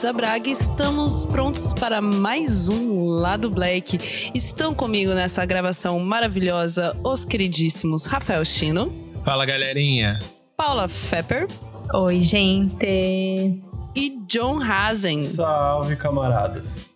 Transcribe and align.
Luísa 0.00 0.12
Braga 0.14 0.48
e 0.48 0.52
estamos 0.52 1.26
prontos 1.26 1.74
para 1.74 2.00
mais 2.00 2.70
um 2.70 3.06
Lado 3.10 3.50
Black. 3.50 4.30
Estão 4.34 4.74
comigo 4.74 5.12
nessa 5.12 5.44
gravação 5.44 6.00
maravilhosa 6.00 6.96
os 7.04 7.26
queridíssimos 7.26 8.06
Rafael 8.06 8.42
Chino. 8.42 8.90
Fala 9.26 9.44
galerinha. 9.44 10.18
Paula 10.56 10.88
Fepper. 10.88 11.46
Oi, 11.92 12.22
gente. 12.22 13.62
E 13.94 14.18
John 14.26 14.58
Hazen. 14.62 15.22
Salve, 15.22 15.94
camaradas. 15.96 16.89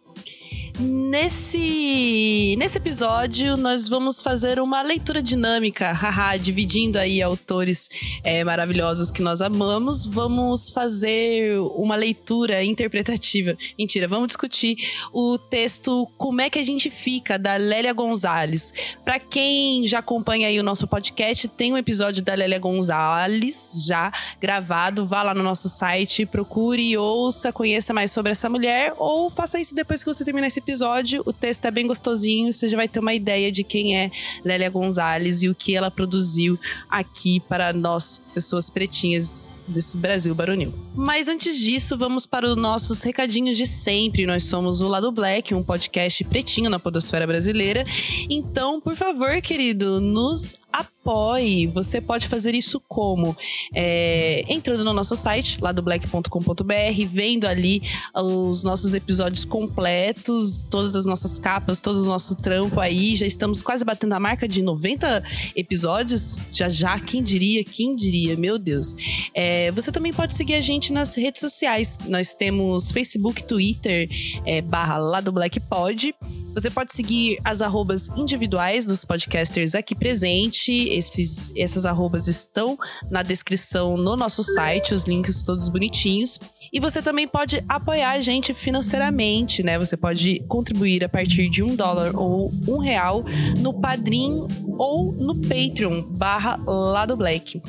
Nesse, 0.76 2.56
nesse 2.58 2.78
episódio, 2.78 3.56
nós 3.56 3.88
vamos 3.88 4.20
fazer 4.20 4.58
uma 4.58 4.82
leitura 4.82 5.22
dinâmica, 5.22 5.92
haha, 5.92 6.36
dividindo 6.36 6.98
aí 6.98 7.22
autores 7.22 7.88
é, 8.24 8.42
maravilhosos 8.42 9.08
que 9.08 9.22
nós 9.22 9.40
amamos. 9.40 10.04
Vamos 10.04 10.70
fazer 10.70 11.60
uma 11.76 11.94
leitura 11.94 12.64
interpretativa. 12.64 13.56
Mentira, 13.78 14.08
vamos 14.08 14.26
discutir 14.26 14.76
o 15.12 15.38
texto 15.38 16.08
Como 16.18 16.40
é 16.40 16.50
que 16.50 16.58
a 16.58 16.62
gente 16.64 16.90
fica, 16.90 17.38
da 17.38 17.54
Lélia 17.54 17.92
Gonzalez. 17.92 18.74
Para 19.04 19.20
quem 19.20 19.86
já 19.86 20.00
acompanha 20.00 20.48
aí 20.48 20.58
o 20.58 20.64
nosso 20.64 20.88
podcast, 20.88 21.46
tem 21.46 21.72
um 21.72 21.78
episódio 21.78 22.20
da 22.20 22.34
Lélia 22.34 22.58
Gonzalez 22.58 23.84
já 23.86 24.10
gravado. 24.40 25.06
Vá 25.06 25.22
lá 25.22 25.34
no 25.34 25.42
nosso 25.44 25.68
site, 25.68 26.26
procure, 26.26 26.96
ouça, 26.98 27.52
conheça 27.52 27.94
mais 27.94 28.10
sobre 28.10 28.32
essa 28.32 28.48
mulher 28.48 28.92
ou 28.98 29.30
faça 29.30 29.60
isso 29.60 29.72
depois 29.72 30.02
que 30.02 30.12
você 30.12 30.24
terminar 30.24 30.48
esse 30.48 30.63
episódio. 30.64 31.22
O 31.26 31.32
texto 31.32 31.66
é 31.66 31.70
bem 31.70 31.86
gostosinho, 31.86 32.52
você 32.52 32.66
já 32.66 32.76
vai 32.76 32.88
ter 32.88 32.98
uma 32.98 33.12
ideia 33.12 33.52
de 33.52 33.62
quem 33.62 33.96
é 33.96 34.10
Lélia 34.42 34.70
Gonzalez 34.70 35.42
e 35.42 35.48
o 35.48 35.54
que 35.54 35.76
ela 35.76 35.90
produziu 35.90 36.58
aqui 36.88 37.38
para 37.40 37.72
nós, 37.72 38.20
pessoas 38.32 38.70
pretinhas 38.70 39.54
desse 39.66 39.96
Brasil 39.96 40.34
baronil. 40.34 40.72
Mas 40.94 41.28
antes 41.28 41.58
disso, 41.58 41.96
vamos 41.96 42.26
para 42.26 42.46
os 42.46 42.56
nossos 42.56 43.02
recadinhos 43.02 43.56
de 43.56 43.66
sempre. 43.66 44.26
Nós 44.26 44.44
somos 44.44 44.80
o 44.80 44.88
Lado 44.88 45.10
Black, 45.10 45.54
um 45.54 45.62
podcast 45.62 46.22
pretinho 46.24 46.70
na 46.70 46.78
podosfera 46.78 47.26
brasileira. 47.26 47.84
Então, 48.28 48.80
por 48.80 48.94
favor, 48.94 49.40
querido, 49.40 50.00
nos 50.00 50.54
apoie. 50.72 51.66
Você 51.68 52.00
pode 52.00 52.26
fazer 52.28 52.54
isso 52.54 52.80
como? 52.88 53.36
É, 53.72 54.44
entrando 54.48 54.84
no 54.84 54.92
nosso 54.92 55.14
site, 55.14 55.60
ladoblack.com.br, 55.60 57.06
vendo 57.08 57.46
ali 57.46 57.82
os 58.14 58.64
nossos 58.64 58.94
episódios 58.94 59.44
completos, 59.44 60.66
todas 60.68 60.96
as 60.96 61.06
nossas 61.06 61.38
capas, 61.38 61.80
todo 61.80 62.02
o 62.02 62.06
nosso 62.06 62.34
trampo 62.36 62.80
aí. 62.80 63.14
Já 63.14 63.26
estamos 63.26 63.62
quase 63.62 63.84
batendo 63.84 64.14
a 64.14 64.20
marca 64.20 64.48
de 64.48 64.62
90 64.62 65.22
episódios. 65.54 66.38
Já 66.50 66.68
já, 66.68 66.98
quem 66.98 67.22
diria, 67.22 67.62
quem 67.62 67.94
diria, 67.94 68.36
meu 68.36 68.58
Deus. 68.58 68.96
É, 69.32 69.53
você 69.72 69.92
também 69.92 70.12
pode 70.12 70.34
seguir 70.34 70.54
a 70.54 70.60
gente 70.60 70.92
nas 70.92 71.14
redes 71.14 71.40
sociais. 71.40 71.98
Nós 72.06 72.32
temos 72.32 72.90
Facebook, 72.90 73.42
Twitter, 73.44 74.08
é, 74.44 74.60
barra 74.60 74.96
ladoblackpod. 74.96 76.14
Você 76.54 76.70
pode 76.70 76.92
seguir 76.92 77.38
as 77.44 77.60
arrobas 77.60 78.08
individuais 78.16 78.86
dos 78.86 79.04
podcasters 79.04 79.74
aqui 79.74 79.94
presente. 79.94 80.72
Esses, 80.88 81.50
essas 81.56 81.84
arrobas 81.84 82.28
estão 82.28 82.78
na 83.10 83.22
descrição 83.22 83.96
no 83.96 84.16
nosso 84.16 84.42
site, 84.44 84.94
os 84.94 85.04
links 85.04 85.42
todos 85.42 85.68
bonitinhos. 85.68 86.38
E 86.72 86.78
você 86.78 87.02
também 87.02 87.26
pode 87.26 87.62
apoiar 87.68 88.12
a 88.12 88.20
gente 88.20 88.54
financeiramente, 88.54 89.62
né? 89.62 89.78
Você 89.78 89.96
pode 89.96 90.44
contribuir 90.46 91.04
a 91.04 91.08
partir 91.08 91.48
de 91.50 91.62
um 91.62 91.74
dólar 91.74 92.14
ou 92.14 92.52
um 92.68 92.78
real 92.78 93.24
no 93.58 93.74
Padrim 93.74 94.46
ou 94.78 95.12
no 95.12 95.34
Patreon 95.34 96.02
barra 96.02 96.56
Lado 96.64 97.16
Black. 97.16 97.60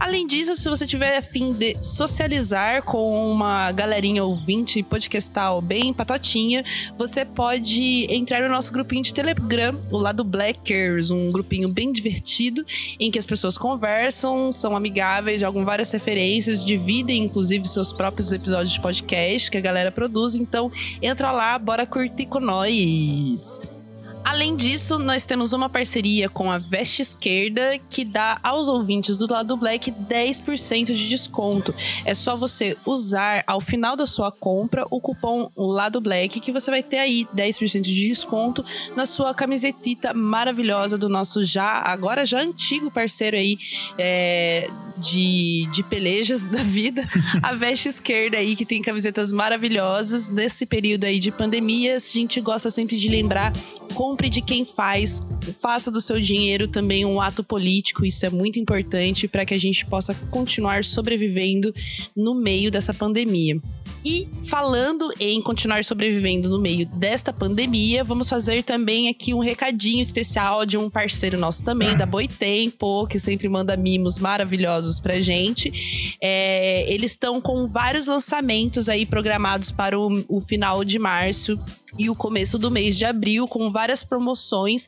Além 0.00 0.26
disso, 0.26 0.56
se 0.56 0.66
você 0.66 0.86
tiver 0.86 1.18
a 1.18 1.22
fim 1.22 1.52
de 1.52 1.76
socializar 1.82 2.82
com 2.82 3.30
uma 3.30 3.70
galerinha 3.70 4.24
ouvinte 4.24 4.82
podcastal 4.82 5.60
bem 5.60 5.92
patotinha, 5.92 6.64
você 6.96 7.22
pode 7.22 8.06
entrar 8.08 8.40
no 8.40 8.48
nosso 8.48 8.72
grupinho 8.72 9.02
de 9.02 9.12
Telegram, 9.12 9.78
o 9.90 9.98
lado 9.98 10.24
Blackers, 10.24 11.10
um 11.10 11.30
grupinho 11.30 11.68
bem 11.68 11.92
divertido 11.92 12.64
em 12.98 13.10
que 13.10 13.18
as 13.18 13.26
pessoas 13.26 13.58
conversam, 13.58 14.50
são 14.50 14.74
amigáveis, 14.74 15.42
jogam 15.42 15.66
várias 15.66 15.92
referências, 15.92 16.64
dividem 16.64 17.22
inclusive 17.22 17.68
seus 17.68 17.92
próprios 17.92 18.32
episódios 18.32 18.72
de 18.72 18.80
podcast 18.80 19.50
que 19.50 19.58
a 19.58 19.60
galera 19.60 19.92
produz. 19.92 20.34
Então, 20.34 20.72
entra 21.02 21.30
lá, 21.30 21.58
bora 21.58 21.84
curtir 21.84 22.24
com 22.24 22.40
nós. 22.40 23.79
Além 24.24 24.54
disso, 24.54 24.98
nós 24.98 25.24
temos 25.24 25.52
uma 25.52 25.68
parceria 25.68 26.28
com 26.28 26.50
a 26.50 26.58
Veste 26.58 27.02
Esquerda 27.02 27.78
que 27.88 28.04
dá 28.04 28.38
aos 28.42 28.68
ouvintes 28.68 29.16
do 29.16 29.30
lado 29.30 29.56
Black 29.56 29.90
10% 29.90 30.92
de 30.92 31.08
desconto. 31.08 31.74
É 32.04 32.12
só 32.12 32.36
você 32.36 32.76
usar 32.84 33.42
ao 33.46 33.60
final 33.60 33.96
da 33.96 34.06
sua 34.06 34.30
compra 34.30 34.86
o 34.90 35.00
cupom 35.00 35.50
Lado 35.56 36.00
Black 36.00 36.38
que 36.40 36.52
você 36.52 36.70
vai 36.70 36.82
ter 36.82 36.98
aí 36.98 37.26
10% 37.34 37.80
de 37.80 38.08
desconto 38.08 38.64
na 38.94 39.06
sua 39.06 39.34
camisetita 39.34 40.12
maravilhosa 40.12 40.98
do 40.98 41.08
nosso 41.08 41.42
já 41.42 41.82
agora 41.84 42.24
já 42.24 42.40
antigo 42.40 42.90
parceiro 42.90 43.36
aí 43.36 43.58
é, 43.98 44.68
de, 44.98 45.66
de 45.72 45.82
pelejas 45.82 46.44
da 46.44 46.62
vida, 46.62 47.02
a 47.42 47.54
Veste 47.54 47.88
Esquerda 47.88 48.36
aí 48.36 48.54
que 48.54 48.66
tem 48.66 48.82
camisetas 48.82 49.32
maravilhosas 49.32 50.28
nesse 50.28 50.66
período 50.66 51.04
aí 51.04 51.18
de 51.18 51.32
pandemia. 51.32 51.96
A 51.96 51.98
gente 51.98 52.40
gosta 52.40 52.70
sempre 52.70 52.96
de 52.96 53.08
lembrar 53.08 53.52
compre 54.10 54.28
de 54.28 54.42
quem 54.42 54.64
faz, 54.64 55.22
faça 55.60 55.88
do 55.88 56.00
seu 56.00 56.20
dinheiro 56.20 56.66
também 56.66 57.04
um 57.04 57.20
ato 57.20 57.44
político, 57.44 58.04
isso 58.04 58.26
é 58.26 58.30
muito 58.30 58.58
importante 58.58 59.28
para 59.28 59.44
que 59.46 59.54
a 59.54 59.58
gente 59.58 59.86
possa 59.86 60.12
continuar 60.32 60.84
sobrevivendo 60.84 61.72
no 62.16 62.34
meio 62.34 62.72
dessa 62.72 62.92
pandemia. 62.92 63.60
E 64.04 64.26
falando 64.44 65.12
em 65.20 65.40
continuar 65.42 65.84
sobrevivendo 65.84 66.48
no 66.48 66.58
meio 66.58 66.86
desta 66.98 67.32
pandemia, 67.32 68.02
vamos 68.02 68.28
fazer 68.28 68.64
também 68.64 69.08
aqui 69.08 69.34
um 69.34 69.40
recadinho 69.40 70.00
especial 70.00 70.64
de 70.64 70.78
um 70.78 70.88
parceiro 70.88 71.38
nosso 71.38 71.62
também, 71.62 71.94
da 71.94 72.06
Boitempo, 72.06 73.06
que 73.06 73.18
sempre 73.18 73.46
manda 73.46 73.76
mimos 73.76 74.18
maravilhosos 74.18 74.98
pra 74.98 75.20
gente. 75.20 76.16
É, 76.20 76.90
eles 76.90 77.10
estão 77.10 77.40
com 77.40 77.66
vários 77.66 78.06
lançamentos 78.06 78.88
aí 78.88 79.04
programados 79.04 79.70
para 79.70 79.98
o, 79.98 80.24
o 80.28 80.40
final 80.40 80.82
de 80.82 80.98
março 80.98 81.58
e 81.98 82.08
o 82.08 82.14
começo 82.14 82.58
do 82.58 82.70
mês 82.70 82.96
de 82.96 83.04
abril 83.04 83.48
com 83.48 83.70
várias 83.70 84.04
promoções. 84.04 84.86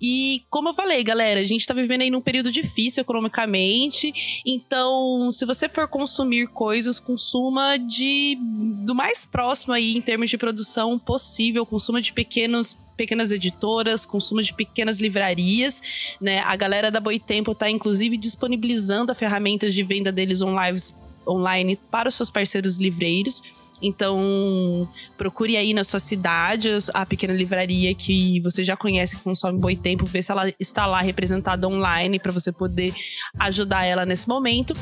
E 0.00 0.42
como 0.50 0.68
eu 0.68 0.74
falei, 0.74 1.02
galera, 1.02 1.40
a 1.40 1.44
gente 1.44 1.66
tá 1.66 1.74
vivendo 1.74 2.02
aí 2.02 2.10
num 2.10 2.20
período 2.20 2.50
difícil 2.50 3.00
economicamente. 3.00 4.42
Então, 4.46 5.30
se 5.32 5.44
você 5.44 5.68
for 5.68 5.88
consumir 5.88 6.48
coisas, 6.48 7.00
consuma 7.00 7.76
de 7.78 8.38
do 8.84 8.94
mais 8.94 9.24
próximo 9.24 9.72
aí 9.72 9.96
em 9.96 10.02
termos 10.02 10.30
de 10.30 10.38
produção 10.38 10.98
possível, 10.98 11.66
consuma 11.66 12.00
de 12.00 12.12
pequenos 12.12 12.76
pequenas 12.96 13.32
editoras, 13.32 14.06
consumo 14.06 14.40
de 14.40 14.54
pequenas 14.54 15.00
livrarias, 15.00 16.16
né? 16.20 16.38
A 16.40 16.54
galera 16.54 16.92
da 16.92 17.00
Boitempo 17.00 17.52
tá 17.52 17.68
inclusive 17.68 18.16
disponibilizando 18.16 19.12
ferramentas 19.16 19.74
de 19.74 19.82
venda 19.82 20.12
deles 20.12 20.40
online, 20.40 20.78
online 21.26 21.76
para 21.90 22.08
os 22.08 22.14
seus 22.14 22.30
parceiros 22.30 22.78
livreiros. 22.78 23.42
Então, 23.82 24.88
procure 25.16 25.56
aí 25.56 25.74
na 25.74 25.84
sua 25.84 25.98
cidade 25.98 26.68
a 26.92 27.04
pequena 27.04 27.34
livraria 27.34 27.94
que 27.94 28.40
você 28.40 28.62
já 28.62 28.76
conhece, 28.76 29.16
que 29.16 29.22
consome 29.22 29.60
boi 29.60 29.76
tempo, 29.76 30.06
ver 30.06 30.22
se 30.22 30.32
ela 30.32 30.52
está 30.58 30.86
lá 30.86 31.00
representada 31.00 31.68
online 31.68 32.18
para 32.18 32.32
você 32.32 32.50
poder 32.50 32.94
ajudar 33.38 33.84
ela 33.84 34.06
nesse 34.06 34.28
momento. 34.28 34.74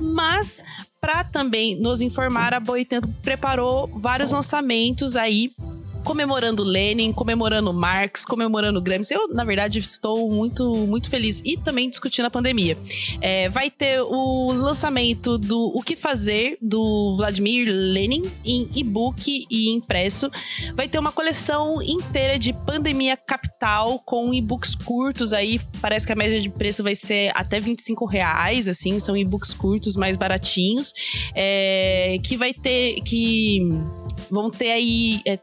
Mas 0.00 0.62
para 1.00 1.22
também 1.22 1.76
nos 1.76 2.00
informar, 2.00 2.52
a 2.52 2.60
Boitempo 2.60 3.08
preparou 3.22 3.86
vários 3.86 4.32
lançamentos 4.32 5.14
aí 5.14 5.50
comemorando 6.04 6.62
Lenin, 6.62 7.12
comemorando 7.12 7.72
Marx, 7.72 8.24
comemorando 8.24 8.80
Gramsci. 8.80 9.14
Eu, 9.14 9.28
na 9.28 9.44
verdade, 9.44 9.78
estou 9.78 10.30
muito, 10.30 10.74
muito 10.86 11.10
feliz 11.10 11.42
e 11.44 11.56
também 11.56 11.88
discutindo 11.88 12.26
a 12.26 12.30
pandemia. 12.30 12.76
É, 13.20 13.48
vai 13.48 13.70
ter 13.70 14.00
o 14.00 14.52
lançamento 14.52 15.38
do 15.38 15.72
O 15.74 15.82
que 15.82 15.96
Fazer, 15.96 16.56
do 16.60 17.16
Vladimir 17.16 17.68
Lenin, 17.70 18.22
em 18.44 18.68
e-book 18.74 19.46
e 19.50 19.70
impresso. 19.70 20.30
Vai 20.74 20.88
ter 20.88 20.98
uma 20.98 21.12
coleção 21.12 21.82
inteira 21.82 22.38
de 22.38 22.52
Pandemia 22.52 23.16
Capital, 23.16 23.98
com 24.00 24.32
e-books 24.32 24.74
curtos 24.74 25.32
aí. 25.32 25.60
Parece 25.80 26.06
que 26.06 26.12
a 26.12 26.16
média 26.16 26.40
de 26.40 26.48
preço 26.48 26.82
vai 26.82 26.94
ser 26.94 27.30
até 27.34 27.58
25 27.58 28.06
reais, 28.06 28.68
assim. 28.68 28.98
São 28.98 29.16
e-books 29.16 29.54
curtos, 29.54 29.96
mais 29.96 30.16
baratinhos. 30.16 30.92
É, 31.34 32.18
que 32.22 32.36
vai 32.36 32.52
ter... 32.54 33.00
que 33.02 33.60
vão 34.30 34.50
ter 34.50 34.70
aí 34.70 35.20
é, 35.24 35.36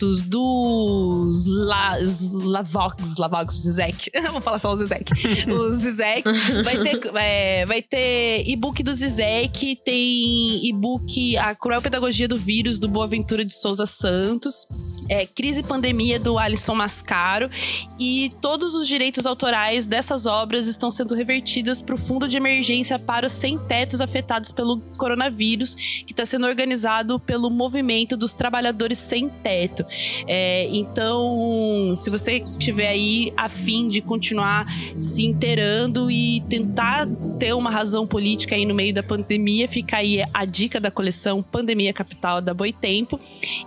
textos 0.00 0.22
dos 0.22 1.46
La, 1.46 1.98
Lavox, 2.32 3.16
Lavox, 3.18 3.54
Zizek. 3.54 4.10
Vou 4.32 4.40
falar 4.40 4.58
só 4.58 4.72
o 4.72 4.76
Zizek. 4.76 5.12
o 5.50 5.70
Zizek. 5.76 6.24
Vai 6.64 6.78
ter, 6.78 7.10
é, 7.16 7.66
vai 7.66 7.82
ter 7.82 8.48
e-book 8.48 8.82
do 8.82 8.92
Zizek, 8.92 9.76
tem 9.84 10.66
e-book 10.66 11.36
A 11.36 11.54
Cruel 11.54 11.82
Pedagogia 11.82 12.26
do 12.26 12.38
Vírus, 12.38 12.78
do 12.78 12.88
Boaventura 12.88 13.44
de 13.44 13.52
Souza 13.52 13.84
Santos. 13.84 14.66
É, 15.08 15.26
Crise 15.26 15.60
e 15.60 15.62
Pandemia, 15.62 16.18
do 16.18 16.38
Alisson 16.38 16.74
Mascaro. 16.74 17.50
E 17.98 18.32
todos 18.40 18.74
os 18.74 18.88
direitos 18.88 19.26
autorais 19.26 19.84
dessas 19.84 20.24
obras 20.24 20.66
estão 20.66 20.90
sendo 20.90 21.14
revertidos 21.14 21.80
para 21.82 21.94
o 21.94 21.98
Fundo 21.98 22.28
de 22.28 22.36
Emergência 22.36 22.98
para 22.98 23.26
os 23.26 23.32
sem-tetos 23.32 24.00
afetados 24.00 24.52
pelo 24.52 24.78
coronavírus, 24.96 25.74
que 26.06 26.12
está 26.12 26.24
sendo 26.24 26.46
organizado 26.46 27.18
pelo 27.18 27.50
Movimento 27.50 28.16
dos 28.16 28.32
trabalhadores 28.32 28.98
sem 28.98 29.28
teto. 29.28 29.84
É, 30.26 30.68
então, 30.70 31.92
se 31.94 32.10
você 32.10 32.44
tiver 32.58 32.88
aí 32.88 33.32
a 33.36 33.48
fim 33.48 33.88
de 33.88 34.00
continuar 34.00 34.66
se 34.98 35.24
inteirando 35.26 36.10
e 36.10 36.40
tentar 36.48 37.08
ter 37.38 37.54
uma 37.54 37.70
razão 37.70 38.06
política 38.06 38.54
aí 38.54 38.64
no 38.64 38.74
meio 38.74 38.92
da 38.92 39.02
pandemia, 39.02 39.68
fica 39.68 39.98
aí 39.98 40.22
a 40.32 40.44
dica 40.44 40.80
da 40.80 40.90
coleção 40.90 41.42
Pandemia 41.42 41.92
Capital 41.92 42.40
da 42.40 42.52
Boitempo. 42.54 43.20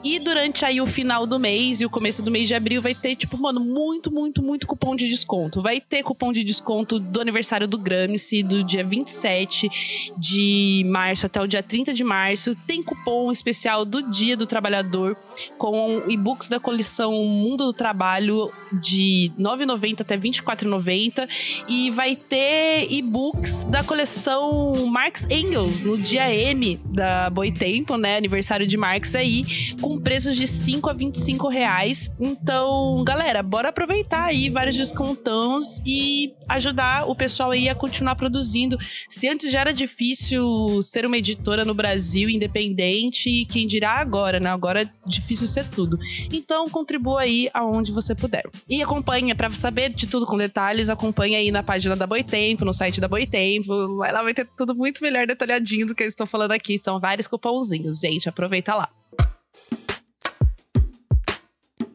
E 0.04 0.20
durante 0.20 0.66
aí 0.66 0.80
o 0.82 0.86
final 0.86 1.26
do 1.26 1.40
mês 1.40 1.82
e 1.82 1.86
o 1.86 1.90
começo 1.90 2.22
do 2.22 2.32
mês 2.32 2.48
de 2.48 2.56
abril 2.56 2.82
vai 2.82 2.94
ter, 2.94 3.16
tipo, 3.16 3.38
mano, 3.38 3.60
muito, 3.60 4.12
muito, 4.12 4.42
muito 4.42 4.68
cupom 4.68 4.96
de 4.96 5.08
desconto. 5.10 5.62
Vai 5.62 5.80
ter 5.80 6.04
cupom 6.04 6.32
de 6.32 6.44
desconto 6.44 7.00
do 7.00 7.22
aniversário 7.22 7.68
do 7.68 7.78
Gramsci, 7.78 8.44
do 8.44 8.64
dia 8.64 8.84
27 8.84 10.14
de 10.18 10.86
março 10.88 11.26
até 11.26 11.42
o 11.42 11.48
dia 11.48 11.64
30 11.64 11.94
de 11.94 12.04
março. 12.04 12.56
Tem 12.68 12.82
cupom 12.82 13.32
especial 13.32 13.86
do 13.86 14.02
Dia 14.12 14.38
do 14.38 14.46
Trabalhador 14.46 15.18
com 15.58 16.04
e-books 16.14 16.50
da 16.50 16.60
coleção 16.60 17.14
Mundo 17.26 17.66
do 17.66 17.74
Trabalho 17.74 18.52
de 18.72 19.32
R$ 19.38 19.44
9,90 19.44 20.02
até 20.02 20.16
R$ 20.16 20.22
24,90. 20.22 21.28
E 21.68 21.92
vai 21.92 22.16
ter 22.16 22.88
e-books 22.92 23.64
da 23.66 23.84
coleção 23.84 24.74
Marx 24.88 25.26
Engels 25.30 25.84
no 25.84 25.98
dia 25.98 26.34
M 26.34 26.80
da 26.86 27.30
Boitempo, 27.30 27.98
né? 27.98 28.18
Aniversário 28.18 28.66
de 28.66 28.78
Marx 28.78 29.16
aí, 29.16 29.76
com 29.82 30.00
preços 30.00 30.36
de 30.36 30.48
5 30.48 30.90
a 30.90 30.94
25 30.94 31.48
reais. 31.48 32.10
Então, 32.20 33.04
galera, 33.04 33.42
bora 33.44 33.70
aproveitar 33.70 34.26
aí 34.26 34.50
vários 34.50 34.76
descontões 34.76 35.82
e 35.86 36.34
ajudar 36.48 37.10
o 37.10 37.16
pessoal 37.16 37.52
aí 37.52 37.70
a 37.70 37.76
continuar 37.76 38.16
produzindo. 38.16 38.78
Se 39.10 39.28
antes 39.28 39.52
já 39.52 39.62
era 39.62 39.74
difícil 39.74 40.82
ser 40.82 41.06
uma 41.06 41.18
editora 41.18 41.66
no 41.66 41.74
Brasil 41.74 42.30
independente, 42.30 43.46
quem 43.46 43.68
dirá 43.68 43.94
agora, 43.94 44.40
né? 44.40 44.50
Agora 44.50 44.84
é 44.84 44.90
difícil 45.06 45.48
ser 45.48 45.68
tudo. 45.70 45.98
Então, 46.32 46.70
contribua 46.70 47.22
aí 47.22 47.50
aonde 47.54 47.92
você 47.92 48.16
puder. 48.16 48.44
E 48.68 48.82
acompanha 48.82 49.36
para 49.36 49.50
saber 49.50 49.90
de 49.90 50.08
tudo 50.08 50.26
com 50.26 50.38
detalhes, 50.38 50.90
acompanha 50.90 51.38
aí 51.38 51.52
na 51.52 51.64
página 51.64 51.96
da 51.96 52.08
Boitempo, 52.08 52.66
no 52.66 52.74
site 52.74 53.00
da 53.00 53.08
Boitempo. 53.08 53.74
Lá 53.98 54.24
vai 54.24 54.34
ter 54.34 54.48
tudo 54.58 54.76
muito 54.76 55.02
melhor 55.02 55.26
detalhadinho 55.28 55.88
do 55.88 55.96
que 55.96 56.04
eu 56.04 56.08
estou 56.08 56.26
falando 56.28 56.52
aqui. 56.52 56.78
São 56.78 57.00
vários 57.00 57.28
cupomzinhos, 57.28 58.00
gente. 58.00 58.30
Aproveita 58.30 58.76
lá. 58.76 58.90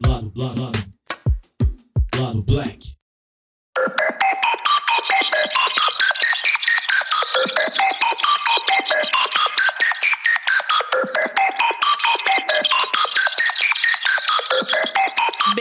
Lado, 0.05 0.31
lado, 0.35 0.61
lado. 0.61 0.89
Lado 2.15 2.41
Black. 2.43 2.99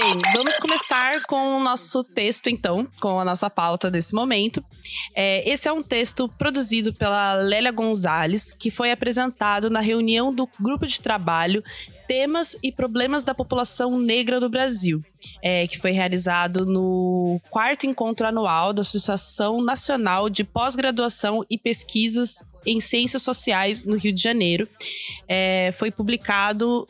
Bem, 0.09 0.19
vamos 0.33 0.57
começar 0.57 1.23
com 1.27 1.59
o 1.59 1.61
nosso 1.63 2.03
texto, 2.03 2.47
então, 2.47 2.89
com 2.99 3.21
a 3.21 3.25
nossa 3.27 3.51
pauta 3.51 3.91
desse 3.91 4.15
momento. 4.15 4.65
É, 5.15 5.47
esse 5.47 5.69
é 5.69 5.73
um 5.73 5.83
texto 5.83 6.27
produzido 6.31 6.95
pela 6.95 7.35
Lélia 7.35 7.71
Gonzalez, 7.71 8.51
que 8.51 8.71
foi 8.71 8.91
apresentado 8.91 9.69
na 9.69 9.81
reunião 9.81 10.33
do 10.33 10.49
grupo 10.59 10.87
de 10.87 10.99
trabalho 10.99 11.63
Temas 12.07 12.57
e 12.63 12.73
Problemas 12.73 13.23
da 13.23 13.35
População 13.35 13.99
Negra 13.99 14.41
do 14.41 14.49
Brasil, 14.49 15.05
é, 15.43 15.67
que 15.67 15.79
foi 15.79 15.91
realizado 15.91 16.65
no 16.65 17.39
quarto 17.51 17.85
encontro 17.85 18.27
anual 18.27 18.73
da 18.73 18.81
Associação 18.81 19.61
Nacional 19.61 20.31
de 20.31 20.43
Pós-Graduação 20.43 21.45
e 21.51 21.59
Pesquisas 21.59 22.43
em 22.65 22.81
Ciências 22.81 23.21
Sociais 23.21 23.85
no 23.85 23.99
Rio 23.99 24.15
de 24.15 24.23
Janeiro. 24.23 24.67
É, 25.29 25.71
foi 25.73 25.91
publicado 25.91 26.89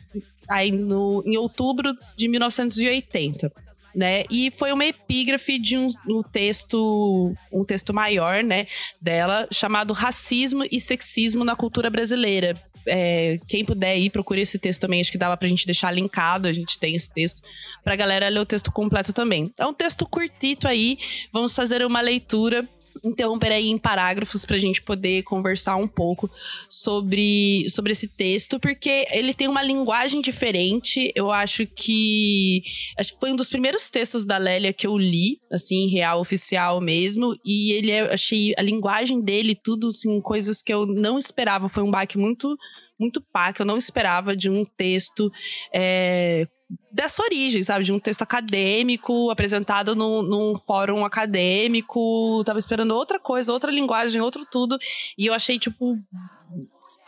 aí 0.49 0.71
no, 0.71 1.23
em 1.27 1.37
outubro 1.37 1.95
de 2.17 2.29
1980 2.29 3.53
né? 3.95 4.25
E 4.31 4.51
foi 4.53 4.71
uma 4.71 4.85
epígrafe 4.85 5.59
de 5.59 5.77
um, 5.77 5.89
um, 6.09 6.23
texto, 6.23 7.35
um 7.53 7.65
texto 7.65 7.93
maior, 7.93 8.45
né, 8.45 8.67
dela, 9.01 9.49
chamado 9.53 9.93
Racismo 9.93 10.65
e 10.71 10.81
Sexismo 10.81 11.45
na 11.45 11.57
Cultura 11.57 11.91
Brasileira. 11.91 12.55
É, 12.87 13.39
quem 13.49 13.65
puder 13.65 13.99
ir, 13.99 14.11
procure 14.11 14.41
esse 14.41 14.59
texto 14.59 14.83
também. 14.83 15.01
Acho 15.01 15.11
que 15.11 15.19
dava 15.19 15.37
pra 15.37 15.49
gente 15.49 15.67
deixar 15.67 15.91
linkado. 15.91 16.47
A 16.47 16.53
gente 16.53 16.79
tem 16.79 16.95
esse 16.95 17.13
texto 17.13 17.43
pra 17.83 17.97
galera 17.97 18.29
ler 18.29 18.39
o 18.39 18.47
texto 18.47 18.71
completo 18.71 19.13
também. 19.13 19.53
É 19.59 19.67
um 19.67 19.75
texto 19.75 20.07
curtito 20.07 20.69
aí. 20.69 20.97
Vamos 21.33 21.55
fazer 21.55 21.85
uma 21.85 22.01
leitura 22.01 22.67
interromper 23.05 23.53
aí 23.53 23.69
em 23.69 23.79
parágrafos 23.79 24.45
para 24.45 24.57
a 24.57 24.59
gente 24.59 24.83
poder 24.83 25.23
conversar 25.23 25.77
um 25.77 25.89
pouco 25.89 26.31
sobre, 26.69 27.69
sobre 27.71 27.93
esse 27.93 28.09
texto, 28.09 28.59
porque 28.59 29.07
ele 29.11 29.33
tem 29.35 29.49
uma 29.49 29.63
linguagem 29.63 30.21
diferente. 30.21 31.13
Eu 31.15 31.31
acho 31.31 31.67
que, 31.67 32.63
acho 32.99 33.15
que 33.15 33.21
foi 33.21 33.33
um 33.33 33.37
dos 33.37 33.49
primeiros 33.49 33.91
textos 33.91 34.25
da 34.25 34.39
Lélia 34.39 34.73
que 34.73 34.87
eu 34.87 34.97
li, 34.97 35.41
assim, 35.53 35.89
real, 35.89 36.21
oficial 36.21 36.81
mesmo, 36.81 37.37
e 37.45 37.73
ele 37.73 37.91
é, 37.91 38.13
achei 38.13 38.55
a 38.57 38.63
linguagem 38.63 39.21
dele, 39.21 39.55
tudo, 39.55 39.89
assim, 39.89 40.21
coisas 40.21 40.63
que 40.63 40.73
eu 40.73 40.87
não 40.87 41.19
esperava. 41.19 41.69
Foi 41.69 41.83
um 41.83 41.91
baque 41.91 42.19
muito 42.19 42.57
muito 42.99 43.23
pá, 43.33 43.53
que 43.53 43.63
eu 43.63 43.67
não 43.67 43.79
esperava 43.79 44.37
de 44.37 44.51
um 44.51 44.65
texto 44.65 45.31
é, 45.73 46.49
dessa 46.93 47.23
origem, 47.23 47.63
sabe? 47.63 47.85
De 47.85 47.93
um 47.93 47.99
texto 47.99 48.23
acadêmico 48.23 49.31
apresentado 49.31 49.95
num, 49.95 50.23
num 50.23 50.55
fórum 50.57 51.05
acadêmico. 51.05 52.43
Tava 52.45 52.59
esperando 52.59 52.95
outra 52.95 53.19
coisa, 53.19 53.53
outra 53.53 53.71
linguagem, 53.71 54.21
outro 54.21 54.47
tudo. 54.51 54.79
E 55.17 55.27
eu 55.27 55.35
achei, 55.35 55.59
tipo, 55.59 55.99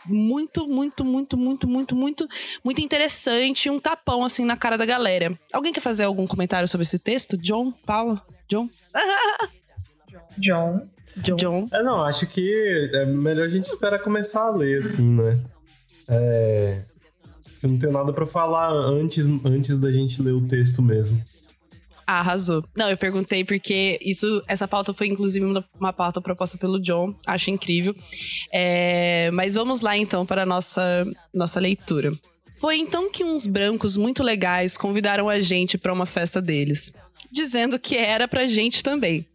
muito, 0.05 0.67
muito, 0.67 1.03
muito, 1.03 1.37
muito, 1.37 1.67
muito, 1.67 1.95
muito, 1.95 2.27
muito 2.63 2.81
interessante. 2.81 3.69
Um 3.69 3.79
tapão, 3.79 4.23
assim, 4.23 4.45
na 4.45 4.57
cara 4.57 4.77
da 4.77 4.85
galera. 4.85 5.37
Alguém 5.51 5.73
quer 5.73 5.81
fazer 5.81 6.03
algum 6.03 6.25
comentário 6.25 6.67
sobre 6.67 6.83
esse 6.83 6.99
texto? 6.99 7.37
John? 7.37 7.71
Paulo? 7.85 8.21
John? 8.47 8.69
John. 10.37 10.87
John. 11.17 11.35
John. 11.35 11.67
É, 11.71 11.83
não, 11.83 12.01
acho 12.01 12.25
que 12.25 12.89
é 12.93 13.05
melhor 13.05 13.45
a 13.45 13.49
gente 13.49 13.65
esperar 13.65 13.99
começar 13.99 14.43
a 14.43 14.51
ler, 14.51 14.79
assim, 14.79 15.13
né? 15.13 15.39
É, 16.07 16.81
eu 17.61 17.69
não 17.69 17.77
tenho 17.77 17.91
nada 17.91 18.11
para 18.11 18.25
falar 18.25 18.71
antes, 18.71 19.25
antes 19.45 19.77
da 19.79 19.91
gente 19.91 20.21
ler 20.21 20.33
o 20.33 20.47
texto 20.47 20.81
mesmo. 20.81 21.21
Ah, 22.05 22.19
arrasou. 22.19 22.63
Não, 22.75 22.89
eu 22.89 22.97
perguntei 22.97 23.43
porque 23.45 23.97
isso, 24.01 24.43
essa 24.47 24.67
pauta 24.67 24.93
foi 24.93 25.07
inclusive 25.07 25.45
uma, 25.45 25.63
uma 25.79 25.93
pauta 25.93 26.19
proposta 26.19 26.57
pelo 26.57 26.79
John, 26.79 27.15
acho 27.25 27.49
incrível. 27.51 27.95
É, 28.51 29.29
mas 29.31 29.53
vamos 29.53 29.81
lá 29.81 29.97
então 29.97 30.25
para 30.25 30.43
a 30.43 30.45
nossa, 30.45 31.05
nossa 31.33 31.59
leitura. 31.59 32.11
Foi 32.57 32.77
então 32.77 33.09
que 33.09 33.23
uns 33.23 33.47
brancos 33.47 33.97
muito 33.97 34.21
legais 34.21 34.77
convidaram 34.77 35.29
a 35.29 35.39
gente 35.39 35.77
para 35.77 35.93
uma 35.93 36.05
festa 36.05 36.41
deles, 36.41 36.91
dizendo 37.31 37.79
que 37.79 37.95
era 37.97 38.27
pra 38.27 38.45
gente 38.45 38.83
também. 38.83 39.25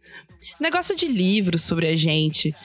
Negócio 0.59 0.95
de 0.95 1.07
livros 1.07 1.63
sobre 1.63 1.87
a 1.87 1.95
gente, 1.95 2.55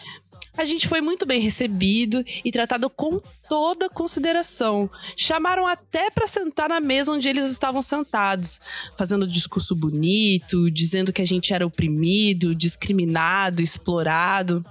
a 0.56 0.64
gente 0.64 0.86
foi 0.86 1.00
muito 1.00 1.24
bem 1.24 1.40
recebido 1.40 2.24
e 2.44 2.52
tratado 2.52 2.88
com 2.90 3.20
toda 3.48 3.88
consideração. 3.88 4.90
Chamaram 5.16 5.66
até 5.66 6.10
para 6.10 6.26
sentar 6.26 6.68
na 6.68 6.80
mesa 6.80 7.12
onde 7.12 7.28
eles 7.28 7.50
estavam 7.50 7.80
sentados, 7.80 8.60
fazendo 8.96 9.26
discurso 9.26 9.74
bonito, 9.74 10.70
dizendo 10.70 11.12
que 11.12 11.22
a 11.22 11.26
gente 11.26 11.54
era 11.54 11.66
oprimido, 11.66 12.54
discriminado, 12.54 13.62
explorado. 13.62 14.64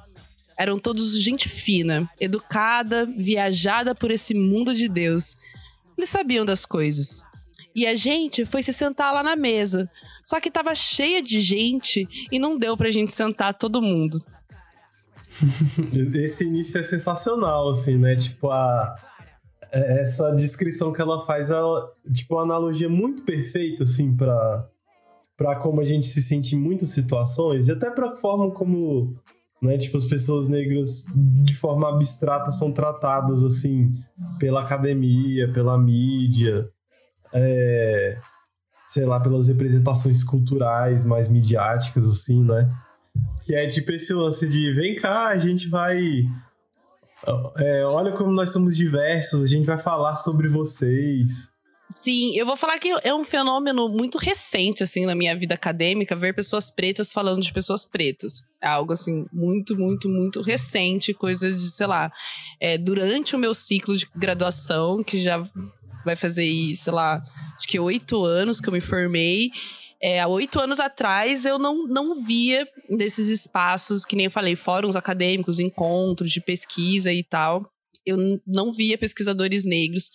Eram 0.58 0.78
todos 0.78 1.20
gente 1.20 1.50
fina, 1.50 2.10
educada, 2.20 3.06
viajada 3.06 3.96
por 3.96 4.12
esse 4.12 4.34
mundo 4.34 4.76
de 4.76 4.88
Deus. 4.88 5.38
Eles 5.98 6.10
sabiam 6.10 6.46
das 6.46 6.66
coisas. 6.66 7.24
E 7.74 7.88
a 7.88 7.96
gente 7.96 8.46
foi 8.46 8.62
se 8.62 8.74
sentar 8.74 9.14
lá 9.14 9.24
na 9.24 9.36
mesa. 9.36 9.90
Só 10.24 10.40
que 10.40 10.52
tava 10.52 10.76
cheia 10.76 11.22
de 11.22 11.42
gente 11.42 12.08
e 12.32 12.38
não 12.38 12.58
deu 12.58 12.78
pra 12.78 12.92
gente 12.92 13.12
sentar 13.12 13.54
todo 13.56 13.82
mundo. 13.82 14.24
Esse 16.16 16.46
início 16.46 16.80
é 16.80 16.84
sensacional, 16.84 17.70
assim, 17.70 17.98
né? 17.98 18.16
Tipo, 18.16 18.50
a, 18.50 18.96
é, 19.72 20.02
essa 20.02 20.36
descrição 20.36 20.92
que 20.92 21.02
ela 21.02 21.26
faz, 21.26 21.50
ela, 21.50 21.92
tipo, 22.12 22.36
uma 22.36 22.44
analogia 22.44 22.90
muito 22.90 23.24
perfeita, 23.24 23.84
assim, 23.84 24.16
para 24.16 24.68
para 25.38 25.56
como 25.56 25.82
a 25.82 25.84
gente 25.84 26.06
se 26.06 26.22
sente 26.22 26.56
em 26.56 26.60
muitas 26.60 26.92
situações 26.92 27.68
e 27.68 27.72
até 27.72 27.90
para 27.90 28.12
a 28.12 28.16
forma 28.16 28.52
como, 28.52 29.16
né, 29.60 29.76
tipo, 29.76 29.98
as 29.98 30.06
pessoas 30.06 30.48
negras 30.48 31.06
de 31.44 31.56
forma 31.56 31.90
abstrata 31.90 32.52
são 32.52 32.72
tratadas, 32.72 33.44
assim, 33.44 33.92
pela 34.38 34.62
academia, 34.62 35.52
pela 35.52 35.80
mídia, 35.80 36.70
é, 37.34 38.20
sei 38.86 39.04
lá, 39.04 39.20
pelas 39.20 39.48
representações 39.48 40.24
culturais 40.24 41.04
mais 41.04 41.28
midiáticas, 41.28 42.08
assim, 42.08 42.46
né? 42.46 42.72
Que 43.46 43.56
é 43.56 43.68
tipo 43.68 43.92
esse 43.92 44.14
lance 44.14 44.48
de 44.48 44.72
vem 44.74 44.96
cá, 44.96 45.28
a 45.28 45.38
gente 45.38 45.68
vai. 45.68 46.00
É, 47.58 47.86
olha 47.86 48.12
como 48.14 48.32
nós 48.32 48.52
somos 48.52 48.76
diversos, 48.76 49.44
a 49.44 49.48
gente 49.48 49.66
vai 49.66 49.78
falar 49.78 50.16
sobre 50.18 50.48
vocês. 50.48 51.52
Sim, 51.92 52.34
eu 52.38 52.46
vou 52.46 52.56
falar 52.56 52.80
que 52.80 52.88
é 53.04 53.14
um 53.14 53.26
fenômeno 53.26 53.90
muito 53.90 54.18
recente, 54.18 54.82
assim, 54.82 55.06
na 55.06 55.14
minha 55.14 55.36
vida 55.36 55.56
acadêmica, 55.56 56.16
ver 56.16 56.34
pessoas 56.34 56.72
pretas 56.72 57.12
falando 57.12 57.42
de 57.42 57.52
pessoas 57.52 57.84
pretas. 57.84 58.44
É 58.62 58.68
algo, 58.68 58.94
assim, 58.94 59.26
muito, 59.32 59.76
muito, 59.76 60.08
muito 60.08 60.42
recente, 60.42 61.14
coisa 61.14 61.52
de, 61.52 61.70
sei 61.70 61.86
lá, 61.86 62.10
é, 62.62 62.78
durante 62.78 63.36
o 63.36 63.40
meu 63.40 63.54
ciclo 63.54 63.98
de 63.98 64.08
graduação, 64.16 65.04
que 65.04 65.20
já 65.20 65.44
vai 66.06 66.16
fazer, 66.16 66.50
sei 66.76 66.94
lá, 66.94 67.22
acho 67.58 67.68
que 67.68 67.78
oito 67.78 68.24
anos 68.24 68.62
que 68.62 68.70
eu 68.70 68.74
me 68.74 68.80
formei. 68.80 69.50
É, 70.04 70.20
há 70.20 70.28
oito 70.28 70.60
anos 70.60 70.80
atrás 70.80 71.46
eu 71.46 71.60
não, 71.60 71.88
não 71.88 72.24
via 72.24 72.68
desses 72.90 73.30
espaços, 73.30 74.04
que 74.04 74.16
nem 74.16 74.26
eu 74.26 74.32
falei, 74.32 74.56
fóruns 74.56 74.96
acadêmicos, 74.96 75.60
encontros 75.60 76.32
de 76.32 76.42
pesquisa 76.42 77.14
e 77.14 77.24
tal. 77.24 77.70
Eu 78.06 78.18
não 78.48 78.72
via 78.72 78.98
pesquisadores 78.98 79.64
negros 79.64 80.10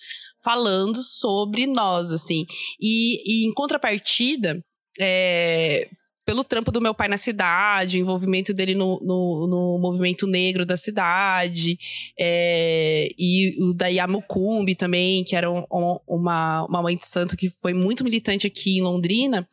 falando 0.45 1.03
sobre 1.03 1.67
nós, 1.67 2.13
assim. 2.13 2.45
E, 2.81 3.45
e 3.45 3.47
em 3.47 3.53
contrapartida, 3.53 4.61
é, 4.99 5.89
pelo 6.25 6.43
trampo 6.43 6.73
do 6.73 6.81
meu 6.81 6.93
pai 6.93 7.07
na 7.07 7.17
cidade, 7.17 8.01
envolvimento 8.01 8.53
dele 8.53 8.75
no, 8.75 8.99
no, 9.01 9.47
no 9.49 9.79
movimento 9.81 10.27
negro 10.27 10.67
da 10.67 10.77
cidade, 10.77 11.79
é, 12.19 13.09
e 13.17 13.57
o 13.63 13.73
da 13.73 13.87
Yamukumbi 13.87 14.75
também, 14.75 15.23
que 15.23 15.37
era 15.37 15.49
um, 15.49 15.65
uma, 16.07 16.65
uma 16.65 16.83
mãe 16.83 16.97
de 16.97 17.07
santo 17.07 17.37
que 17.37 17.49
foi 17.49 17.73
muito 17.73 18.03
militante 18.03 18.47
aqui 18.47 18.79
em 18.79 18.83
Londrina, 18.83 19.49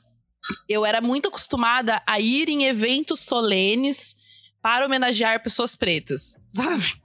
eu 0.67 0.85
era 0.85 1.01
muito 1.01 1.27
acostumada 1.27 2.01
a 2.07 2.19
ir 2.19 2.49
em 2.49 2.65
eventos 2.65 3.21
solenes 3.21 4.15
para 4.61 4.85
homenagear 4.85 5.43
pessoas 5.43 5.75
pretas, 5.75 6.37
sabe? 6.47 7.01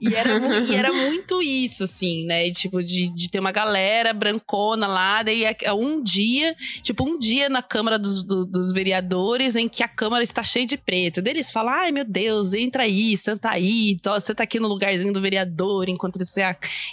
E 0.00 0.14
era, 0.14 0.38
e 0.60 0.74
era 0.74 0.92
muito 0.94 1.42
isso, 1.42 1.84
assim, 1.84 2.24
né? 2.24 2.50
Tipo, 2.50 2.82
de, 2.82 3.08
de 3.08 3.28
ter 3.28 3.40
uma 3.40 3.52
galera 3.52 4.12
brancona 4.12 4.86
lá, 4.86 5.22
daí 5.22 5.44
é, 5.44 5.56
é 5.62 5.72
um 5.72 6.02
dia, 6.02 6.54
tipo, 6.82 7.04
um 7.04 7.18
dia 7.18 7.48
na 7.48 7.62
Câmara 7.62 7.98
dos, 7.98 8.22
do, 8.22 8.44
dos 8.44 8.72
Vereadores 8.72 9.56
em 9.56 9.68
que 9.68 9.82
a 9.82 9.88
Câmara 9.88 10.22
está 10.22 10.42
cheia 10.42 10.66
de 10.66 10.76
preto. 10.76 11.20
Daí 11.20 11.32
eles 11.32 11.50
falam, 11.50 11.72
ai 11.72 11.90
meu 11.90 12.04
Deus, 12.04 12.54
entra 12.54 12.84
aí, 12.84 13.16
senta 13.16 13.50
aí, 13.50 13.96
você 14.02 14.34
tá 14.34 14.44
aqui 14.44 14.60
no 14.60 14.68
lugarzinho 14.68 15.12
do 15.12 15.20
vereador, 15.20 15.88
enquanto 15.88 16.18
você 16.18 16.42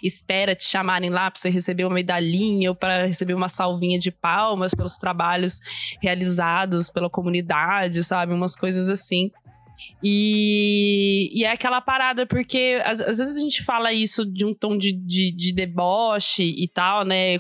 espera 0.02 0.56
te 0.56 0.66
chamarem 0.66 1.10
lá 1.10 1.30
pra 1.30 1.40
você 1.40 1.50
receber 1.50 1.86
uma 1.86 1.96
medalhinha 1.96 2.70
ou 2.72 2.76
para 2.76 3.06
receber 3.06 3.34
uma 3.34 3.50
salvinha 3.50 4.00
de 4.00 4.12
palmas 4.12 4.74
pelos 4.74 4.98
trabalhos 4.98 5.60
realizados 6.02 6.90
pela 6.90 7.10
comunidade, 7.10 8.04
sabe? 8.04 8.34
Umas 8.34 8.56
coisas 8.56 8.90
assim. 8.90 9.32
E, 10.04 11.30
e 11.34 11.44
é 11.44 11.52
aquela 11.52 11.82
parada, 11.82 12.26
porque 12.26 12.82
às, 12.86 13.02
às, 13.02 13.18
vezes 13.18 13.38
a 13.38 13.40
gente 13.40 13.64
fala 13.64 13.92
isso 13.92 14.26
de 14.26 14.46
um 14.46 14.54
tom 14.54 14.78
de, 14.78 14.92
de, 14.92 15.32
de 15.32 15.54
deboche 15.54 16.44
e 16.44 16.68
tal, 16.68 17.06
né? 17.06 17.40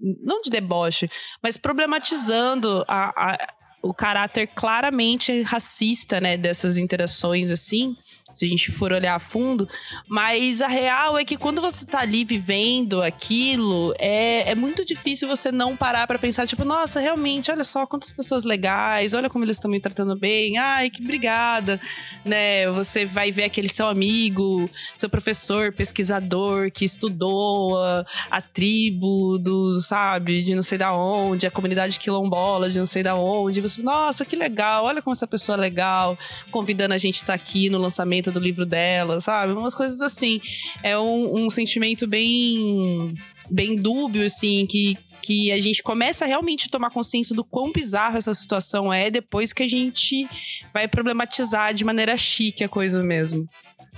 Não 0.00 0.40
de 0.40 0.50
deboche, 0.50 1.10
mas 1.42 1.56
problematizando 1.56 2.84
a, 2.86 3.08
a, 3.08 3.52
o 3.82 3.92
caráter 3.92 4.46
claramente 4.46 5.42
racista, 5.42 6.20
né, 6.20 6.36
dessas 6.36 6.76
interações 6.76 7.50
assim 7.50 7.96
se 8.32 8.44
a 8.44 8.48
gente 8.48 8.70
for 8.70 8.92
olhar 8.92 9.14
a 9.14 9.18
fundo. 9.18 9.68
Mas 10.06 10.60
a 10.60 10.68
real 10.68 11.18
é 11.18 11.24
que 11.24 11.36
quando 11.36 11.60
você 11.60 11.84
tá 11.84 12.00
ali 12.00 12.24
vivendo 12.24 13.02
aquilo, 13.02 13.94
é, 13.98 14.50
é 14.50 14.54
muito 14.54 14.84
difícil 14.84 15.28
você 15.28 15.50
não 15.50 15.76
parar 15.76 16.06
para 16.06 16.18
pensar, 16.18 16.46
tipo, 16.46 16.64
nossa, 16.64 17.00
realmente, 17.00 17.50
olha 17.50 17.64
só 17.64 17.86
quantas 17.86 18.12
pessoas 18.12 18.44
legais, 18.44 19.14
olha 19.14 19.28
como 19.28 19.44
eles 19.44 19.56
estão 19.56 19.70
me 19.70 19.80
tratando 19.80 20.16
bem, 20.16 20.58
ai, 20.58 20.90
que 20.90 21.02
obrigada, 21.02 21.80
né? 22.24 22.70
Você 22.72 23.04
vai 23.04 23.30
ver 23.30 23.44
aquele 23.44 23.68
seu 23.68 23.86
amigo, 23.86 24.68
seu 24.96 25.08
professor, 25.08 25.72
pesquisador 25.72 26.70
que 26.70 26.84
estudou 26.84 27.80
a, 27.82 28.04
a 28.30 28.40
tribo 28.40 29.38
do, 29.38 29.80
sabe, 29.80 30.42
de 30.42 30.54
não 30.54 30.62
sei 30.62 30.78
da 30.78 30.94
onde, 30.94 31.46
a 31.46 31.50
comunidade 31.50 31.98
quilombola 31.98 32.70
de 32.70 32.78
não 32.78 32.86
sei 32.86 33.02
da 33.02 33.14
onde. 33.14 33.60
Você, 33.60 33.82
nossa, 33.82 34.24
que 34.24 34.36
legal, 34.36 34.84
olha 34.84 35.02
como 35.02 35.12
essa 35.12 35.26
pessoa 35.26 35.56
é 35.56 35.60
legal, 35.60 36.18
convidando 36.50 36.94
a 36.94 36.98
gente 36.98 37.16
estar 37.16 37.26
tá 37.26 37.34
aqui 37.34 37.68
no 37.70 37.78
lançamento 37.78 38.17
do 38.22 38.40
livro 38.40 38.66
dela, 38.66 39.20
sabe? 39.20 39.52
Umas 39.52 39.74
coisas 39.74 40.00
assim. 40.00 40.40
É 40.82 40.98
um, 40.98 41.44
um 41.44 41.50
sentimento 41.50 42.06
bem, 42.06 43.14
bem 43.50 43.76
dúbio, 43.76 44.24
assim, 44.24 44.66
que, 44.66 44.96
que 45.22 45.52
a 45.52 45.60
gente 45.60 45.82
começa 45.82 46.24
a 46.24 46.28
realmente 46.28 46.68
tomar 46.68 46.90
consciência 46.90 47.34
do 47.34 47.44
quão 47.44 47.72
bizarro 47.72 48.16
essa 48.16 48.34
situação 48.34 48.92
é 48.92 49.10
depois 49.10 49.52
que 49.52 49.62
a 49.62 49.68
gente 49.68 50.28
vai 50.72 50.88
problematizar 50.88 51.72
de 51.74 51.84
maneira 51.84 52.16
chique 52.16 52.64
a 52.64 52.68
coisa 52.68 53.02
mesmo. 53.02 53.48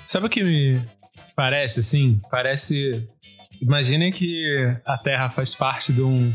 Sabe 0.04 0.26
o 0.26 0.30
que 0.30 0.42
me 0.42 0.82
parece, 1.34 1.80
assim? 1.80 2.20
Parece. 2.30 3.08
Imaginem 3.60 4.10
que 4.10 4.74
a 4.86 4.96
Terra 4.96 5.28
faz 5.30 5.54
parte 5.54 5.92
de 5.92 6.00
um 6.00 6.32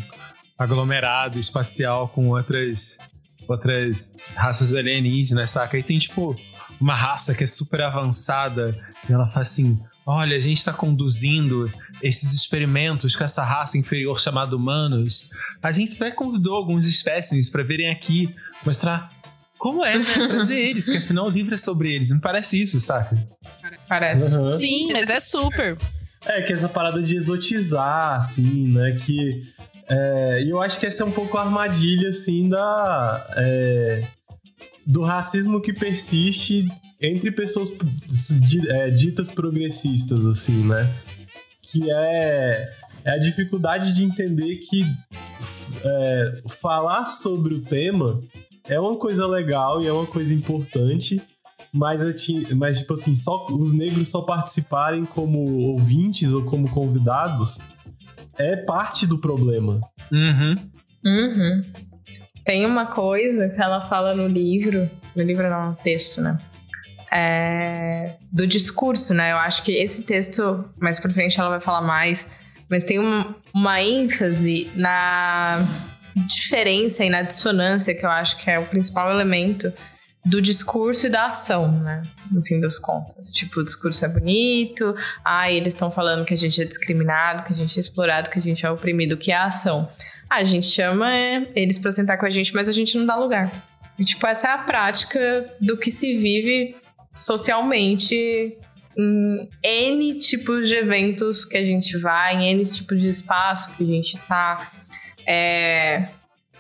aglomerado 0.58 1.39
espacial 1.39 2.08
com 2.08 2.30
outras 2.30 3.00
outras 3.48 4.18
raças 4.36 4.74
alienígenas, 4.74 5.51
saca? 5.51 5.77
E 5.77 5.84
tem, 5.84 6.00
tipo, 6.00 6.36
uma 6.79 6.96
raça 6.96 7.34
que 7.34 7.44
é 7.44 7.48
super 7.48 7.84
avançada 7.84 8.77
e 9.10 9.13
ela 9.13 9.27
fala 9.27 9.41
assim: 9.41 9.79
olha, 10.05 10.36
a 10.36 10.39
gente 10.39 10.58
está 10.58 10.74
conduzindo 10.74 11.72
esses 12.01 12.34
experimentos 12.34 13.15
com 13.15 13.24
essa 13.24 13.44
raça 13.44 13.77
inferior 13.77 14.20
chamada 14.20 14.55
humanos. 14.55 15.29
A 15.62 15.72
gente 15.72 15.96
até 15.96 16.12
convidou 16.12 16.55
alguns 16.55 16.86
espécimes 16.86 17.50
para 17.50 17.63
virem 17.63 17.89
aqui 17.89 18.34
mostrar 18.63 19.12
como 19.58 19.84
é, 19.84 19.98
né? 19.98 20.05
Trazer 20.29 20.60
eles, 20.60 20.88
que 20.88 20.98
afinal 20.98 21.25
o 21.25 21.29
livro 21.29 21.55
é 21.55 21.58
sobre 21.58 21.94
eles. 21.94 22.12
Me 22.12 22.22
parece 22.22 22.62
isso, 22.62 22.79
saca? 22.79 23.17
Parece. 23.88 24.38
Uhum. 24.38 24.53
Sim, 24.53 24.94
mas 24.94 25.10
é 25.10 25.20
super. 25.20 25.77
É, 26.25 26.41
que 26.41 26.53
essa 26.53 26.70
parada 26.70 27.01
de 27.01 27.15
exotizar, 27.15 28.15
assim, 28.15 28.67
né? 28.67 28.91
Que. 28.94 29.44
É, 29.88 30.44
e 30.44 30.50
eu 30.50 30.62
acho 30.62 30.79
que 30.79 30.86
essa 30.86 31.03
é 31.03 31.05
um 31.05 31.12
pouco 31.12 31.38
a 31.38 31.41
armadilha, 31.41 32.10
assim, 32.10 32.50
da. 32.50 33.27
É, 33.38 34.08
do 34.86 35.01
racismo 35.01 35.62
que 35.62 35.74
persiste 35.74 36.68
entre 37.01 37.32
pessoas 37.32 37.75
é, 38.70 38.89
ditas 38.89 39.32
progressistas, 39.32 40.25
assim, 40.25 40.63
né? 40.65 40.94
Que 41.62 41.89
é, 41.92 42.70
é 43.04 43.12
a 43.12 43.18
dificuldade 43.18 43.94
de 43.94 44.04
entender 44.04 44.58
que 44.58 44.86
é, 45.84 46.42
falar 46.48 47.10
sobre 47.10 47.56
o 47.56 47.62
tema 47.62 48.22
é 48.68 48.80
uma 48.80 48.98
coisa 48.98 49.27
legal 49.27 49.82
e 49.82 49.88
é 49.88 49.94
uma 49.94 50.08
coisa 50.08 50.34
importante, 50.34 51.22
mas, 51.74 52.01
mas 52.56 52.80
tipo 52.80 52.94
assim, 52.94 53.15
só 53.15 53.48
os 53.48 53.74
negros 53.74 54.10
só 54.10 54.22
participarem 54.22 55.06
como 55.06 55.39
ouvintes 55.39 56.34
ou 56.34 56.44
como 56.44 56.70
convidados 56.70 57.60
é 58.38 58.56
parte 58.56 59.06
do 59.06 59.18
problema. 59.18 59.82
Uhum. 60.12 60.56
Uhum. 61.06 61.63
Tem 62.46 62.66
uma 62.66 62.86
coisa 62.86 63.50
que 63.50 63.60
ela 63.60 63.82
fala 63.82 64.14
no 64.14 64.28
livro, 64.28 64.90
no 65.16 65.24
livro 65.24 65.50
não, 65.50 65.72
no 65.72 65.75
texto, 65.75 66.22
né? 66.22 66.38
É, 67.12 68.18
do 68.32 68.46
discurso, 68.46 69.14
né? 69.14 69.32
Eu 69.32 69.38
acho 69.38 69.64
que 69.64 69.72
esse 69.72 70.04
texto, 70.04 70.70
mais 70.78 71.00
pra 71.00 71.10
frente 71.10 71.40
ela 71.40 71.50
vai 71.50 71.60
falar 71.60 71.82
mais, 71.82 72.28
mas 72.70 72.84
tem 72.84 73.00
um, 73.00 73.34
uma 73.54 73.82
ênfase 73.82 74.72
na 74.75 75.88
diferença 76.16 77.04
e 77.04 77.10
na 77.10 77.24
dissonância 77.24 77.96
que 77.96 78.06
eu 78.06 78.10
acho 78.10 78.38
que 78.38 78.50
é 78.50 78.60
o 78.60 78.66
principal 78.66 79.10
elemento 79.10 79.74
do 80.25 80.42
discurso 80.42 81.06
e 81.06 81.10
da 81.10 81.25
ação, 81.25 81.72
né? 81.72 82.02
No 82.32 82.44
fim 82.44 82.60
das 82.60 82.80
contas. 82.80 83.32
Tipo, 83.32 83.60
o 83.60 83.64
discurso 83.64 84.04
é 84.06 84.08
bonito, 84.08 84.96
ah, 85.24 85.52
eles 85.52 85.74
estão 85.74 85.92
falando 85.92 86.25
que 86.25 86.34
a 86.34 86.38
gente 86.38 86.60
é 86.62 86.66
discriminado, 86.66 87.44
que 87.44 87.54
a 87.54 87.56
gente 87.56 87.78
é 87.78 87.80
explorado, 87.80 88.30
que 88.30 88.40
a 88.40 88.42
gente 88.42 88.66
é 88.66 88.72
oprimido, 88.72 89.18
que 89.18 89.32
é 89.32 89.36
a 89.36 89.46
ação. 89.46 89.90
Ah, 90.29 90.38
a 90.38 90.44
gente 90.44 90.67
chama 90.67 91.15
é, 91.15 91.48
eles 91.55 91.79
para 91.79 91.91
sentar 91.91 92.17
com 92.17 92.25
a 92.25 92.29
gente, 92.29 92.53
mas 92.53 92.67
a 92.67 92.72
gente 92.72 92.98
não 92.98 93.05
dá 93.05 93.15
lugar. 93.15 93.51
E, 93.98 94.03
tipo, 94.03 94.25
essa 94.27 94.48
é 94.48 94.51
a 94.51 94.58
prática 94.58 95.53
do 95.62 95.77
que 95.77 95.91
se 95.91 96.17
vive 96.17 96.75
socialmente 97.15 98.58
em 98.98 99.50
N 99.63 100.17
tipos 100.20 100.67
de 100.67 100.75
eventos 100.75 101.46
que 101.46 101.58
a 101.58 101.63
gente 101.63 101.98
vai, 101.98 102.36
em 102.36 102.50
N 102.50 102.63
tipos 102.63 103.01
de 103.01 103.10
espaço 103.10 103.74
que 103.75 103.84
a 103.84 103.88
gente 103.88 104.17
tá. 104.27 104.72
É, 105.27 106.08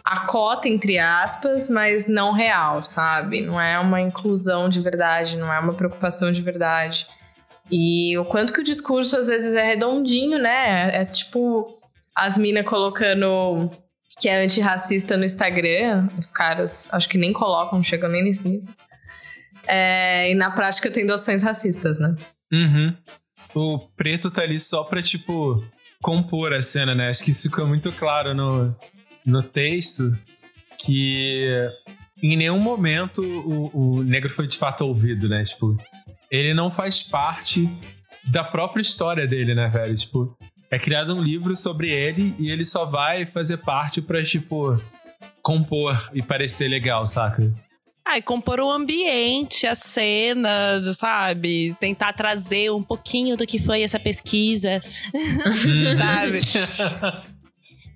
a 0.03 0.21
cota, 0.27 0.69
entre 0.69 0.99
aspas, 0.99 1.67
mas 1.67 2.07
não 2.07 2.31
real, 2.31 2.81
sabe? 2.81 3.41
Não 3.41 3.59
é 3.59 3.79
uma 3.79 4.01
inclusão 4.01 4.69
de 4.69 4.79
verdade, 4.79 5.37
não 5.37 5.51
é 5.51 5.59
uma 5.59 5.73
preocupação 5.73 6.31
de 6.31 6.41
verdade. 6.41 7.07
E 7.71 8.17
o 8.17 8.25
quanto 8.25 8.53
que 8.53 8.61
o 8.61 8.63
discurso 8.63 9.17
às 9.17 9.27
vezes 9.27 9.55
é 9.55 9.65
redondinho, 9.65 10.37
né? 10.37 10.91
É, 10.91 11.01
é 11.01 11.05
tipo 11.05 11.74
as 12.15 12.37
minas 12.37 12.65
colocando 12.65 13.69
que 14.19 14.29
é 14.29 14.43
antirracista 14.43 15.17
no 15.17 15.25
Instagram, 15.25 16.07
os 16.17 16.31
caras 16.31 16.89
acho 16.93 17.09
que 17.09 17.17
nem 17.17 17.33
colocam, 17.33 17.83
chegam 17.83 18.09
nem 18.09 18.23
nesse 18.23 18.47
nível. 18.47 18.73
É, 19.67 20.31
e 20.31 20.35
na 20.35 20.51
prática 20.51 20.89
tem 20.89 21.05
doações 21.05 21.43
racistas, 21.43 21.99
né? 21.99 22.15
Uhum. 22.51 22.95
O 23.53 23.79
preto 23.95 24.31
tá 24.31 24.43
ali 24.43 24.59
só 24.59 24.83
pra, 24.83 25.01
tipo, 25.01 25.63
compor 26.01 26.53
a 26.53 26.61
cena, 26.61 26.93
né? 26.93 27.09
Acho 27.09 27.23
que 27.23 27.31
isso 27.31 27.49
fica 27.49 27.65
muito 27.65 27.91
claro 27.91 28.33
no, 28.33 28.75
no 29.25 29.43
texto 29.43 30.17
que 30.77 31.49
em 32.21 32.37
nenhum 32.37 32.59
momento 32.59 33.21
o, 33.21 33.97
o 33.97 34.03
negro 34.03 34.29
foi 34.33 34.47
de 34.47 34.57
fato 34.57 34.85
ouvido, 34.85 35.27
né? 35.27 35.41
Tipo, 35.43 35.75
ele 36.31 36.53
não 36.53 36.71
faz 36.71 37.01
parte 37.01 37.67
da 38.31 38.43
própria 38.43 38.81
história 38.81 39.27
dele, 39.27 39.55
né, 39.55 39.67
velho? 39.67 39.95
Tipo, 39.95 40.37
é 40.75 40.79
criado 40.79 41.15
um 41.15 41.21
livro 41.23 41.55
sobre 41.55 41.89
ele 41.89 42.35
e 42.39 42.49
ele 42.51 42.65
só 42.65 42.85
vai 42.85 43.25
fazer 43.25 43.57
parte 43.57 44.01
pra, 44.01 44.23
tipo, 44.23 44.79
compor 45.41 46.09
e 46.13 46.21
parecer 46.21 46.67
legal, 46.67 47.05
saca? 47.07 47.53
Ah, 48.07 48.19
e 48.19 48.21
compor 48.21 48.59
o 48.59 48.69
ambiente, 48.71 49.65
a 49.65 49.73
cena, 49.73 50.79
sabe? 50.93 51.75
Tentar 51.79 52.13
trazer 52.13 52.71
um 52.71 52.83
pouquinho 52.83 53.35
do 53.35 53.47
que 53.47 53.57
foi 53.57 53.81
essa 53.81 53.99
pesquisa, 53.99 54.79
sabe? 55.97 56.39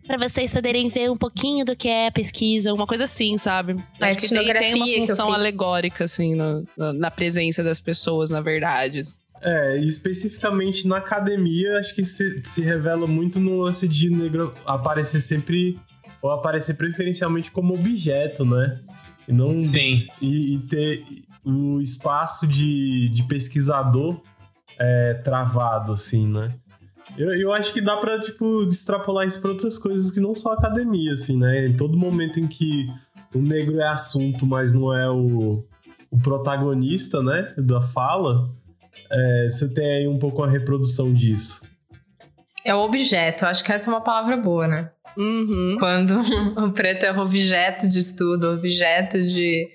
Pra 0.07 0.17
vocês 0.17 0.51
poderem 0.51 0.87
ver 0.87 1.11
um 1.11 1.15
pouquinho 1.15 1.63
do 1.63 1.75
que 1.75 1.87
é 1.87 2.07
a 2.07 2.11
pesquisa, 2.11 2.73
uma 2.73 2.87
coisa 2.87 3.03
assim, 3.03 3.37
sabe? 3.37 3.73
A 4.01 4.07
Acho 4.07 4.17
que 4.17 4.29
tem, 4.29 4.53
tem 4.57 4.73
uma 4.73 5.05
função 5.05 5.31
alegórica, 5.31 6.05
assim, 6.05 6.33
na, 6.33 6.63
na- 6.75 6.93
na 6.93 7.11
presença 7.11 7.63
das 7.63 7.79
pessoas, 7.79 8.31
na 8.31 8.41
verdade. 8.41 9.03
É, 9.41 9.77
especificamente 9.77 10.87
na 10.87 10.97
academia, 10.97 11.79
acho 11.79 11.95
que 11.95 12.03
se, 12.03 12.41
se 12.43 12.61
revela 12.61 13.07
muito 13.07 13.39
no 13.39 13.61
lance 13.61 13.87
de 13.87 14.09
negro 14.09 14.53
aparecer 14.65 15.21
sempre, 15.21 15.79
ou 16.21 16.31
aparecer 16.31 16.75
preferencialmente 16.75 17.49
como 17.49 17.73
objeto, 17.73 18.43
né? 18.43 18.81
E 19.27 19.33
não. 19.33 19.57
Sim. 19.59 20.07
E, 20.21 20.55
e 20.55 20.59
ter 20.59 21.03
o 21.43 21.79
espaço 21.79 22.47
de, 22.47 23.09
de 23.09 23.23
pesquisador 23.23 24.21
é, 24.77 25.13
travado, 25.15 25.93
assim, 25.93 26.27
né? 26.27 26.53
Eu, 27.17 27.33
eu 27.33 27.51
acho 27.51 27.73
que 27.73 27.81
dá 27.81 27.97
pra, 27.97 28.19
tipo, 28.19 28.63
extrapolar 28.63 29.27
isso 29.27 29.41
pra 29.41 29.51
outras 29.51 29.77
coisas 29.77 30.11
que 30.11 30.19
não 30.19 30.35
só 30.35 30.53
academia, 30.53 31.13
assim, 31.13 31.37
né? 31.37 31.65
Em 31.65 31.75
todo 31.75 31.97
momento 31.97 32.39
em 32.39 32.47
que 32.47 32.87
o 33.33 33.39
negro 33.39 33.79
é 33.79 33.87
assunto, 33.87 34.45
mas 34.45 34.73
não 34.73 34.93
é 34.93 35.09
o, 35.09 35.63
o 36.11 36.19
protagonista, 36.19 37.21
né? 37.21 37.53
Da 37.57 37.81
fala, 37.81 38.49
é, 39.11 39.49
você 39.51 39.73
tem 39.73 39.89
aí 39.89 40.07
um 40.07 40.17
pouco 40.17 40.43
a 40.43 40.49
reprodução 40.49 41.13
disso. 41.13 41.67
É 42.65 42.75
o 42.75 42.79
objeto, 42.79 43.45
acho 43.45 43.63
que 43.63 43.71
essa 43.71 43.89
é 43.89 43.93
uma 43.93 44.01
palavra 44.01 44.35
boa, 44.37 44.67
né? 44.67 44.91
Uhum. 45.17 45.77
Quando 45.79 46.21
o 46.61 46.71
preto 46.71 47.03
é 47.03 47.11
objeto 47.11 47.87
de 47.87 47.99
estudo, 47.99 48.53
objeto 48.53 49.17
de. 49.17 49.67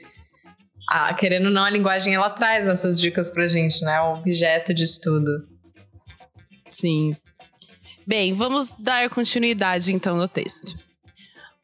Ah, 0.88 1.12
querendo 1.14 1.46
ou 1.46 1.50
não, 1.50 1.64
a 1.64 1.70
linguagem 1.70 2.14
ela 2.14 2.30
traz 2.30 2.68
essas 2.68 3.00
dicas 3.00 3.30
pra 3.30 3.48
gente, 3.48 3.82
né? 3.82 4.00
O 4.00 4.14
objeto 4.14 4.74
de 4.74 4.84
estudo. 4.84 5.48
Sim. 6.68 7.16
Bem, 8.06 8.34
vamos 8.34 8.72
dar 8.78 9.08
continuidade 9.08 9.94
então 9.94 10.16
no 10.16 10.28
texto. 10.28 10.78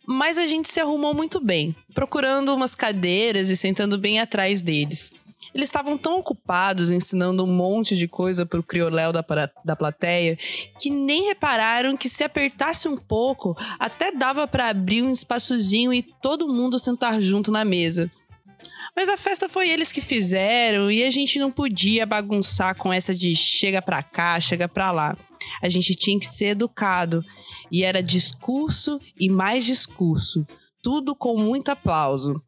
Mas 0.07 0.39
a 0.39 0.47
gente 0.47 0.71
se 0.71 0.81
arrumou 0.81 1.15
muito 1.15 1.39
bem, 1.39 1.77
procurando 1.95 2.55
umas 2.55 2.75
cadeiras 2.75 3.51
e 3.51 3.57
sentando 3.57 3.99
bem 3.99 4.19
atrás 4.19 4.63
deles. 4.63 5.13
Eles 5.55 5.69
estavam 5.69 5.99
tão 5.99 6.19
ocupados 6.19 6.91
ensinando 6.91 7.45
um 7.45 7.53
monte 7.53 7.97
de 7.97 8.07
coisa 8.07 8.47
pro 8.47 8.63
crioléu 8.63 9.13
da, 9.13 9.25
da 9.65 9.77
plateia 9.77 10.39
que 10.79 10.91
nem 10.91 11.27
repararam 11.27 11.97
que 11.97 12.09
se 12.09 12.23
apertasse 12.23 12.89
um 12.89 12.97
pouco, 12.97 13.57
até 13.79 14.13
dava 14.13 14.47
para 14.47 14.69
abrir 14.69 15.03
um 15.03 15.11
espaçozinho 15.11 15.93
e 15.93 16.03
todo 16.03 16.49
mundo 16.49 16.79
sentar 16.79 17.21
junto 17.21 17.51
na 17.51 17.65
mesa. 17.65 18.11
Mas 18.95 19.09
a 19.09 19.17
festa 19.17 19.49
foi 19.49 19.69
eles 19.69 19.93
que 19.93 20.01
fizeram 20.01 20.91
e 20.91 21.03
a 21.03 21.11
gente 21.11 21.39
não 21.39 21.51
podia 21.51 22.05
bagunçar 22.05 22.77
com 22.77 22.93
essa 22.93 23.15
de 23.15 23.35
chega 23.35 23.81
pra 23.81 24.03
cá, 24.03 24.39
chega 24.41 24.69
pra 24.69 24.91
lá. 24.91 25.17
A 25.63 25.69
gente 25.69 25.95
tinha 25.95 26.19
que 26.19 26.27
ser 26.27 26.49
educado. 26.49 27.25
E 27.71 27.85
era 27.85 28.03
discurso 28.03 29.01
e 29.19 29.29
mais 29.29 29.65
discurso. 29.65 30.45
Tudo 30.83 31.15
com 31.15 31.39
muito 31.39 31.71
aplauso. 31.71 32.43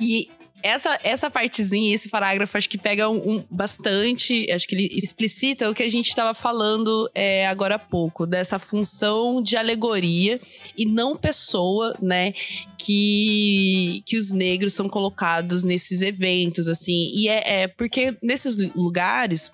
E 0.00 0.28
essa, 0.64 0.98
essa 1.04 1.30
partezinha, 1.30 1.94
esse 1.94 2.08
parágrafo, 2.08 2.56
acho 2.56 2.68
que 2.68 2.78
pega 2.78 3.08
um, 3.08 3.36
um- 3.36 3.44
bastante. 3.50 4.50
Acho 4.50 4.66
que 4.66 4.74
ele 4.74 4.88
explicita 4.96 5.68
o 5.70 5.74
que 5.74 5.82
a 5.82 5.88
gente 5.90 6.08
estava 6.08 6.32
falando 6.32 7.08
é, 7.14 7.46
agora 7.46 7.74
há 7.74 7.78
pouco, 7.78 8.26
dessa 8.26 8.58
função 8.58 9.42
de 9.42 9.56
alegoria 9.56 10.40
e 10.76 10.86
não 10.86 11.14
pessoa, 11.14 11.94
né? 12.00 12.32
Que, 12.78 14.02
que 14.06 14.16
os 14.16 14.30
negros 14.32 14.72
são 14.74 14.88
colocados 14.88 15.64
nesses 15.64 16.00
eventos, 16.02 16.66
assim. 16.68 17.10
E 17.14 17.28
é, 17.28 17.62
é 17.62 17.68
porque 17.68 18.16
nesses 18.22 18.56
lugares 18.74 19.50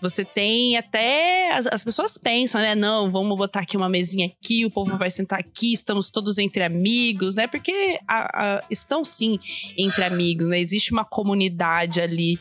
você 0.00 0.24
tem 0.24 0.76
até. 0.76 1.52
As, 1.52 1.66
as 1.66 1.84
pessoas 1.84 2.16
pensam, 2.18 2.60
né? 2.60 2.74
Não, 2.74 3.10
vamos 3.10 3.36
botar 3.36 3.60
aqui 3.60 3.76
uma 3.76 3.88
mesinha 3.88 4.26
aqui, 4.26 4.64
o 4.64 4.70
povo 4.70 4.96
vai 4.96 5.10
sentar 5.10 5.38
aqui, 5.40 5.72
estamos 5.72 6.10
todos 6.10 6.38
entre 6.38 6.62
amigos, 6.62 7.34
né? 7.34 7.46
Porque 7.46 7.98
a- 8.06 8.56
a- 8.58 8.64
estão 8.70 9.04
sim 9.04 9.38
entre 9.76 10.04
amigos, 10.04 10.48
né? 10.48 10.58
Existe 10.60 10.92
uma 10.92 11.04
comunidade 11.04 12.00
ali. 12.00 12.38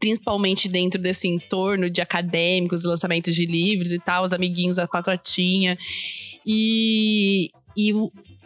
Principalmente 0.00 0.68
dentro 0.68 1.00
desse 1.00 1.28
entorno 1.28 1.88
de 1.88 2.00
acadêmicos, 2.00 2.82
lançamentos 2.82 3.34
de 3.36 3.46
livros 3.46 3.92
e 3.92 3.98
tal, 4.00 4.24
os 4.24 4.32
amiguinhos, 4.32 4.80
a 4.80 4.88
patotinha. 4.88 5.78
E, 6.44 7.50
e 7.76 7.92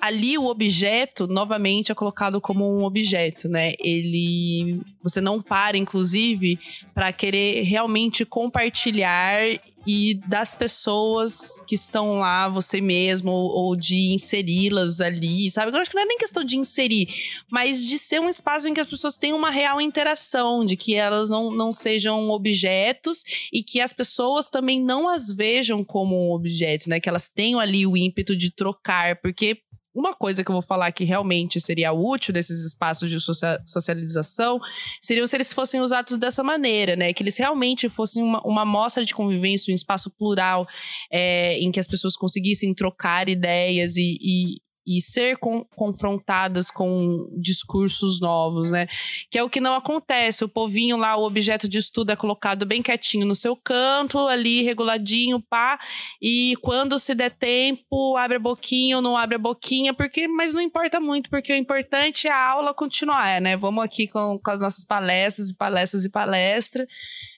ali 0.01 0.39
o 0.39 0.47
objeto, 0.47 1.27
novamente, 1.27 1.93
é 1.93 1.95
colocado 1.95 2.41
como 2.41 2.79
um 2.79 2.85
objeto, 2.85 3.49
né? 3.49 3.75
Ele. 3.79 4.81
Você 5.03 5.21
não 5.21 5.41
para, 5.41 5.77
inclusive, 5.77 6.59
para 6.95 7.13
querer 7.13 7.63
realmente 7.63 8.25
compartilhar 8.25 9.41
e 9.87 10.15
das 10.27 10.55
pessoas 10.55 11.63
que 11.67 11.75
estão 11.75 12.19
lá, 12.19 12.49
você 12.49 12.81
mesmo, 12.81 13.31
ou, 13.31 13.51
ou 13.51 13.77
de 13.77 14.13
inseri-las 14.13 15.01
ali, 15.01 15.51
sabe? 15.51 15.73
Eu 15.73 15.81
acho 15.81 15.91
que 15.91 15.97
não 15.97 16.03
é 16.03 16.07
nem 16.07 16.19
questão 16.19 16.45
de 16.45 16.59
inserir, 16.59 17.09
mas 17.51 17.87
de 17.87 17.99
ser 17.99 18.21
um 18.21 18.29
espaço 18.29 18.69
em 18.69 18.75
que 18.75 18.81
as 18.81 18.87
pessoas 18.87 19.17
tenham 19.17 19.39
uma 19.39 19.51
real 19.51 19.81
interação, 19.81 20.65
de 20.65 20.77
que 20.77 20.95
elas 20.95 21.31
não, 21.31 21.51
não 21.51 21.73
sejam 21.73 22.29
objetos 22.29 23.25
e 23.53 23.63
que 23.63 23.81
as 23.81 23.93
pessoas 23.93 24.51
também 24.51 24.81
não 24.81 25.09
as 25.09 25.31
vejam 25.31 25.83
como 25.83 26.29
um 26.29 26.33
objeto, 26.33 26.89
né? 26.89 27.01
Que 27.01 27.09
elas 27.09 27.29
tenham 27.29 27.59
ali 27.59 27.87
o 27.87 27.97
ímpeto 27.97 28.37
de 28.37 28.51
trocar, 28.51 29.17
porque 29.23 29.63
uma 30.01 30.15
coisa 30.15 30.43
que 30.43 30.51
eu 30.51 30.55
vou 30.55 30.63
falar 30.63 30.91
que 30.93 31.05
realmente 31.05 31.61
seria 31.61 31.93
útil 31.93 32.33
desses 32.33 32.65
espaços 32.65 33.11
de 33.11 33.21
socia- 33.21 33.61
socialização 33.65 34.59
seriam 35.01 35.27
se 35.27 35.37
eles 35.37 35.53
fossem 35.53 35.81
usados 35.81 36.17
dessa 36.17 36.43
maneira, 36.43 36.97
né? 36.97 37.13
Que 37.13 37.23
eles 37.23 37.37
realmente 37.37 37.89
fossem 37.89 38.23
uma, 38.23 38.41
uma 38.45 38.65
mostra 38.65 39.05
de 39.05 39.15
convivência, 39.15 39.71
um 39.71 39.75
espaço 39.75 40.11
plural, 40.11 40.67
é, 41.11 41.59
em 41.59 41.71
que 41.71 41.79
as 41.79 41.87
pessoas 41.87 42.17
conseguissem 42.17 42.75
trocar 42.75 43.29
ideias 43.29 43.97
e, 43.97 44.19
e, 44.21 44.61
e 44.87 45.01
ser 45.01 45.37
con- 45.37 45.65
confrontadas 45.77 46.71
com 46.71 47.29
discursos 47.39 48.21
novos, 48.21 48.71
né? 48.71 48.87
Que 49.31 49.39
é 49.39 49.43
o 49.43 49.51
que 49.51 49.61
não 49.61 49.75
acontece. 49.75 50.45
O 50.45 50.49
povinho 50.49 50.97
lá, 50.97 51.17
o 51.17 51.25
objeto 51.25 51.69
de 51.69 51.79
estudo 51.79 52.11
é 52.11 52.17
colocado 52.17 52.67
bem 52.67 52.83
quietinho 52.83 53.27
no 53.27 53.35
seu 53.35 53.55
canto, 53.55 54.19
ali, 54.27 54.63
reguladinho, 54.63 55.41
pá. 55.41 55.79
E 56.21 56.55
quando 56.63 56.99
se 56.99 57.15
der 57.15 57.33
tempo, 57.33 58.17
abre 58.17 58.37
a 58.37 58.41
boquinha 58.41 58.97
ou 58.97 59.03
não 59.03 59.17
abre 59.17 59.37
a 59.37 59.39
boquinha, 59.39 59.93
porque, 59.95 60.27
mas 60.27 60.55
não 60.55 60.61
importa 60.61 61.01
muito, 61.01 61.31
porque 61.31 61.53
o 61.53 61.57
importante 61.57 62.27
é 62.27 62.33
a 62.33 62.49
aula 62.51 62.75
continuar, 62.75 63.41
né? 63.41 63.57
Vamos 63.57 63.85
aqui 63.85 64.09
com, 64.09 64.39
com 64.39 64.51
as 64.51 64.61
nossas 64.61 64.85
palestras 64.85 65.51
e 65.51 65.57
palestras 65.57 66.05
e 66.05 66.11
palestras. 66.11 66.87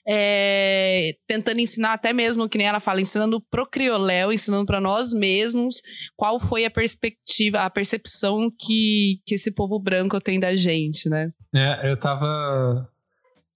É, 0.07 1.15
tentando 1.27 1.59
ensinar 1.59 1.93
até 1.93 2.11
mesmo, 2.11 2.49
que 2.49 2.57
nem 2.57 2.67
ela 2.67 2.79
fala, 2.79 3.01
ensinando 3.01 3.41
pro 3.41 3.65
crioléu, 3.65 4.31
ensinando 4.31 4.65
para 4.65 4.81
nós 4.81 5.13
mesmos 5.13 5.81
qual 6.15 6.39
foi 6.39 6.65
a 6.65 6.71
perspectiva, 6.71 7.61
a 7.61 7.69
percepção 7.69 8.49
que, 8.59 9.21
que 9.25 9.35
esse 9.35 9.51
povo 9.51 9.79
branco 9.79 10.19
tem 10.19 10.39
da 10.39 10.55
gente, 10.55 11.09
né? 11.09 11.31
É, 11.55 11.91
eu 11.91 11.97
tava 11.97 12.89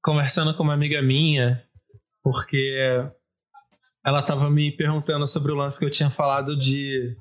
conversando 0.02 0.56
com 0.56 0.64
uma 0.64 0.74
amiga 0.74 1.02
minha, 1.02 1.62
porque 2.24 2.76
ela 4.06 4.22
tava 4.22 4.50
me 4.50 4.72
perguntando 4.72 5.28
sobre 5.28 5.52
o 5.52 5.56
lance 5.56 5.78
que 5.78 5.86
eu 5.86 5.92
tinha 5.92 6.10
falado 6.10 6.58
de 6.58 7.16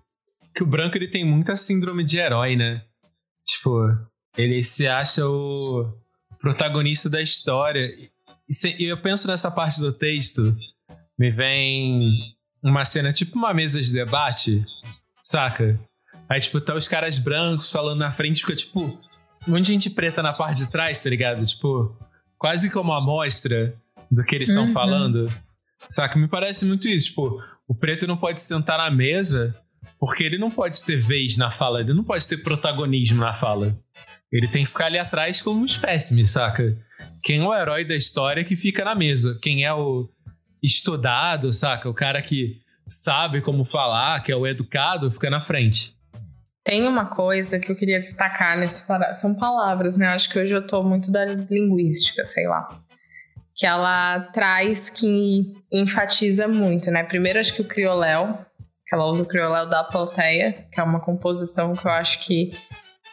que 0.55 0.63
o 0.63 0.67
branco 0.67 0.97
ele 0.97 1.09
tem 1.09 1.25
muita 1.25 1.57
síndrome 1.57 2.05
de 2.05 2.19
herói, 2.19 2.57
né? 2.57 2.83
Tipo, 3.45 3.89
ele 4.39 4.63
se 4.63 4.87
acha 4.87 5.27
o 5.27 5.93
protagonista 6.41 7.11
da 7.11 7.21
história. 7.21 7.89
E 8.49 8.85
eu 8.85 9.01
penso 9.01 9.27
nessa 9.27 9.51
parte 9.51 9.81
do 9.81 9.93
texto, 9.93 10.57
me 11.19 11.31
vem 11.31 12.13
uma 12.63 12.85
cena 12.85 13.13
tipo 13.13 13.37
uma 13.37 13.53
mesa 13.53 13.81
de 13.83 13.93
debate, 13.93 14.65
saca? 15.23 15.79
Aí, 16.29 16.41
tipo, 16.41 16.61
tá 16.61 16.75
os 16.75 16.89
caras 16.89 17.19
brancos 17.19 17.71
falando 17.71 17.99
na 18.01 18.13
frente, 18.13 18.41
fica 18.43 18.57
tipo 18.57 18.81
um 19.47 19.51
monte 19.53 19.67
de 19.67 19.73
gente 19.73 19.91
preta 19.91 20.23
na 20.23 20.33
parte 20.33 20.59
de 20.65 20.71
trás, 20.71 21.03
tá 21.03 21.09
ligado? 21.11 21.45
Tipo, 21.47 21.97
quase 22.39 22.71
como 22.71 22.91
uma 22.91 22.99
amostra 22.99 23.75
do 24.11 24.25
que 24.25 24.35
eles 24.35 24.49
estão 24.49 24.67
Uhum. 24.67 24.73
falando. 24.73 25.33
Saca? 25.89 26.19
Me 26.19 26.27
parece 26.29 26.65
muito 26.65 26.89
isso. 26.89 27.09
Tipo, 27.09 27.41
o 27.69 27.75
preto 27.75 28.07
não 28.07 28.17
pode 28.17 28.43
sentar 28.43 28.79
na 28.79 28.91
mesa 28.91 29.55
porque 30.01 30.25
ele 30.25 30.37
não 30.39 30.51
pode 30.51 30.85
ter 30.85 30.97
vez 30.97 31.37
na 31.37 31.51
fala, 31.51 31.81
ele 31.81 31.95
não 31.95 32.05
pode 32.05 32.29
ter 32.29 32.39
protagonismo 32.39 33.21
na 33.21 33.33
fala. 33.35 33.77
Ele 34.33 34.49
tem 34.49 34.63
que 34.65 34.69
ficar 34.69 34.87
ali 34.87 34.99
atrás 34.99 35.41
como 35.41 35.61
um 35.61 35.65
espécime, 35.65 36.27
saca? 36.27 36.77
Quem 37.23 37.41
é 37.41 37.45
o 37.45 37.55
herói 37.55 37.85
da 37.85 37.95
história 37.95 38.45
que 38.45 38.57
fica 38.57 38.85
na 38.85 38.95
mesa? 38.95 39.39
Quem 39.43 39.65
é 39.65 39.73
o 39.73 40.09
estudado, 40.63 41.53
saca? 41.53 41.89
O 41.89 41.95
cara 41.95 42.23
que 42.23 42.61
sabe 42.89 43.41
como 43.41 43.65
falar, 43.65 44.23
que 44.23 44.31
é 44.31 44.37
o 44.37 44.47
educado, 44.47 45.11
fica 45.11 45.29
na 45.29 45.41
frente. 45.41 45.97
Tem 46.65 46.87
uma 46.87 47.07
coisa 47.07 47.61
que 47.61 47.71
eu 47.71 47.77
queria 47.77 48.01
destacar 48.01 48.59
nesse 48.59 48.85
São 49.15 49.35
palavras, 49.35 49.97
né? 49.97 50.09
Acho 50.09 50.29
que 50.29 50.39
hoje 50.39 50.55
eu 50.55 50.67
tô 50.67 50.83
muito 50.83 51.13
da 51.13 51.25
linguística, 51.25 52.25
sei 52.27 52.49
lá. 52.49 52.69
Que 53.55 53.65
ela 53.65 54.21
traz 54.33 54.91
que 54.91 55.55
enfatiza 55.73 56.49
muito, 56.49 56.91
né? 56.91 57.05
Primeiro, 57.05 57.39
acho 57.39 57.55
que 57.55 57.63
o 57.63 57.65
crioléu, 57.65 58.39
que 58.87 58.95
ela 58.95 59.07
usa 59.07 59.23
o 59.23 59.29
crioléu 59.29 59.69
da 59.69 59.85
plateia, 59.85 60.67
que 60.73 60.81
é 60.81 60.83
uma 60.83 61.01
composição 61.01 61.73
que 61.73 61.87
eu 61.87 61.93
acho 61.93 62.27
que 62.27 62.51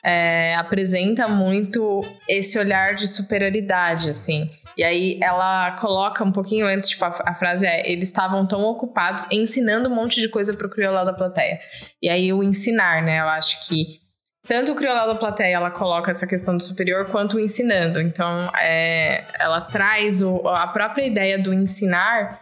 é, 0.04 0.56
apresenta 0.56 1.28
muito 1.28 2.02
esse 2.28 2.60
olhar 2.60 2.96
de 2.96 3.08
superioridade, 3.08 4.10
assim. 4.10 4.50
E 4.78 4.84
aí 4.84 5.20
ela 5.22 5.72
coloca 5.74 6.24
um 6.24 6.32
pouquinho 6.32 6.66
antes, 6.68 6.90
tipo, 6.90 7.06
a, 7.06 7.24
a 7.26 7.36
frase 7.36 7.66
é: 7.66 7.90
eles 7.90 8.10
estavam 8.10 8.46
tão 8.46 8.64
ocupados 8.64 9.28
ensinando 9.32 9.90
um 9.90 9.96
monte 9.96 10.20
de 10.20 10.28
coisa 10.28 10.54
pro 10.56 10.70
criolau 10.70 11.06
da 11.06 11.14
plateia. 11.14 11.60
E 12.02 12.10
aí 12.10 12.34
o 12.34 12.44
ensinar, 12.44 13.02
né? 13.02 13.20
Eu 13.20 13.30
acho 13.30 13.68
que 13.68 14.02
tanto 14.46 14.74
o 14.74 14.76
criolau 14.76 15.08
da 15.08 15.16
plateia 15.16 15.56
ela 15.56 15.72
coloca 15.72 16.12
essa 16.12 16.28
questão 16.28 16.58
do 16.58 16.64
superior 16.64 17.06
quanto 17.06 17.38
o 17.38 17.40
ensinando. 17.40 18.02
Então, 18.02 18.50
é, 18.62 19.24
ela 19.40 19.62
traz 19.62 20.22
o, 20.22 20.46
a 20.48 20.68
própria 20.68 21.06
ideia 21.06 21.40
do 21.40 21.54
ensinar 21.54 22.42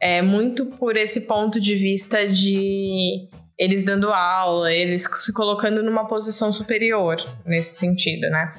é 0.00 0.22
muito 0.22 0.66
por 0.66 0.96
esse 0.96 1.22
ponto 1.22 1.60
de 1.60 1.76
vista 1.76 2.26
de 2.26 3.28
eles 3.62 3.82
dando 3.84 4.10
aula, 4.10 4.72
eles 4.72 5.08
se 5.24 5.32
colocando 5.32 5.82
numa 5.82 6.06
posição 6.06 6.52
superior 6.52 7.22
nesse 7.46 7.78
sentido, 7.78 8.28
né? 8.28 8.52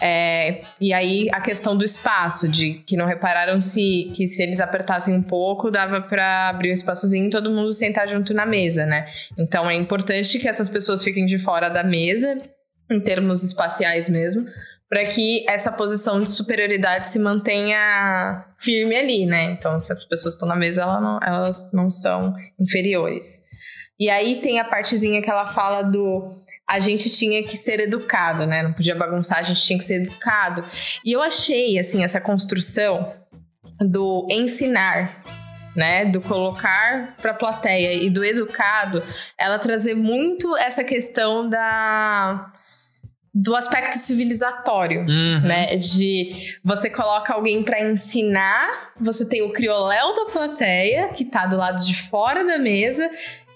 É, 0.00 0.60
e 0.80 0.92
aí 0.92 1.28
a 1.32 1.40
questão 1.40 1.76
do 1.76 1.84
espaço, 1.84 2.48
de 2.48 2.74
que 2.86 2.96
não 2.96 3.04
repararam 3.04 3.60
se 3.60 4.12
que 4.14 4.28
se 4.28 4.42
eles 4.44 4.60
apertassem 4.60 5.12
um 5.12 5.22
pouco, 5.22 5.72
dava 5.72 6.00
para 6.00 6.48
abrir 6.48 6.70
um 6.70 6.72
espaçozinho 6.72 7.26
e 7.26 7.30
todo 7.30 7.50
mundo 7.50 7.72
sentar 7.72 8.08
junto 8.08 8.32
na 8.32 8.46
mesa, 8.46 8.86
né? 8.86 9.08
Então 9.36 9.68
é 9.68 9.74
importante 9.74 10.38
que 10.38 10.48
essas 10.48 10.68
pessoas 10.68 11.02
fiquem 11.02 11.26
de 11.26 11.36
fora 11.36 11.68
da 11.68 11.82
mesa, 11.82 12.38
em 12.88 13.00
termos 13.00 13.42
espaciais 13.42 14.08
mesmo, 14.08 14.46
para 14.88 15.04
que 15.06 15.44
essa 15.48 15.72
posição 15.72 16.22
de 16.22 16.30
superioridade 16.30 17.10
se 17.10 17.18
mantenha 17.18 18.44
firme 18.56 18.96
ali, 18.96 19.26
né? 19.26 19.50
Então, 19.50 19.80
se 19.80 19.92
as 19.92 20.04
pessoas 20.04 20.34
estão 20.34 20.48
na 20.48 20.56
mesa, 20.56 20.82
elas 20.82 21.02
não, 21.02 21.20
elas 21.22 21.72
não 21.72 21.90
são 21.90 22.34
inferiores. 22.58 23.47
E 23.98 24.08
aí 24.08 24.40
tem 24.40 24.60
a 24.60 24.64
partezinha 24.64 25.20
que 25.20 25.30
ela 25.30 25.46
fala 25.46 25.82
do 25.82 26.36
a 26.68 26.80
gente 26.80 27.08
tinha 27.08 27.42
que 27.42 27.56
ser 27.56 27.80
educado, 27.80 28.46
né? 28.46 28.62
Não 28.62 28.74
podia 28.74 28.94
bagunçar, 28.94 29.38
a 29.38 29.42
gente 29.42 29.62
tinha 29.62 29.78
que 29.78 29.84
ser 29.84 30.02
educado. 30.02 30.62
E 31.02 31.12
eu 31.12 31.22
achei, 31.22 31.78
assim, 31.78 32.04
essa 32.04 32.20
construção 32.20 33.10
do 33.80 34.26
ensinar, 34.30 35.22
né, 35.74 36.04
do 36.04 36.20
colocar 36.20 37.14
para 37.22 37.30
a 37.30 37.34
plateia 37.34 37.94
e 37.94 38.10
do 38.10 38.22
educado, 38.22 39.02
ela 39.38 39.58
trazer 39.58 39.94
muito 39.94 40.54
essa 40.58 40.84
questão 40.84 41.48
da 41.48 42.52
do 43.32 43.54
aspecto 43.54 43.96
civilizatório, 43.96 45.02
uhum. 45.02 45.40
né? 45.42 45.76
De 45.76 46.58
você 46.64 46.90
coloca 46.90 47.32
alguém 47.32 47.62
para 47.62 47.80
ensinar, 47.80 48.90
você 48.98 49.28
tem 49.28 49.42
o 49.42 49.52
crioléu 49.52 50.16
da 50.16 50.32
plateia 50.32 51.08
que 51.08 51.24
tá 51.24 51.46
do 51.46 51.56
lado 51.56 51.84
de 51.86 51.94
fora 52.08 52.44
da 52.44 52.58
mesa 52.58 53.08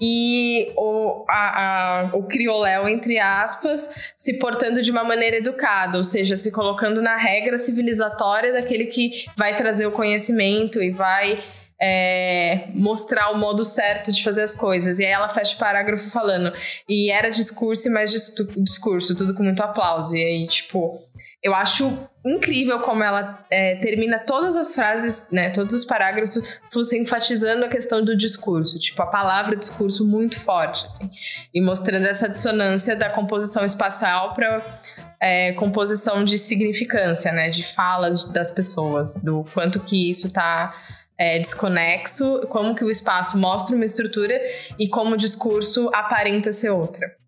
e 0.05 0.73
o, 0.77 1.25
a, 1.29 2.01
a, 2.01 2.17
o 2.17 2.25
crioléu, 2.25 2.89
entre 2.89 3.21
aspas, 3.21 3.89
se 4.17 4.35
portando 4.35 4.83
de 4.83 4.91
uma 4.91 5.05
maneira 5.05 5.37
educada, 5.37 5.97
ou 5.97 6.03
seja, 6.03 6.37
se 6.37 6.51
colocando 6.51 7.01
na 7.01 7.17
regra 7.17 7.57
civilizatória 7.57 8.53
daquele 8.53 8.87
que 8.87 9.27
vai 9.37 9.55
trazer 9.55 9.87
o 9.87 9.93
conhecimento 9.93 10.83
e 10.83 10.91
vai 10.91 11.39
é, 11.81 12.65
mostrar 12.75 13.31
o 13.31 13.39
modo 13.39 13.65
certo 13.65 14.11
de 14.11 14.25
fazer 14.25 14.43
as 14.43 14.57
coisas. 14.57 14.99
E 14.99 15.05
aí 15.05 15.13
ela 15.13 15.29
fecha 15.29 15.55
o 15.55 15.59
parágrafo 15.61 16.11
falando, 16.11 16.53
e 16.89 17.09
era 17.09 17.29
discurso 17.29 17.87
e 17.87 17.91
mais 17.93 18.11
discurso, 18.11 19.15
tudo 19.15 19.35
com 19.35 19.45
muito 19.45 19.63
aplauso. 19.63 20.17
E 20.17 20.25
aí, 20.25 20.47
tipo, 20.49 21.01
eu 21.43 21.55
acho 21.55 22.09
incrível 22.25 22.81
como 22.81 23.03
ela 23.03 23.45
é, 23.51 23.75
termina 23.77 24.19
todas 24.21 24.57
as 24.57 24.75
frases, 24.75 25.27
né, 25.33 25.51
todos 25.51 25.75
os 25.75 25.85
parágrafos, 25.85 26.41
enfatizando 26.93 27.65
a 27.65 27.69
questão 27.69 28.05
do 28.05 28.17
discurso, 28.17 28.79
tipo 28.79 29.03
a 29.03 29.07
palavra 29.07 29.57
discurso 29.57 30.07
muito 30.07 30.41
forte, 30.41 30.85
assim, 30.85 31.11
e 31.53 31.61
mostrando 31.61 32.07
essa 32.07 32.29
dissonância 32.29 32.95
da 32.95 33.11
composição 33.11 33.65
espacial 33.65 34.35
para 34.35 34.63
é, 35.21 35.53
composição 35.55 36.25
de 36.25 36.39
significância, 36.39 37.33
né, 37.33 37.51
de 37.51 37.65
fala 37.65 38.15
das 38.33 38.53
pessoas, 38.53 39.17
do 39.17 39.45
quanto 39.53 39.81
que 39.81 40.09
isso 40.11 40.29
está 40.29 40.73
é, 41.19 41.39
desconexo, 41.39 42.47
como 42.49 42.75
que 42.75 42.85
o 42.85 42.91
espaço 42.91 43.37
mostra 43.37 43.75
uma 43.75 43.85
estrutura 43.85 44.35
e 44.79 44.89
como 44.89 45.15
o 45.15 45.17
discurso 45.17 45.91
aparenta 45.93 46.53
ser 46.53 46.71
outra. 46.71 47.22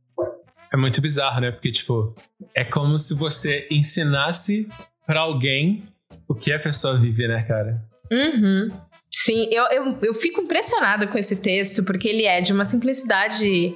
É 0.74 0.76
muito 0.76 1.00
bizarro, 1.00 1.40
né? 1.40 1.52
Porque, 1.52 1.70
tipo, 1.70 2.12
é 2.52 2.64
como 2.64 2.98
se 2.98 3.16
você 3.16 3.64
ensinasse 3.70 4.68
para 5.06 5.20
alguém 5.20 5.84
o 6.28 6.34
que 6.34 6.52
a 6.52 6.58
pessoa 6.58 6.98
vive, 6.98 7.28
né, 7.28 7.40
cara? 7.44 7.80
Uhum. 8.10 8.68
Sim, 9.08 9.48
eu, 9.52 9.66
eu, 9.66 9.98
eu 10.02 10.14
fico 10.14 10.40
impressionada 10.40 11.06
com 11.06 11.16
esse 11.16 11.37
texto, 11.37 11.84
porque 11.84 12.08
ele 12.08 12.24
é 12.24 12.40
de 12.40 12.52
uma 12.52 12.64
simplicidade 12.64 13.72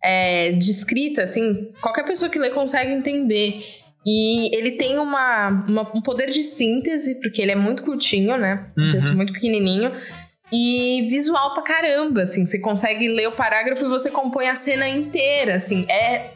é, 0.00 0.52
de 0.52 0.70
escrita, 0.70 1.24
assim, 1.24 1.72
qualquer 1.80 2.04
pessoa 2.04 2.30
que 2.30 2.38
lê 2.38 2.50
consegue 2.50 2.92
entender. 2.92 3.58
E 4.06 4.56
ele 4.56 4.76
tem 4.76 4.96
uma, 4.96 5.48
uma, 5.68 5.90
um 5.92 6.00
poder 6.00 6.30
de 6.30 6.44
síntese, 6.44 7.20
porque 7.20 7.42
ele 7.42 7.50
é 7.50 7.56
muito 7.56 7.82
curtinho, 7.82 8.36
né? 8.36 8.70
Um 8.78 8.84
uhum. 8.84 8.90
texto 8.92 9.12
muito 9.12 9.32
pequenininho. 9.32 9.90
E 10.50 11.06
visual 11.10 11.54
pra 11.54 11.62
caramba, 11.62 12.22
assim. 12.22 12.46
Você 12.46 12.58
consegue 12.58 13.08
ler 13.08 13.28
o 13.28 13.32
parágrafo 13.32 13.84
e 13.84 13.88
você 13.88 14.10
compõe 14.10 14.48
a 14.48 14.54
cena 14.54 14.88
inteira, 14.88 15.56
assim. 15.56 15.84
É 15.90 16.32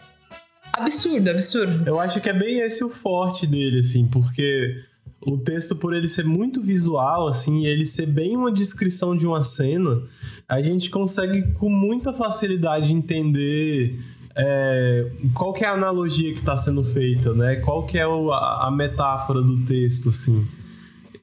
absurdo, 0.73 1.31
absurdo. 1.31 1.89
Eu 1.89 1.99
acho 1.99 2.21
que 2.21 2.29
é 2.29 2.33
bem 2.33 2.61
esse 2.61 2.85
o 2.85 2.91
forte 2.91 3.47
dele, 3.47 3.81
assim, 3.81 4.07
porque 4.07 4.77
o 5.21 5.39
texto, 5.39 5.77
por 5.77 5.95
ele 5.95 6.09
ser 6.09 6.25
muito 6.25 6.61
visual, 6.61 7.29
assim, 7.29 7.67
ele 7.67 7.87
ser 7.87 8.07
bem 8.07 8.37
uma 8.37 8.51
descrição 8.51 9.17
de 9.17 9.27
uma 9.27 9.45
cena, 9.45 10.03
a 10.49 10.61
gente 10.61 10.91
consegue 10.91 11.53
com 11.55 11.71
muita 11.71 12.13
facilidade 12.13 12.93
entender 12.93 13.99
é, 14.35 15.11
qual 15.35 15.53
que 15.53 15.65
é 15.65 15.69
a 15.69 15.73
analogia 15.73 16.33
que 16.33 16.41
está 16.41 16.57
sendo 16.57 16.83
feita, 16.85 17.33
né? 17.35 17.57
Qual 17.57 17.87
que 17.87 17.99
é 17.99 18.07
o, 18.07 18.33
a, 18.33 18.67
a 18.67 18.71
metáfora 18.71 19.43
do 19.43 19.65
texto, 19.65 20.09
assim. 20.09 20.47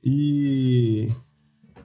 E 0.03 1.09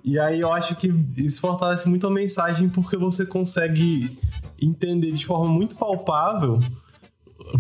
e 0.05 0.19
aí 0.19 0.41
eu 0.41 0.53
acho 0.53 0.77
que 0.77 0.89
isso 1.17 1.41
fortalece 1.41 1.89
muito 1.89 2.07
a 2.07 2.11
mensagem 2.11 2.69
porque 2.69 2.97
você 2.97 3.25
consegue 3.25 4.19
entender 4.61 5.13
de 5.13 5.25
forma 5.25 5.49
muito 5.49 5.77
palpável 5.77 6.59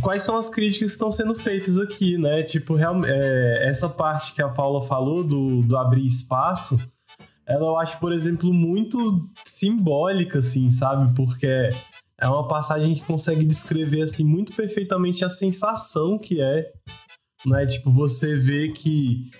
quais 0.00 0.22
são 0.22 0.36
as 0.36 0.48
críticas 0.48 0.90
que 0.90 0.92
estão 0.92 1.12
sendo 1.12 1.34
feitas 1.34 1.78
aqui, 1.78 2.18
né? 2.18 2.42
Tipo, 2.42 2.76
é, 2.78 3.68
essa 3.68 3.88
parte 3.88 4.32
que 4.32 4.42
a 4.42 4.48
Paula 4.48 4.82
falou 4.82 5.22
do, 5.22 5.62
do 5.62 5.76
abrir 5.76 6.06
espaço, 6.06 6.78
ela 7.46 7.66
eu 7.66 7.76
acho, 7.76 7.98
por 7.98 8.12
exemplo, 8.12 8.52
muito 8.52 9.28
simbólica, 9.44 10.38
assim, 10.38 10.70
sabe? 10.70 11.14
Porque 11.14 11.70
é 12.18 12.28
uma 12.28 12.48
passagem 12.48 12.94
que 12.94 13.02
consegue 13.02 13.44
descrever, 13.44 14.02
assim, 14.02 14.24
muito 14.24 14.52
perfeitamente 14.52 15.24
a 15.24 15.30
sensação 15.30 16.18
que 16.18 16.40
é, 16.40 16.66
né? 17.46 17.66
Tipo, 17.66 17.92
você 17.92 18.36
vê 18.36 18.68
que 18.68 19.30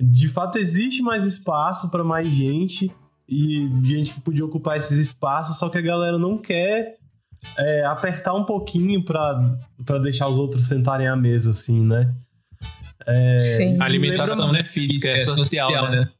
de 0.00 0.28
fato 0.28 0.58
existe 0.58 1.02
mais 1.02 1.26
espaço 1.26 1.90
para 1.90 2.02
mais 2.02 2.26
gente 2.26 2.90
e 3.28 3.70
gente 3.84 4.14
que 4.14 4.20
podia 4.20 4.44
ocupar 4.44 4.78
esses 4.78 4.98
espaços, 4.98 5.58
só 5.58 5.68
que 5.68 5.78
a 5.78 5.80
galera 5.80 6.18
não 6.18 6.36
quer 6.36 6.96
é, 7.56 7.84
apertar 7.84 8.34
um 8.34 8.44
pouquinho 8.44 9.04
para 9.04 9.98
deixar 10.02 10.28
os 10.28 10.38
outros 10.38 10.66
sentarem 10.66 11.06
à 11.06 11.16
mesa, 11.16 11.52
assim, 11.52 11.84
né? 11.84 12.12
É, 13.06 13.40
Sim. 13.40 13.74
A 13.80 13.84
alimentação 13.84 14.48
não 14.48 14.56
é 14.56 14.64
física, 14.64 15.08
é, 15.08 15.18
social, 15.18 15.68
social, 15.68 15.90
né? 15.90 16.10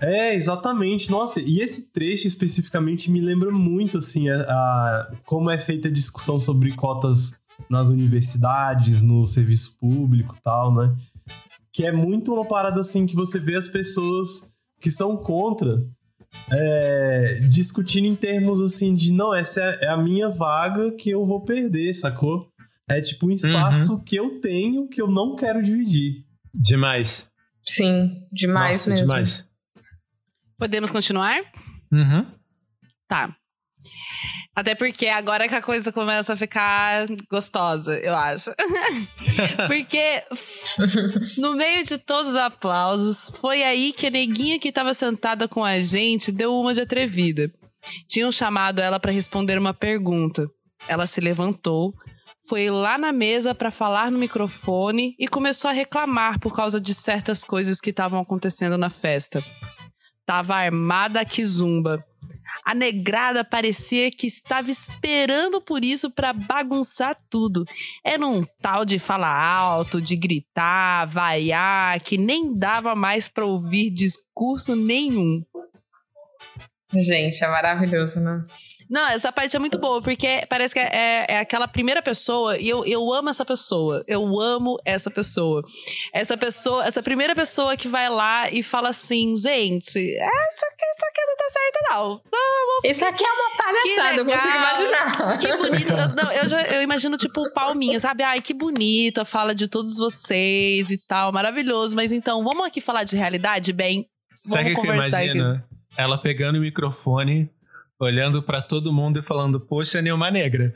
É, 0.00 0.34
exatamente. 0.34 1.10
Nossa, 1.10 1.40
e 1.40 1.60
esse 1.60 1.92
trecho 1.92 2.26
especificamente 2.26 3.10
me 3.10 3.20
lembra 3.20 3.50
muito, 3.50 3.98
assim, 3.98 4.28
a, 4.28 4.42
a, 4.42 5.12
como 5.24 5.50
é 5.50 5.58
feita 5.58 5.88
a 5.88 5.90
discussão 5.90 6.40
sobre 6.40 6.72
cotas 6.72 7.32
nas 7.70 7.88
universidades, 7.88 9.02
no 9.02 9.26
serviço 9.26 9.76
público 9.78 10.36
e 10.38 10.42
tal, 10.42 10.74
né? 10.74 10.94
Que 11.74 11.84
é 11.84 11.90
muito 11.90 12.32
uma 12.32 12.46
parada 12.46 12.80
assim 12.80 13.04
que 13.04 13.16
você 13.16 13.38
vê 13.38 13.56
as 13.56 13.66
pessoas 13.66 14.54
que 14.80 14.92
são 14.92 15.16
contra 15.16 15.84
é, 16.50 17.40
discutindo 17.50 18.06
em 18.06 18.14
termos 18.14 18.60
assim 18.60 18.94
de 18.94 19.12
não, 19.12 19.34
essa 19.34 19.60
é 19.60 19.88
a 19.88 19.96
minha 19.96 20.28
vaga 20.28 20.92
que 20.92 21.10
eu 21.10 21.26
vou 21.26 21.40
perder, 21.44 21.92
sacou? 21.92 22.48
É 22.88 23.00
tipo 23.00 23.26
um 23.26 23.30
espaço 23.30 23.94
uhum. 23.94 24.04
que 24.04 24.16
eu 24.16 24.40
tenho 24.40 24.88
que 24.88 25.02
eu 25.02 25.10
não 25.10 25.34
quero 25.34 25.62
dividir. 25.62 26.24
Demais. 26.54 27.32
Sim, 27.60 28.24
demais 28.30 28.78
Nossa, 28.78 28.90
mesmo. 28.90 29.06
Demais. 29.06 29.48
Podemos 30.56 30.90
continuar? 30.92 31.40
Uhum. 31.90 32.26
Tá. 33.08 33.36
Até 34.56 34.74
porque 34.74 35.08
agora 35.08 35.48
que 35.48 35.54
a 35.54 35.62
coisa 35.62 35.90
começa 35.90 36.32
a 36.32 36.36
ficar 36.36 37.06
gostosa, 37.28 37.98
eu 37.98 38.14
acho. 38.14 38.52
porque 39.66 40.22
no 41.38 41.56
meio 41.56 41.84
de 41.84 41.98
todos 41.98 42.30
os 42.30 42.36
aplausos, 42.36 43.32
foi 43.40 43.64
aí 43.64 43.92
que 43.92 44.06
a 44.06 44.10
neguinha 44.10 44.60
que 44.60 44.68
estava 44.68 44.94
sentada 44.94 45.48
com 45.48 45.64
a 45.64 45.80
gente 45.80 46.30
deu 46.30 46.54
uma 46.56 46.72
de 46.72 46.82
atrevida. 46.82 47.52
Tinham 48.08 48.30
chamado 48.30 48.80
ela 48.80 49.00
para 49.00 49.10
responder 49.10 49.58
uma 49.58 49.74
pergunta. 49.74 50.48
Ela 50.86 51.06
se 51.06 51.20
levantou, 51.20 51.92
foi 52.48 52.70
lá 52.70 52.96
na 52.96 53.12
mesa 53.12 53.54
para 53.54 53.70
falar 53.70 54.10
no 54.10 54.18
microfone 54.18 55.16
e 55.18 55.26
começou 55.26 55.68
a 55.70 55.74
reclamar 55.74 56.38
por 56.38 56.54
causa 56.54 56.80
de 56.80 56.94
certas 56.94 57.42
coisas 57.42 57.80
que 57.80 57.90
estavam 57.90 58.20
acontecendo 58.20 58.78
na 58.78 58.90
festa. 58.90 59.42
Tava 60.24 60.54
armada 60.54 61.20
a 61.20 61.24
kizumba 61.24 62.04
A 62.64 62.74
negrada 62.74 63.44
parecia 63.44 64.10
que 64.10 64.26
estava 64.26 64.70
esperando 64.70 65.60
por 65.60 65.84
isso 65.84 66.10
para 66.10 66.32
bagunçar 66.32 67.16
tudo. 67.30 67.64
Era 68.04 68.26
um 68.26 68.44
tal 68.60 68.84
de 68.84 68.98
falar 68.98 69.34
alto, 69.34 70.00
de 70.00 70.16
gritar, 70.16 71.06
vaiar, 71.06 72.00
que 72.00 72.18
nem 72.18 72.56
dava 72.56 72.94
mais 72.94 73.26
para 73.26 73.46
ouvir 73.46 73.90
discurso 73.90 74.76
nenhum. 74.76 75.42
Gente, 76.94 77.42
é 77.42 77.48
maravilhoso, 77.48 78.20
né? 78.20 78.40
Não, 78.94 79.08
essa 79.08 79.32
parte 79.32 79.56
é 79.56 79.58
muito 79.58 79.76
boa, 79.76 80.00
porque 80.00 80.46
parece 80.48 80.72
que 80.72 80.78
é, 80.78 81.26
é, 81.28 81.38
aquela 81.40 81.66
primeira 81.66 82.00
pessoa, 82.00 82.56
e 82.56 82.68
eu, 82.68 82.84
eu 82.84 83.12
amo 83.12 83.28
essa 83.28 83.44
pessoa. 83.44 84.04
Eu 84.06 84.40
amo 84.40 84.78
essa 84.84 85.10
pessoa. 85.10 85.64
Essa 86.12 86.36
pessoa, 86.36 86.86
essa 86.86 87.02
primeira 87.02 87.34
pessoa 87.34 87.76
que 87.76 87.88
vai 87.88 88.08
lá 88.08 88.48
e 88.52 88.62
fala 88.62 88.90
assim: 88.90 89.34
gente, 89.34 89.98
essa 89.98 90.66
aqui, 90.66 90.84
isso 90.94 91.06
aqui 91.10 91.26
não 91.26 91.36
tá 91.36 91.50
certo, 91.50 91.80
não. 91.90 92.20
Isso 92.88 93.04
aqui 93.04 93.24
é 93.24 93.32
uma 93.32 93.56
palhaçada, 93.56 94.20
eu 94.20 94.24
consigo 94.26 94.56
imaginar. 94.56 95.38
Que 95.38 95.56
bonito. 95.56 95.92
Eu, 95.92 96.08
não, 96.14 96.30
eu, 96.30 96.48
já, 96.48 96.62
eu 96.62 96.80
imagino, 96.80 97.16
tipo, 97.16 97.52
palminha, 97.52 97.98
sabe? 97.98 98.22
Ai, 98.22 98.40
que 98.40 98.54
bonito 98.54 99.20
a 99.20 99.24
fala 99.24 99.56
de 99.56 99.66
todos 99.66 99.96
vocês 99.96 100.92
e 100.92 100.98
tal, 100.98 101.32
maravilhoso. 101.32 101.96
Mas 101.96 102.12
então, 102.12 102.44
vamos 102.44 102.64
aqui 102.64 102.80
falar 102.80 103.02
de 103.02 103.16
realidade, 103.16 103.72
bem? 103.72 104.06
Vamos 104.50 104.66
Sabe 104.66 104.74
conversar 104.76 105.18
que 105.18 105.24
imagina? 105.24 105.66
Aqui. 105.68 106.00
Ela 106.00 106.16
pegando 106.16 106.58
o 106.58 106.60
microfone 106.60 107.50
olhando 108.00 108.42
para 108.42 108.60
todo 108.62 108.92
mundo 108.92 109.18
e 109.18 109.22
falando: 109.22 109.60
Poxa, 109.60 110.02
Neuma 110.02 110.30
Negra. 110.30 110.74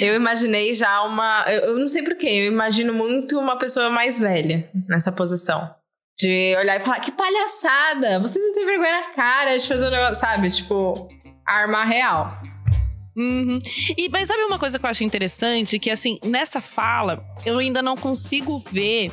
eu 0.00 0.14
imaginei 0.14 0.74
já 0.74 1.02
uma. 1.02 1.44
Eu, 1.48 1.70
eu 1.70 1.78
não 1.78 1.88
sei 1.88 2.02
porquê, 2.02 2.26
eu 2.26 2.52
imagino 2.52 2.92
muito 2.92 3.38
uma 3.38 3.58
pessoa 3.58 3.90
mais 3.90 4.18
velha 4.18 4.68
nessa 4.88 5.10
posição. 5.10 5.74
De 6.18 6.54
olhar 6.58 6.76
e 6.76 6.84
falar: 6.84 7.00
Que 7.00 7.12
palhaçada! 7.12 8.20
Vocês 8.20 8.44
não 8.44 8.54
têm 8.54 8.66
vergonha 8.66 9.00
na 9.00 9.10
cara 9.14 9.56
de 9.56 9.66
fazer 9.66 9.86
um 9.86 9.90
negócio, 9.90 10.14
sabe? 10.16 10.48
Tipo, 10.50 11.08
arma 11.46 11.84
real. 11.84 12.38
Uhum. 13.16 13.58
E, 13.96 14.08
mas 14.10 14.28
sabe 14.28 14.42
uma 14.42 14.58
coisa 14.58 14.78
que 14.78 14.84
eu 14.84 14.90
acho 14.90 15.02
interessante? 15.02 15.78
Que 15.78 15.90
assim, 15.90 16.18
nessa 16.24 16.60
fala, 16.60 17.24
eu 17.44 17.58
ainda 17.58 17.82
não 17.82 17.96
consigo 17.96 18.58
ver 18.58 19.10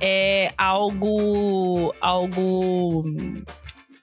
é, 0.00 0.52
algo. 0.56 1.94
algo. 2.00 3.04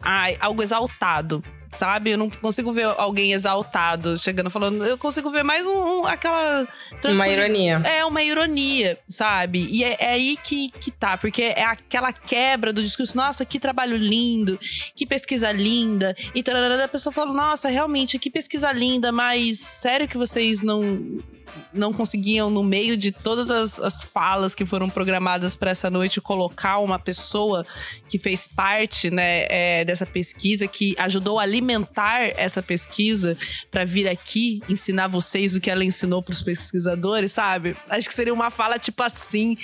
Ai, 0.02 0.38
algo 0.40 0.62
exaltado 0.62 1.44
sabe? 1.72 2.12
Eu 2.12 2.18
não 2.18 2.30
consigo 2.30 2.72
ver 2.72 2.86
alguém 2.98 3.34
exaltado 3.34 4.18
chegando 4.18 4.50
falando. 4.50 4.86
Eu 4.86 4.98
consigo 4.98 5.30
ver 5.30 5.44
mais 5.44 5.66
um, 5.66 6.02
um 6.02 6.06
aquela. 6.06 6.68
Uma 7.06 7.28
ironia. 7.28 7.82
É, 7.84 8.04
uma 8.06 8.22
ironia, 8.24 8.98
sabe? 9.08 9.68
E 9.70 9.84
é, 9.84 9.98
é, 10.00 10.10
aí 10.14 10.38
que, 10.44 10.70
que 10.70 10.92
tá, 10.92 11.18
porque 11.18 11.44
é 11.44 11.64
aquela 11.64 12.12
quebra 12.12 12.74
do 12.74 12.84
discurso. 12.84 13.16
Nossa, 13.16 13.46
que 13.46 13.60
trabalho 13.60 13.96
lindo, 13.96 14.60
que 14.96 15.06
pesquisa 15.06 15.52
linda. 15.52 16.16
E 16.34 16.44
a 16.84 16.88
pessoa 16.88 17.14
fala, 17.14 17.34
nossa, 17.34 17.70
realmente, 17.70 18.20
que 18.20 18.30
pesquisa 18.30 18.72
linda, 18.72 19.12
mas 19.12 19.60
sério 19.60 20.08
que 20.08 20.18
vocês 20.18 20.64
não 20.64 21.20
não 21.74 21.94
conseguiam, 21.94 22.50
no 22.50 22.64
meio 22.64 22.98
de 22.98 23.12
todas 23.12 23.50
as, 23.52 23.80
as 23.80 24.04
falas 24.04 24.56
que 24.56 24.66
foram 24.66 24.90
programadas 24.90 25.56
para 25.56 25.72
essa 25.72 25.90
noite, 25.90 26.22
colocar 26.22 26.80
uma 26.80 27.00
pessoa 27.00 27.66
que 28.08 28.18
fez 28.18 28.48
parte 28.48 29.10
né, 29.10 29.46
é, 29.50 29.86
dessa 29.86 30.06
pesquisa, 30.06 30.68
que 30.68 30.96
ajudou 30.98 31.40
a 31.40 31.44
alimentar 31.44 32.22
essa 32.38 32.62
pesquisa 32.62 33.38
para 33.70 33.86
vir 33.86 34.08
aqui 34.08 34.62
ensinar 34.70 35.08
vocês 35.08 35.56
o 35.56 35.60
que 35.60 35.70
ela 35.70 35.84
ensinou 35.84 36.22
para 36.22 36.34
os 36.34 36.42
pesquisadores, 36.42 37.32
sabe? 37.32 37.76
Acho 37.90 38.08
que 38.08 38.14
seria 38.14 38.34
uma 38.34 38.50
fala 38.50 38.80
tipo 38.80 39.04
assim, 39.04 39.56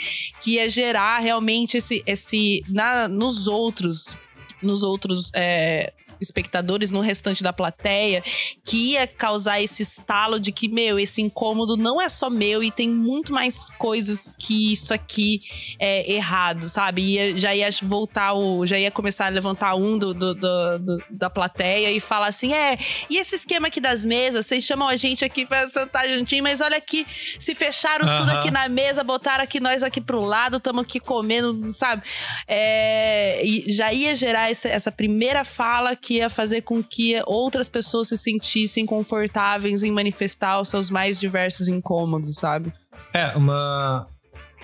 que 0.41 0.52
ia 0.52 0.69
gerar 0.69 1.19
realmente 1.19 1.78
esse. 1.78 2.04
esse 2.06 2.63
na, 2.67 3.08
nos 3.08 3.48
outros. 3.48 4.17
Nos 4.62 4.84
outros. 4.84 5.32
É, 5.36 5.93
espectadores, 6.21 6.91
no 6.91 7.01
restante 7.01 7.43
da 7.43 7.54
plateia, 7.54 8.23
que 8.63 8.91
ia 8.93 9.08
causar 9.08 9.62
esse 9.62 9.82
estalo 9.82 10.39
de 10.39 10.51
que, 10.51 10.67
meu, 10.67 10.99
esse 10.99 11.21
incômodo 11.21 11.78
não 11.78 12.01
é 12.01 12.10
só 12.10 12.30
meu 12.30 12.63
e 12.63 12.71
tem 12.71 12.89
muito 12.89 13.34
mais 13.34 13.69
coisas 13.78 14.25
que 14.38 14.71
isso 14.71 14.93
aqui 14.93 15.41
é 15.80 16.12
errado, 16.12 16.67
sabe? 16.67 17.01
Ia, 17.01 17.38
já 17.38 17.56
ia 17.56 17.69
voltar 17.84 18.34
o. 18.34 18.65
Já 18.65 18.78
ia 18.78 18.91
começar 18.91 19.28
a 19.28 19.30
levantar 19.30 19.75
um 19.75 19.97
do, 19.97 20.13
do, 20.13 20.34
do, 20.34 20.80
do, 20.80 21.04
da 21.10 21.30
plateia 21.30 21.91
e 21.91 21.99
falar 21.99 22.28
assim: 22.28 22.54
é, 22.54 22.78
e 23.10 23.17
esse 23.17 23.36
esquema 23.36 23.67
aqui 23.67 23.80
das 23.80 24.06
mesas? 24.06 24.45
Vocês 24.45 24.63
chamam 24.63 24.88
a 24.88 24.95
gente 24.95 25.23
aqui 25.23 25.45
pra 25.45 25.67
sentar 25.67 26.08
juntinho, 26.10 26.43
mas 26.43 26.62
olha 26.62 26.78
aqui, 26.78 27.06
se 27.39 27.56
fecharam 27.56 28.15
tudo 28.17 28.32
aqui 28.32 28.51
na 28.51 28.67
mesa, 28.69 29.04
botaram 29.04 29.43
aqui 29.43 29.60
nós 29.60 29.84
aqui 29.84 30.01
pro 30.01 30.21
lado, 30.21 30.58
estamos 30.58 30.84
aqui 30.84 30.99
comendo, 30.99 31.69
sabe? 31.69 32.04
É, 32.47 33.41
e 33.45 33.65
já 33.67 33.91
ia 33.93 34.13
gerar 34.15 34.49
essa, 34.49 34.67
essa 34.69 34.91
primeira 34.91 35.43
fala 35.43 35.95
que 36.06 36.15
ia 36.15 36.30
fazer 36.30 36.62
com 36.62 36.84
que 36.84 37.20
outras 37.26 37.68
pessoas 37.68 38.10
se 38.10 38.18
sentissem 38.18 38.86
confortáveis 38.86 39.82
em 39.82 39.91
manifestar 39.91 40.62
os 40.62 40.70
seus 40.70 40.91
mais 40.91 41.20
diversos 41.20 41.68
incômodos, 41.68 42.36
sabe? 42.36 42.72
É, 43.12 43.36
uma. 43.36 44.08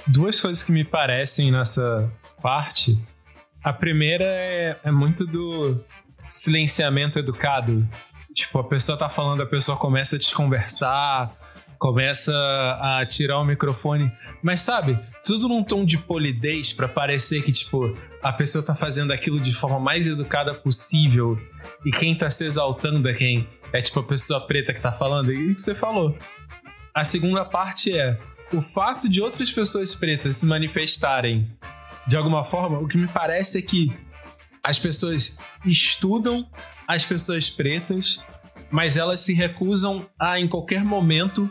Duas 0.06 0.40
coisas 0.40 0.64
que 0.64 0.72
me 0.72 0.84
parecem 0.84 1.52
nessa 1.52 2.12
parte. 2.42 2.98
A 3.64 3.74
primeira 3.74 4.26
é, 4.26 4.78
é 4.84 4.92
muito 4.92 5.26
do 5.26 5.84
silenciamento 6.28 7.18
educado. 7.18 7.88
Tipo, 8.34 8.60
a 8.60 8.64
pessoa 8.64 8.98
tá 8.98 9.10
falando, 9.10 9.42
a 9.42 9.46
pessoa 9.46 9.78
começa 9.78 10.16
a 10.16 10.20
te 10.20 10.34
conversar, 10.34 11.36
começa 11.78 12.34
a 12.80 13.06
tirar 13.06 13.40
o 13.40 13.46
microfone. 13.46 14.12
Mas 14.42 14.62
sabe, 14.62 14.98
tudo 15.24 15.48
num 15.48 15.64
tom 15.64 15.84
de 15.84 15.98
polidez 15.98 16.72
para 16.72 16.88
parecer 16.88 17.44
que, 17.44 17.52
tipo, 17.52 17.96
a 18.22 18.32
pessoa 18.32 18.64
tá 18.64 18.76
fazendo 18.76 19.12
aquilo 19.12 19.40
de 19.40 19.54
forma 19.54 19.80
mais 19.80 20.08
educada 20.08 20.54
possível 20.54 21.40
e 21.86 21.92
quem 21.92 22.16
tá 22.16 22.30
se 22.30 22.46
exaltando 22.46 23.08
é 23.10 23.14
quem? 23.14 23.48
É 23.74 23.82
tipo 23.82 24.00
a 24.00 24.04
pessoa 24.04 24.42
preta 24.42 24.74
que 24.74 24.82
tá 24.82 24.92
falando, 24.92 25.32
e 25.32 25.52
o 25.52 25.56
que 25.56 25.62
você 25.62 25.74
falou. 25.74 26.18
A 26.94 27.04
segunda 27.04 27.46
parte 27.46 27.98
é 27.98 28.18
o 28.54 28.62
fato 28.62 29.08
de 29.08 29.22
outras 29.22 29.52
pessoas 29.52 29.96
pretas 29.96 30.38
se 30.38 30.46
manifestarem 30.46 31.50
de 32.08 32.18
alguma 32.18 32.44
forma, 32.44 32.80
o 32.80 32.88
que 32.88 32.98
me 32.98 33.08
parece 33.08 33.60
é 33.60 33.62
que 33.62 33.96
as 34.64 34.78
pessoas 34.78 35.38
estudam 35.66 36.48
as 36.88 37.06
pessoas 37.06 37.50
pretas, 37.50 38.20
mas 38.70 38.98
elas 38.98 39.22
se 39.22 39.34
recusam 39.34 40.06
a, 40.20 40.40
em 40.40 40.48
qualquer 40.48 40.84
momento, 40.84 41.50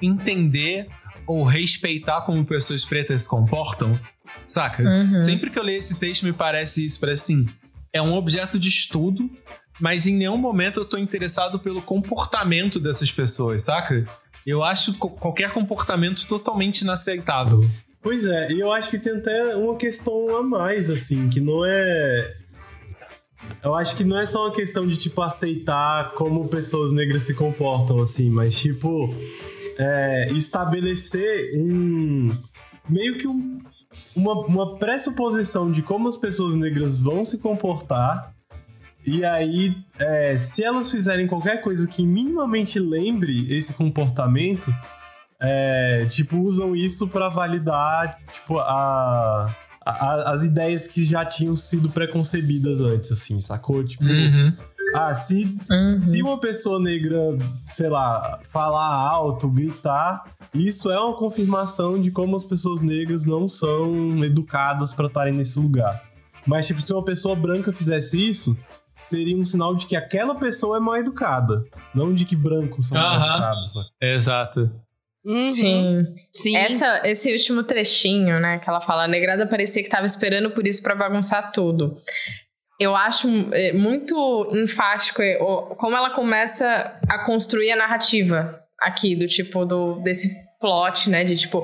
entender 0.00 0.86
ou 1.26 1.44
respeitar 1.44 2.22
como 2.22 2.44
pessoas 2.44 2.84
pretas 2.84 3.22
se 3.22 3.28
comportam. 3.28 3.98
Saca? 4.46 4.82
Uhum. 4.82 5.18
Sempre 5.18 5.50
que 5.50 5.58
eu 5.58 5.62
leio 5.62 5.78
esse 5.78 5.98
texto, 5.98 6.24
me 6.24 6.32
parece 6.32 6.84
isso, 6.84 7.00
parece 7.00 7.32
assim: 7.32 7.48
é 7.92 8.00
um 8.02 8.14
objeto 8.14 8.58
de 8.58 8.68
estudo, 8.68 9.30
mas 9.80 10.06
em 10.06 10.14
nenhum 10.14 10.36
momento 10.36 10.80
eu 10.80 10.84
tô 10.84 10.96
interessado 10.98 11.58
pelo 11.58 11.82
comportamento 11.82 12.78
dessas 12.78 13.10
pessoas, 13.10 13.62
saca? 13.62 14.06
Eu 14.46 14.62
acho 14.62 14.94
qualquer 14.94 15.52
comportamento 15.52 16.26
totalmente 16.26 16.80
inaceitável. 16.80 17.68
Pois 18.02 18.26
é, 18.26 18.50
e 18.50 18.58
eu 18.58 18.72
acho 18.72 18.90
que 18.90 18.98
tem 18.98 19.12
até 19.12 19.54
uma 19.54 19.76
questão 19.76 20.36
a 20.36 20.42
mais, 20.42 20.90
assim, 20.90 21.28
que 21.28 21.40
não 21.40 21.64
é. 21.64 22.34
Eu 23.62 23.74
acho 23.74 23.94
que 23.94 24.02
não 24.02 24.18
é 24.18 24.26
só 24.26 24.46
uma 24.46 24.52
questão 24.52 24.86
de, 24.86 24.96
tipo, 24.96 25.22
aceitar 25.22 26.12
como 26.14 26.48
pessoas 26.48 26.90
negras 26.90 27.22
se 27.22 27.34
comportam, 27.34 28.00
assim, 28.00 28.28
mas, 28.28 28.58
tipo, 28.58 29.14
é, 29.78 30.32
estabelecer 30.32 31.52
um. 31.56 32.36
meio 32.88 33.18
que 33.18 33.28
um, 33.28 33.60
uma, 34.14 34.32
uma 34.46 34.76
pressuposição 34.76 35.70
de 35.70 35.82
como 35.82 36.08
as 36.08 36.16
pessoas 36.16 36.54
negras 36.54 36.96
vão 36.96 37.24
se 37.24 37.38
comportar. 37.38 38.32
E 39.04 39.24
aí, 39.24 39.74
é, 39.98 40.36
se 40.36 40.62
elas 40.62 40.90
fizerem 40.90 41.26
qualquer 41.26 41.60
coisa 41.60 41.86
que 41.86 42.04
minimamente 42.06 42.78
lembre 42.78 43.52
esse 43.52 43.74
comportamento, 43.74 44.72
é, 45.40 46.06
tipo, 46.08 46.38
usam 46.38 46.76
isso 46.76 47.08
para 47.08 47.28
validar 47.28 48.16
tipo, 48.32 48.58
a, 48.58 49.52
a, 49.84 50.30
as 50.30 50.44
ideias 50.44 50.86
que 50.86 51.04
já 51.04 51.24
tinham 51.24 51.56
sido 51.56 51.90
preconcebidas 51.90 52.80
antes, 52.80 53.10
assim, 53.10 53.40
sacou? 53.40 53.84
Tipo, 53.84 54.04
uhum. 54.04 54.52
Ah, 54.94 55.14
se, 55.14 55.56
uhum. 55.70 56.02
se 56.02 56.22
uma 56.22 56.40
pessoa 56.40 56.80
negra, 56.80 57.18
sei 57.70 57.88
lá, 57.88 58.40
falar 58.48 58.94
alto, 58.94 59.48
gritar, 59.48 60.24
isso 60.54 60.90
é 60.90 60.98
uma 60.98 61.16
confirmação 61.16 62.00
de 62.00 62.10
como 62.10 62.36
as 62.36 62.44
pessoas 62.44 62.82
negras 62.82 63.24
não 63.24 63.48
são 63.48 64.24
educadas 64.24 64.92
para 64.92 65.06
estarem 65.06 65.32
nesse 65.32 65.58
lugar. 65.58 66.02
Mas, 66.46 66.66
tipo, 66.66 66.80
se 66.80 66.92
uma 66.92 67.04
pessoa 67.04 67.34
branca 67.36 67.72
fizesse 67.72 68.28
isso, 68.28 68.58
seria 69.00 69.36
um 69.36 69.44
sinal 69.44 69.74
de 69.74 69.86
que 69.86 69.96
aquela 69.96 70.34
pessoa 70.34 70.76
é 70.76 70.80
mal 70.80 70.96
educada. 70.96 71.64
Não 71.94 72.12
de 72.12 72.24
que 72.24 72.36
brancos 72.36 72.88
são 72.88 73.00
mal 73.00 73.14
educados. 73.14 73.72
Exato. 74.00 74.70
Uhum. 75.24 75.46
Sim. 75.46 76.06
Sim. 76.32 76.56
Essa, 76.56 77.02
esse 77.04 77.32
último 77.32 77.62
trechinho, 77.62 78.40
né, 78.40 78.58
que 78.58 78.68
ela 78.68 78.80
fala, 78.80 79.04
a 79.04 79.08
negrada 79.08 79.46
parecia 79.46 79.82
que 79.82 79.88
estava 79.88 80.06
esperando 80.06 80.50
por 80.50 80.66
isso 80.66 80.82
para 80.82 80.94
bagunçar 80.94 81.52
tudo. 81.52 81.96
Eu 82.82 82.96
acho 82.96 83.28
é, 83.52 83.72
muito 83.72 84.48
enfático 84.52 85.22
é, 85.22 85.36
como 85.76 85.96
ela 85.96 86.10
começa 86.10 86.98
a 87.08 87.24
construir 87.24 87.70
a 87.70 87.76
narrativa 87.76 88.60
aqui, 88.80 89.14
do 89.14 89.26
tipo, 89.26 89.64
do, 89.64 90.00
desse 90.00 90.34
plot, 90.60 91.08
né? 91.08 91.24
De 91.24 91.36
tipo. 91.36 91.62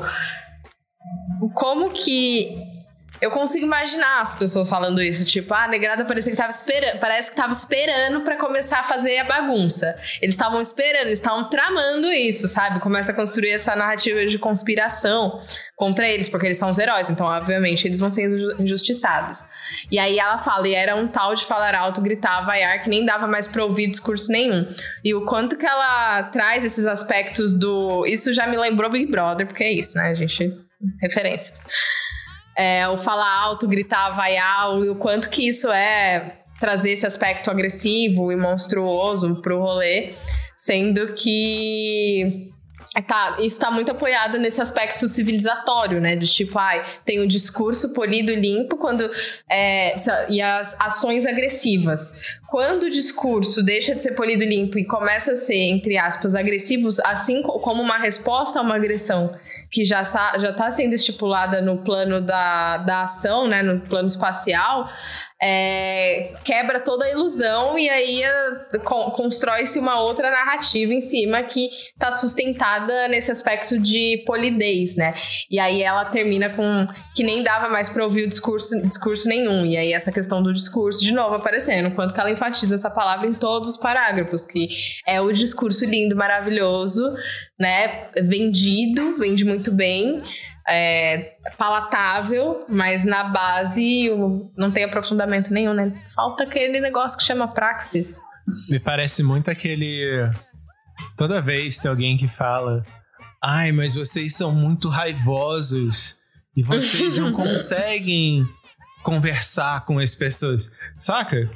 Como 1.54 1.90
que 1.90 2.77
Eu 3.20 3.30
consigo 3.30 3.66
imaginar 3.66 4.22
as 4.22 4.34
pessoas 4.34 4.68
falando 4.68 5.02
isso, 5.02 5.24
tipo, 5.24 5.52
ah, 5.52 5.64
a 5.64 5.68
negrada 5.68 6.04
que 6.04 6.36
tava 6.36 6.50
esperando, 6.50 7.00
parece 7.00 7.30
que 7.30 7.36
tava 7.36 7.52
esperando 7.52 8.20
para 8.20 8.36
começar 8.36 8.80
a 8.80 8.82
fazer 8.84 9.18
a 9.18 9.24
bagunça. 9.24 9.98
Eles 10.22 10.34
estavam 10.34 10.60
esperando, 10.60 11.06
eles 11.06 11.18
estavam 11.18 11.48
tramando 11.48 12.12
isso, 12.12 12.46
sabe? 12.48 12.80
Começa 12.80 13.12
a 13.12 13.14
construir 13.14 13.50
essa 13.50 13.74
narrativa 13.74 14.24
de 14.26 14.38
conspiração 14.38 15.40
contra 15.74 16.08
eles, 16.08 16.28
porque 16.28 16.46
eles 16.46 16.58
são 16.58 16.70
os 16.70 16.78
heróis, 16.78 17.10
então 17.10 17.26
obviamente 17.26 17.86
eles 17.86 18.00
vão 18.00 18.10
ser 18.10 18.28
injustiçados. 18.58 19.44
E 19.90 19.98
aí 19.98 20.18
ela 20.18 20.38
fala, 20.38 20.68
e 20.68 20.74
era 20.74 20.94
um 20.94 21.08
tal 21.08 21.34
de 21.34 21.44
falar 21.44 21.74
alto, 21.74 22.00
gritar, 22.00 22.42
vaiar, 22.42 22.82
que 22.82 22.88
nem 22.88 23.04
dava 23.04 23.26
mais 23.26 23.48
pra 23.48 23.64
ouvir 23.64 23.90
discurso 23.90 24.30
nenhum. 24.30 24.68
E 25.04 25.14
o 25.14 25.24
quanto 25.24 25.56
que 25.56 25.66
ela 25.66 26.24
traz 26.24 26.64
esses 26.64 26.86
aspectos 26.86 27.58
do. 27.58 28.06
Isso 28.06 28.32
já 28.32 28.46
me 28.46 28.56
lembrou 28.56 28.90
Big 28.90 29.10
Brother, 29.10 29.46
porque 29.46 29.64
é 29.64 29.72
isso, 29.72 29.96
né, 29.96 30.14
gente? 30.14 30.52
Referências 31.00 31.66
é, 32.58 32.88
o 32.88 32.98
falar 32.98 33.32
alto, 33.44 33.68
gritar, 33.68 34.10
vaiar, 34.10 34.74
o, 34.74 34.96
quanto 34.96 35.30
que 35.30 35.46
isso 35.48 35.70
é 35.70 36.40
trazer 36.58 36.90
esse 36.90 37.06
aspecto 37.06 37.52
agressivo 37.52 38.32
e 38.32 38.36
monstruoso 38.36 39.40
pro 39.40 39.60
rolê, 39.60 40.14
sendo 40.56 41.14
que 41.14 42.50
Tá, 43.02 43.36
isso 43.40 43.60
tá 43.60 43.70
muito 43.70 43.90
apoiado 43.90 44.38
nesse 44.38 44.60
aspecto 44.60 45.08
civilizatório, 45.08 46.00
né? 46.00 46.16
De 46.16 46.26
tipo, 46.26 46.58
ai, 46.58 46.84
tem 47.04 47.20
o 47.20 47.28
discurso 47.28 47.92
polido 47.92 48.32
e 48.32 48.36
limpo 48.36 48.76
quando. 48.76 49.08
É, 49.48 49.94
e 50.28 50.40
as 50.40 50.78
ações 50.80 51.26
agressivas. 51.26 52.20
Quando 52.48 52.84
o 52.84 52.90
discurso 52.90 53.62
deixa 53.62 53.94
de 53.94 54.02
ser 54.02 54.12
polido 54.12 54.42
e 54.42 54.46
limpo 54.46 54.78
e 54.78 54.84
começa 54.84 55.32
a 55.32 55.36
ser, 55.36 55.64
entre 55.64 55.98
aspas, 55.98 56.34
agressivos, 56.34 56.98
assim 57.00 57.42
como 57.42 57.82
uma 57.82 57.98
resposta 57.98 58.58
a 58.58 58.62
uma 58.62 58.76
agressão 58.76 59.34
que 59.70 59.84
já 59.84 60.02
já 60.02 60.50
está 60.50 60.70
sendo 60.70 60.94
estipulada 60.94 61.60
no 61.60 61.78
plano 61.78 62.20
da, 62.20 62.78
da 62.78 63.02
ação, 63.02 63.46
né, 63.46 63.62
no 63.62 63.80
plano 63.80 64.06
espacial, 64.08 64.88
é, 65.40 66.32
quebra 66.44 66.80
toda 66.80 67.04
a 67.04 67.10
ilusão 67.10 67.78
e 67.78 67.88
aí 67.88 68.22
é, 68.24 68.78
constrói-se 69.12 69.78
uma 69.78 70.00
outra 70.00 70.30
narrativa 70.30 70.92
em 70.92 71.00
cima 71.00 71.42
que 71.44 71.68
está 71.68 72.10
sustentada 72.10 73.06
nesse 73.06 73.30
aspecto 73.30 73.78
de 73.78 74.24
polidez, 74.26 74.96
né? 74.96 75.14
E 75.48 75.60
aí 75.60 75.82
ela 75.82 76.04
termina 76.06 76.50
com 76.50 76.88
que 77.14 77.22
nem 77.22 77.42
dava 77.42 77.68
mais 77.68 77.88
para 77.88 78.04
ouvir 78.04 78.24
o 78.24 78.28
discurso, 78.28 78.82
discurso 78.86 79.28
nenhum. 79.28 79.64
E 79.64 79.76
aí 79.76 79.92
essa 79.92 80.10
questão 80.10 80.42
do 80.42 80.52
discurso 80.52 81.04
de 81.04 81.12
novo 81.12 81.36
aparecendo, 81.36 81.94
quanto 81.94 82.12
que 82.12 82.20
ela 82.20 82.30
enfatiza 82.30 82.74
essa 82.74 82.90
palavra 82.90 83.28
em 83.28 83.34
todos 83.34 83.68
os 83.68 83.76
parágrafos, 83.76 84.44
que 84.44 84.68
é 85.06 85.20
o 85.20 85.30
discurso 85.30 85.84
lindo, 85.84 86.16
maravilhoso, 86.16 87.14
né? 87.58 88.08
Vendido, 88.24 89.16
vende 89.18 89.44
muito 89.44 89.70
bem 89.70 90.22
é, 90.68 91.36
palatável, 91.56 92.64
mas 92.68 93.04
na 93.04 93.24
base 93.24 94.10
não 94.56 94.70
tem 94.70 94.84
aprofundamento 94.84 95.52
nenhum, 95.52 95.72
né? 95.72 95.92
Falta 96.14 96.44
aquele 96.44 96.80
negócio 96.80 97.18
que 97.18 97.24
chama 97.24 97.48
praxis. 97.48 98.20
Me 98.68 98.78
parece 98.78 99.22
muito 99.22 99.50
aquele. 99.50 100.30
Toda 101.16 101.40
vez 101.40 101.78
tem 101.78 101.90
alguém 101.90 102.16
que 102.16 102.28
fala: 102.28 102.84
Ai, 103.42 103.72
mas 103.72 103.94
vocês 103.94 104.36
são 104.36 104.52
muito 104.52 104.88
raivosos 104.88 106.16
e 106.56 106.62
vocês 106.62 107.18
não 107.18 107.32
conseguem 107.34 108.46
conversar 109.02 109.84
com 109.86 109.98
as 109.98 110.14
pessoas. 110.14 110.70
Saca? 110.98 111.50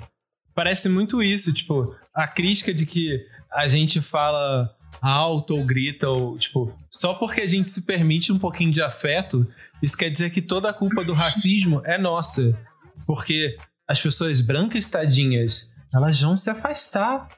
Parece 0.55 0.88
muito 0.88 1.22
isso, 1.22 1.53
tipo, 1.53 1.94
a 2.14 2.27
crítica 2.27 2.72
de 2.72 2.87
que 2.87 3.18
a 3.51 3.66
gente 3.66 4.01
fala 4.01 4.70
alto 5.02 5.56
ou 5.56 5.64
grita, 5.64 6.08
ou, 6.08 6.38
tipo, 6.38 6.72
só 6.88 7.14
porque 7.14 7.40
a 7.40 7.46
gente 7.46 7.68
se 7.68 7.82
permite 7.82 8.32
um 8.32 8.38
pouquinho 8.38 8.70
de 8.70 8.80
afeto, 8.80 9.44
isso 9.82 9.96
quer 9.96 10.08
dizer 10.10 10.30
que 10.30 10.40
toda 10.40 10.70
a 10.70 10.72
culpa 10.72 11.04
do 11.04 11.12
racismo 11.12 11.82
é 11.84 11.98
nossa. 11.98 12.56
Porque 13.04 13.56
as 13.88 14.00
pessoas 14.00 14.40
brancas 14.40 14.88
tadinhas, 14.88 15.72
elas 15.92 16.20
vão 16.20 16.36
se 16.36 16.48
afastar. 16.48 17.28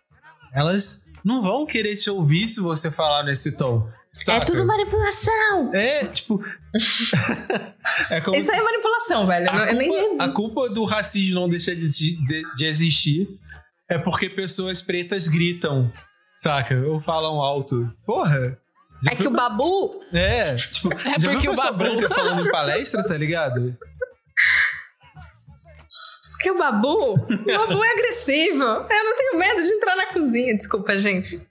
Elas 0.52 1.08
não 1.24 1.42
vão 1.42 1.64
querer 1.64 1.96
te 1.96 2.10
ouvir 2.10 2.46
se 2.46 2.60
você 2.60 2.90
falar 2.90 3.24
nesse 3.24 3.56
tom. 3.56 3.88
Saca? 4.12 4.38
É 4.38 4.44
tudo 4.44 4.64
manipulação! 4.64 5.74
É, 5.74 6.06
tipo. 6.06 6.44
é 6.74 8.38
Isso 8.38 8.50
se... 8.50 8.56
é 8.56 8.62
manipulação, 8.62 9.26
velho. 9.26 9.50
A, 9.50 9.72
eu 9.72 9.88
culpa, 9.88 10.24
a 10.24 10.28
culpa 10.28 10.68
do 10.68 10.84
racismo 10.84 11.34
não 11.34 11.48
deixar 11.48 11.74
de, 11.74 11.82
de, 11.82 12.42
de 12.56 12.66
existir 12.66 13.26
é 13.88 13.98
porque 13.98 14.28
pessoas 14.28 14.80
pretas 14.80 15.26
gritam 15.26 15.90
Saca? 16.34 16.74
Ou 16.86 17.00
falam 17.00 17.40
alto. 17.40 17.92
Porra! 18.04 18.58
É 19.10 19.14
que 19.14 19.26
o 19.26 19.30
Babu. 19.30 20.00
É, 20.12 20.54
tipo, 20.54 20.92
é 20.92 21.18
já 21.18 21.30
porque 21.30 21.48
o 21.48 21.54
Babu. 21.54 21.78
branca 21.78 22.14
falando 22.14 22.46
em 22.46 22.50
palestra, 22.50 23.06
tá 23.06 23.16
ligado? 23.16 23.76
Porque 26.32 26.50
o 26.50 26.58
Babu. 26.58 27.14
O 27.14 27.26
Babu 27.26 27.84
é 27.84 27.92
agressivo. 27.92 28.62
Eu 28.62 29.04
não 29.04 29.16
tenho 29.16 29.38
medo 29.38 29.62
de 29.62 29.72
entrar 29.72 29.96
na 29.96 30.06
cozinha, 30.06 30.56
desculpa, 30.56 30.98
gente. 30.98 31.48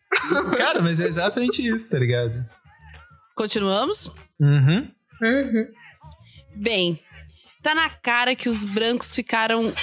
Cara, 0.57 0.81
mas 0.81 0.99
é 0.99 1.07
exatamente 1.07 1.65
isso, 1.67 1.89
tá 1.89 1.99
ligado? 1.99 2.45
Continuamos? 3.35 4.07
Uhum. 4.39 4.87
Uhum. 5.21 5.67
Bem, 6.55 6.99
tá 7.61 7.73
na 7.73 7.89
cara 7.89 8.35
que 8.35 8.49
os 8.49 8.65
brancos 8.65 9.15
ficaram 9.15 9.73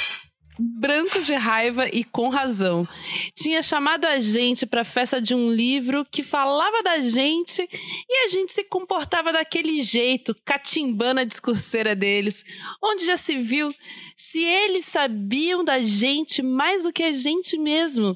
branco 0.61 1.21
de 1.23 1.33
raiva 1.33 1.89
e 1.89 2.05
com 2.05 2.29
razão. 2.29 2.87
Tinha 3.35 3.63
chamado 3.63 4.05
a 4.05 4.21
gente 4.21 4.67
para 4.67 4.83
a 4.83 4.85
festa 4.85 5.21
de 5.21 5.35
um 5.35 5.51
livro 5.51 6.05
que 6.11 6.23
falava 6.23 6.83
da 6.83 7.01
gente 7.01 7.67
e 8.09 8.27
a 8.27 8.29
gente 8.29 8.53
se 8.53 8.65
comportava 8.65 9.33
daquele 9.33 9.81
jeito, 9.81 10.37
catimbando 10.45 11.21
a 11.21 11.25
discurseira 11.25 11.97
deles, 11.97 12.45
onde 12.83 13.07
já 13.07 13.17
se 13.17 13.37
viu 13.39 13.75
se 14.15 14.43
eles 14.43 14.85
sabiam 14.85 15.65
da 15.65 15.81
gente 15.81 16.43
mais 16.43 16.83
do 16.83 16.93
que 16.93 17.05
a 17.05 17.13
gente 17.13 17.57
mesmo. 17.57 18.15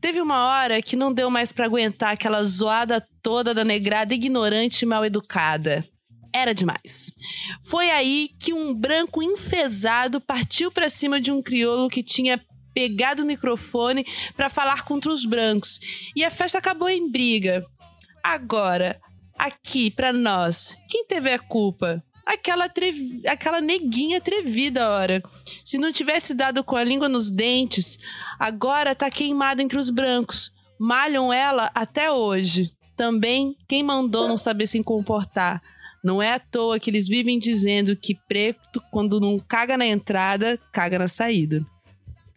Teve 0.00 0.20
uma 0.20 0.46
hora 0.46 0.82
que 0.82 0.94
não 0.94 1.12
deu 1.12 1.30
mais 1.30 1.52
para 1.52 1.64
aguentar 1.64 2.12
aquela 2.12 2.44
zoada 2.44 3.04
toda 3.22 3.54
da 3.54 3.64
negrada 3.64 4.14
ignorante 4.14 4.82
e 4.82 4.86
mal 4.86 5.04
educada 5.04 5.84
era 6.34 6.54
demais. 6.54 7.12
Foi 7.62 7.90
aí 7.90 8.30
que 8.38 8.52
um 8.52 8.74
branco 8.74 9.22
enfesado 9.22 10.20
partiu 10.20 10.70
para 10.70 10.88
cima 10.88 11.20
de 11.20 11.30
um 11.30 11.42
crioulo 11.42 11.88
que 11.88 12.02
tinha 12.02 12.40
pegado 12.74 13.22
o 13.22 13.26
microfone 13.26 14.04
para 14.36 14.48
falar 14.48 14.84
contra 14.84 15.12
os 15.12 15.24
brancos. 15.24 15.78
E 16.16 16.24
a 16.24 16.30
festa 16.30 16.58
acabou 16.58 16.88
em 16.88 17.10
briga. 17.10 17.64
Agora, 18.22 19.00
aqui 19.38 19.90
para 19.90 20.12
nós, 20.12 20.76
quem 20.88 21.04
teve 21.06 21.30
a 21.32 21.38
culpa? 21.38 22.02
Aquela, 22.24 22.68
trevi... 22.68 23.26
aquela 23.26 23.60
neguinha 23.60 24.18
atrevida, 24.18 24.88
ora. 24.88 25.22
Se 25.64 25.76
não 25.76 25.92
tivesse 25.92 26.34
dado 26.34 26.62
com 26.62 26.76
a 26.76 26.84
língua 26.84 27.08
nos 27.08 27.30
dentes, 27.30 27.98
agora 28.38 28.94
tá 28.94 29.10
queimada 29.10 29.60
entre 29.60 29.78
os 29.78 29.90
brancos. 29.90 30.52
Malham 30.78 31.32
ela 31.32 31.70
até 31.74 32.10
hoje. 32.10 32.70
Também 32.96 33.56
quem 33.68 33.82
mandou 33.82 34.28
não 34.28 34.36
saber 34.36 34.66
se 34.66 34.82
comportar. 34.82 35.60
Não 36.02 36.20
é 36.20 36.34
à 36.34 36.38
toa 36.38 36.80
que 36.80 36.90
eles 36.90 37.06
vivem 37.06 37.38
dizendo 37.38 37.94
que 37.96 38.16
preto, 38.26 38.82
quando 38.90 39.20
não 39.20 39.38
caga 39.38 39.76
na 39.76 39.86
entrada, 39.86 40.58
caga 40.72 40.98
na 40.98 41.06
saída. 41.06 41.64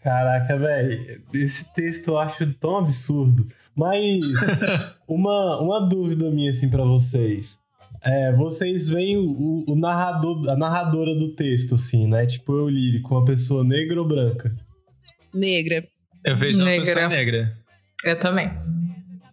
Caraca, 0.03 0.55
velho, 0.55 1.21
esse 1.33 1.73
texto 1.73 2.09
eu 2.09 2.19
acho 2.19 2.53
tão 2.53 2.77
absurdo. 2.77 3.47
Mas 3.75 4.61
uma, 5.07 5.59
uma 5.59 5.79
dúvida 5.89 6.29
minha 6.29 6.51
assim 6.51 6.69
para 6.69 6.83
vocês. 6.83 7.57
É, 8.03 8.31
vocês 8.33 8.87
veem 8.87 9.17
o, 9.17 9.65
o, 9.67 9.75
narrador, 9.75 10.47
a 10.47 10.55
narradora 10.55 11.15
do 11.15 11.33
texto, 11.33 11.73
assim, 11.73 12.07
né? 12.07 12.27
Tipo, 12.27 12.53
eu 12.53 12.69
lírico, 12.69 13.15
uma 13.15 13.25
pessoa 13.25 13.63
negra 13.63 13.99
ou 13.99 14.07
branca? 14.07 14.55
Negra. 15.33 15.83
Eu 16.23 16.37
vejo 16.37 16.59
uma 16.59 16.65
negra. 16.65 16.85
pessoa 16.85 17.07
negra. 17.07 17.57
Eu 18.03 18.19
também. 18.19 18.51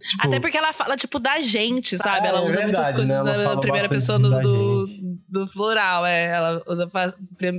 Tipo, 0.02 0.26
Até 0.26 0.40
porque 0.40 0.56
ela 0.56 0.72
fala, 0.72 0.96
tipo, 0.96 1.18
da 1.18 1.40
gente, 1.40 1.96
sabe? 1.96 2.26
ela 2.26 2.40
é 2.40 2.42
usa 2.42 2.58
verdade, 2.58 2.72
muitas 2.72 2.92
coisas 2.92 3.24
né? 3.24 3.46
a 3.46 3.56
primeira 3.56 3.88
pessoa 3.88 4.18
do, 4.18 4.40
do, 4.40 4.86
do, 5.28 5.48
plural. 5.48 6.04
É, 6.04 6.26
ela 6.26 6.62
usa 6.66 6.90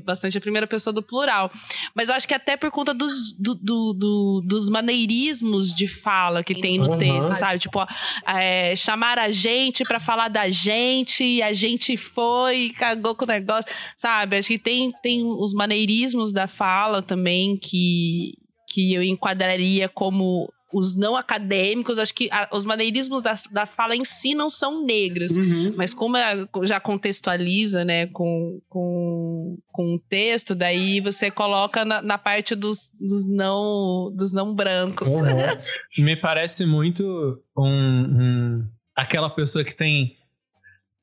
bastante 0.03 0.37
a 0.37 0.41
primeira 0.41 0.67
pessoa 0.67 0.93
do 0.93 1.01
plural. 1.01 1.51
Mas 1.95 2.09
eu 2.09 2.15
acho 2.15 2.27
que 2.27 2.33
até 2.33 2.57
por 2.57 2.69
conta 2.69 2.93
dos, 2.93 3.33
do, 3.39 3.55
do, 3.55 4.41
dos 4.45 4.69
maneirismos 4.69 5.73
de 5.73 5.87
fala 5.87 6.43
que 6.43 6.53
tem 6.53 6.77
no 6.77 6.91
uhum. 6.91 6.97
texto, 6.97 7.35
sabe? 7.35 7.59
Tipo, 7.59 7.85
é, 8.27 8.75
chamar 8.75 9.17
a 9.17 9.31
gente 9.31 9.83
para 9.83 9.99
falar 9.99 10.27
da 10.27 10.49
gente, 10.49 11.23
e 11.23 11.41
a 11.41 11.53
gente 11.53 11.95
foi, 11.95 12.71
cagou 12.77 13.15
com 13.15 13.25
o 13.25 13.27
negócio, 13.27 13.71
sabe? 13.95 14.37
Acho 14.37 14.49
que 14.49 14.59
tem, 14.59 14.91
tem 15.01 15.23
os 15.25 15.53
maneirismos 15.53 16.33
da 16.33 16.47
fala 16.47 17.01
também 17.01 17.57
que, 17.57 18.33
que 18.69 18.93
eu 18.93 19.01
enquadraria 19.01 19.87
como 19.87 20.51
os 20.74 20.95
não 20.95 21.15
acadêmicos, 21.15 21.99
acho 21.99 22.13
que 22.15 22.28
a, 22.32 22.49
os 22.51 22.65
maneirismos 22.65 23.21
da, 23.21 23.36
da 23.51 23.65
fala 23.65 23.95
em 23.95 24.03
si 24.03 24.34
não 24.34 24.49
são 24.49 24.84
negros, 24.84 25.38
uhum. 25.38 25.74
mas 25.78 25.93
como 25.93 26.17
ela 26.17 26.49
já 26.63 26.80
contextualiza, 26.80 27.86
né, 27.86 28.07
com, 28.07 28.59
com, 28.67 29.57
com 29.71 29.95
o 29.95 29.99
texto, 29.99 30.55
daí 30.55 30.99
você 30.99 31.30
coloca 31.30 31.86
na, 31.86 32.01
na 32.01 32.17
parte 32.17 32.55
dos, 32.55 32.89
dos, 32.99 33.30
não, 33.30 34.11
dos 34.15 34.34
não 34.34 34.55
brancos. 34.55 35.07
Uhum. 35.07 35.24
Me 36.03 36.15
parece 36.15 36.65
muito 36.65 37.39
um, 37.55 37.63
um, 37.63 38.67
aquela 38.95 39.30
pessoa 39.30 39.63
que 39.63 39.76
tem 39.76 40.17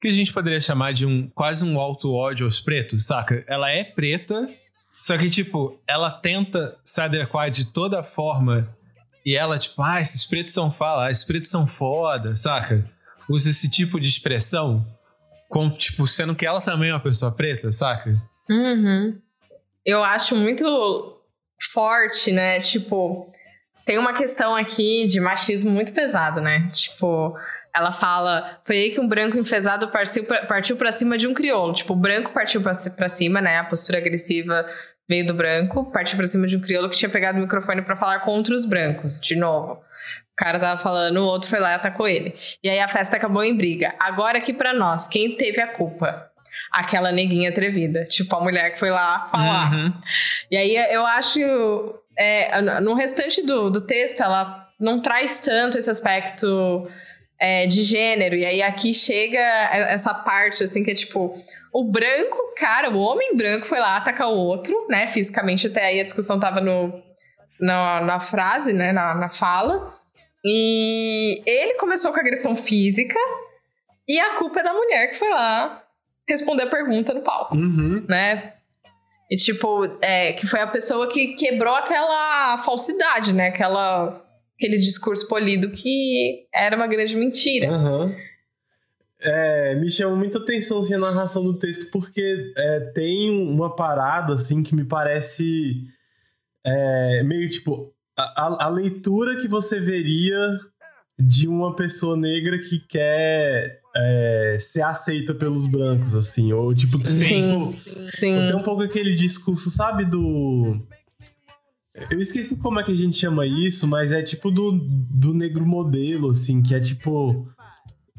que 0.00 0.08
a 0.08 0.12
gente 0.12 0.32
poderia 0.32 0.60
chamar 0.62 0.94
de 0.94 1.04
um 1.04 1.28
quase 1.28 1.62
um 1.62 1.78
alto 1.78 2.10
ódio 2.14 2.46
aos 2.46 2.58
pretos, 2.58 3.04
saca? 3.04 3.44
Ela 3.46 3.70
é 3.70 3.84
preta, 3.84 4.48
só 4.96 5.16
que, 5.18 5.28
tipo, 5.28 5.78
ela 5.86 6.10
tenta 6.10 6.74
se 6.82 7.02
adequar 7.02 7.50
de 7.50 7.66
toda 7.66 8.02
forma 8.02 8.66
e 9.24 9.36
ela, 9.36 9.58
tipo, 9.58 9.82
ah, 9.82 10.00
esses 10.00 10.24
pretos 10.24 10.54
são 10.54 10.70
fala, 10.70 11.06
ah, 11.06 11.10
esses 11.10 11.24
pretos 11.24 11.50
são 11.50 11.66
foda, 11.66 12.34
saca? 12.34 12.84
Usa 13.28 13.50
esse 13.50 13.70
tipo 13.70 14.00
de 14.00 14.08
expressão, 14.08 14.86
com, 15.48 15.70
tipo, 15.70 16.06
sendo 16.06 16.34
que 16.34 16.46
ela 16.46 16.60
também 16.60 16.90
é 16.90 16.94
uma 16.94 17.00
pessoa 17.00 17.34
preta, 17.34 17.70
saca? 17.70 18.20
Uhum. 18.48 19.18
Eu 19.84 20.02
acho 20.02 20.34
muito 20.34 21.20
forte, 21.72 22.32
né? 22.32 22.60
Tipo, 22.60 23.30
tem 23.84 23.98
uma 23.98 24.12
questão 24.12 24.54
aqui 24.54 25.06
de 25.06 25.20
machismo 25.20 25.70
muito 25.70 25.92
pesado, 25.92 26.40
né? 26.40 26.70
Tipo, 26.72 27.36
ela 27.74 27.92
fala, 27.92 28.60
foi 28.64 28.76
aí 28.76 28.90
que 28.90 29.00
um 29.00 29.08
branco 29.08 29.36
enfesado 29.36 29.88
partiu 29.88 30.24
pra, 30.24 30.46
partiu 30.46 30.76
pra 30.76 30.92
cima 30.92 31.16
de 31.16 31.26
um 31.26 31.34
crioulo. 31.34 31.72
Tipo, 31.72 31.92
o 31.92 31.96
branco 31.96 32.32
partiu 32.32 32.60
pra, 32.60 32.72
pra 32.96 33.08
cima, 33.08 33.40
né? 33.40 33.58
A 33.58 33.64
postura 33.64 33.98
agressiva 33.98 34.66
veio 35.10 35.26
do 35.26 35.34
branco, 35.34 35.90
partiu 35.90 36.16
pra 36.16 36.24
cima 36.24 36.46
de 36.46 36.56
um 36.56 36.60
crioulo 36.60 36.88
que 36.88 36.96
tinha 36.96 37.08
pegado 37.08 37.36
o 37.36 37.40
microfone 37.40 37.82
para 37.82 37.96
falar 37.96 38.20
contra 38.20 38.54
os 38.54 38.64
brancos, 38.64 39.20
de 39.20 39.34
novo. 39.34 39.72
O 39.72 40.36
cara 40.36 40.56
tava 40.56 40.80
falando, 40.80 41.16
o 41.16 41.24
outro 41.24 41.50
foi 41.50 41.58
lá 41.58 41.72
e 41.72 41.74
atacou 41.74 42.06
ele. 42.06 42.32
E 42.62 42.70
aí 42.70 42.78
a 42.78 42.86
festa 42.86 43.16
acabou 43.16 43.42
em 43.42 43.56
briga. 43.56 43.92
Agora 43.98 44.38
aqui 44.38 44.52
para 44.52 44.72
nós, 44.72 45.08
quem 45.08 45.36
teve 45.36 45.60
a 45.60 45.66
culpa? 45.66 46.30
Aquela 46.70 47.10
neguinha 47.10 47.50
atrevida. 47.50 48.04
Tipo, 48.04 48.36
a 48.36 48.40
mulher 48.40 48.72
que 48.72 48.78
foi 48.78 48.90
lá 48.90 49.28
falar. 49.32 49.72
Uhum. 49.72 49.92
E 50.48 50.56
aí 50.56 50.76
eu 50.94 51.04
acho. 51.04 51.40
É, 52.16 52.60
no 52.80 52.94
restante 52.94 53.44
do, 53.44 53.68
do 53.68 53.80
texto, 53.80 54.22
ela 54.22 54.68
não 54.78 55.00
traz 55.00 55.40
tanto 55.40 55.76
esse 55.76 55.90
aspecto 55.90 56.88
é, 57.38 57.66
de 57.66 57.82
gênero. 57.82 58.36
E 58.36 58.46
aí 58.46 58.62
aqui 58.62 58.94
chega 58.94 59.40
essa 59.88 60.14
parte, 60.14 60.62
assim, 60.62 60.84
que 60.84 60.92
é 60.92 60.94
tipo. 60.94 61.36
O 61.72 61.84
branco, 61.84 62.36
cara, 62.56 62.90
o 62.90 62.98
homem 62.98 63.36
branco 63.36 63.66
foi 63.66 63.78
lá 63.78 63.96
atacar 63.96 64.28
o 64.28 64.36
outro, 64.36 64.86
né? 64.88 65.06
Fisicamente, 65.06 65.66
até 65.66 65.86
aí 65.86 66.00
a 66.00 66.04
discussão 66.04 66.40
tava 66.40 66.60
no, 66.60 67.02
na, 67.60 68.00
na 68.00 68.20
frase, 68.20 68.72
né? 68.72 68.92
Na, 68.92 69.14
na 69.14 69.28
fala. 69.28 69.94
E 70.44 71.42
ele 71.46 71.74
começou 71.74 72.12
com 72.12 72.20
agressão 72.20 72.56
física. 72.56 73.18
E 74.08 74.18
a 74.18 74.34
culpa 74.34 74.60
é 74.60 74.64
da 74.64 74.72
mulher 74.72 75.08
que 75.08 75.14
foi 75.14 75.30
lá 75.30 75.84
responder 76.28 76.64
a 76.64 76.70
pergunta 76.70 77.12
no 77.12 77.22
palco, 77.22 77.56
uhum. 77.56 78.04
né? 78.08 78.54
E 79.30 79.36
tipo, 79.36 79.84
é, 80.00 80.32
que 80.32 80.46
foi 80.46 80.60
a 80.60 80.66
pessoa 80.66 81.08
que 81.08 81.34
quebrou 81.34 81.74
aquela 81.74 82.58
falsidade, 82.58 83.32
né? 83.32 83.48
Aquela 83.48 84.24
aquele 84.56 84.78
discurso 84.78 85.26
polido 85.26 85.70
que 85.70 86.46
era 86.54 86.76
uma 86.76 86.86
grande 86.86 87.16
mentira. 87.16 87.70
Uhum. 87.70 88.14
É, 89.22 89.74
me 89.74 89.90
chama 89.90 90.16
muita 90.16 90.38
atenção 90.38 90.78
assim, 90.78 90.94
a 90.94 90.98
narração 90.98 91.42
do 91.44 91.58
texto, 91.58 91.90
porque 91.90 92.52
é, 92.56 92.80
tem 92.94 93.30
uma 93.30 93.74
parada 93.74 94.34
assim 94.34 94.62
que 94.62 94.74
me 94.74 94.84
parece 94.84 95.86
é, 96.64 97.22
meio 97.22 97.48
tipo 97.48 97.92
a, 98.16 98.66
a, 98.66 98.68
leitura 98.68 99.40
que 99.40 99.48
você 99.48 99.78
veria 99.78 100.58
de 101.18 101.46
uma 101.46 101.74
pessoa 101.76 102.16
negra 102.16 102.58
que 102.58 102.78
quer 102.78 103.80
é, 103.94 104.56
ser 104.58 104.82
aceita 104.82 105.34
pelos 105.34 105.66
brancos, 105.66 106.14
assim, 106.14 106.52
ou 106.52 106.74
tipo, 106.74 106.96
sim, 107.06 107.72
tipo, 107.72 108.06
sim. 108.06 108.46
tem 108.46 108.54
um 108.54 108.62
pouco 108.62 108.82
aquele 108.82 109.14
discurso, 109.14 109.70
sabe, 109.70 110.04
do 110.04 110.82
eu 112.08 112.20
esqueci 112.20 112.56
como 112.58 112.78
é 112.78 112.84
que 112.84 112.92
a 112.92 112.94
gente 112.94 113.18
chama 113.18 113.44
isso, 113.44 113.86
mas 113.86 114.12
é 114.12 114.22
tipo 114.22 114.50
do, 114.50 114.72
do 114.72 115.34
negro 115.34 115.66
modelo, 115.66 116.30
assim, 116.30 116.62
que 116.62 116.74
é 116.74 116.80
tipo. 116.80 117.48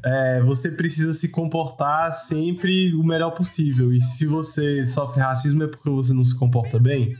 É, 0.04 0.40
você 0.42 0.72
precisa 0.72 1.12
se 1.12 1.30
comportar 1.30 2.14
sempre 2.14 2.92
o 2.94 3.04
melhor 3.04 3.30
possível. 3.30 3.92
E 3.92 4.02
se 4.02 4.26
você 4.26 4.86
sofre 4.86 5.20
racismo 5.20 5.62
é 5.62 5.68
porque 5.68 5.88
você 5.88 6.12
não 6.12 6.24
se 6.24 6.36
comporta 6.36 6.78
bem. 6.78 7.16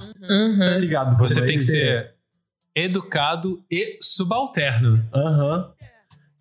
Uhum. 0.00 0.58
Tá 0.58 0.78
ligado? 0.78 1.16
Você 1.18 1.40
tem 1.44 1.58
que 1.58 1.64
ser 1.64 2.14
educado 2.74 3.64
e 3.70 3.98
subalterno. 4.02 5.04
Aham. 5.14 5.56
Uhum. 5.56 5.74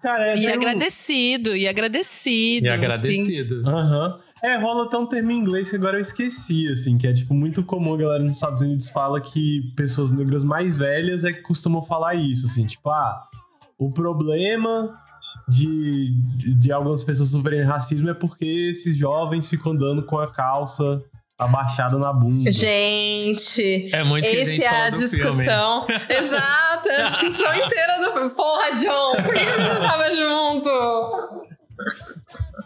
Cara, 0.02 0.28
é 0.28 0.38
e 0.38 0.42
meio... 0.42 0.54
agradecido, 0.54 1.56
e 1.56 1.66
agradecido. 1.66 2.68
E 2.68 2.70
agradecido. 2.70 3.62
Aham. 3.68 4.16
Uhum. 4.16 4.24
É, 4.44 4.58
rola 4.58 4.88
até 4.88 4.98
um 4.98 5.06
termo 5.06 5.32
em 5.32 5.38
inglês 5.38 5.70
que 5.70 5.78
agora 5.78 5.96
eu 5.96 6.02
esqueci, 6.02 6.68
assim, 6.68 6.98
que 6.98 7.08
é, 7.08 7.14
tipo, 7.14 7.34
muito 7.34 7.64
comum 7.64 7.94
a 7.94 7.98
galera 7.98 8.22
nos 8.22 8.34
Estados 8.34 8.62
Unidos 8.62 8.90
fala 8.90 9.22
que 9.22 9.72
pessoas 9.74 10.12
negras 10.12 10.44
mais 10.44 10.76
velhas 10.76 11.24
é 11.24 11.32
que 11.32 11.42
costumam 11.42 11.82
falar 11.82 12.16
isso, 12.16 12.48
assim, 12.48 12.68
tipo, 12.68 12.90
ah, 12.90 13.26
o 13.78 13.90
problema 13.90 15.02
de, 15.54 16.12
de, 16.36 16.54
de 16.56 16.72
algumas 16.72 17.04
pessoas 17.04 17.30
sofrerem 17.30 17.66
racismo 17.66 18.10
é 18.10 18.14
porque 18.14 18.46
esses 18.72 18.98
jovens 18.98 19.48
ficam 19.48 19.74
andando 19.74 20.04
com 20.04 20.18
a 20.18 20.32
calça 20.32 21.04
abaixada 21.38 21.98
na 21.98 22.12
bunda. 22.12 22.52
Gente, 22.52 23.90
é 23.94 24.04
muito 24.04 24.28
que 24.28 24.36
esse 24.36 24.66
a 24.66 24.74
é 24.74 24.88
a 24.88 24.90
discussão. 24.90 25.86
Exato, 26.10 26.90
é 26.90 27.02
a 27.02 27.08
discussão 27.10 27.56
inteira 27.56 28.00
do. 28.00 28.30
Porra, 28.32 28.76
John, 28.76 29.24
por 29.24 29.34
que 29.34 29.46
você 29.46 29.62
não 29.62 29.82
tava 29.82 30.16
junto? 30.16 30.70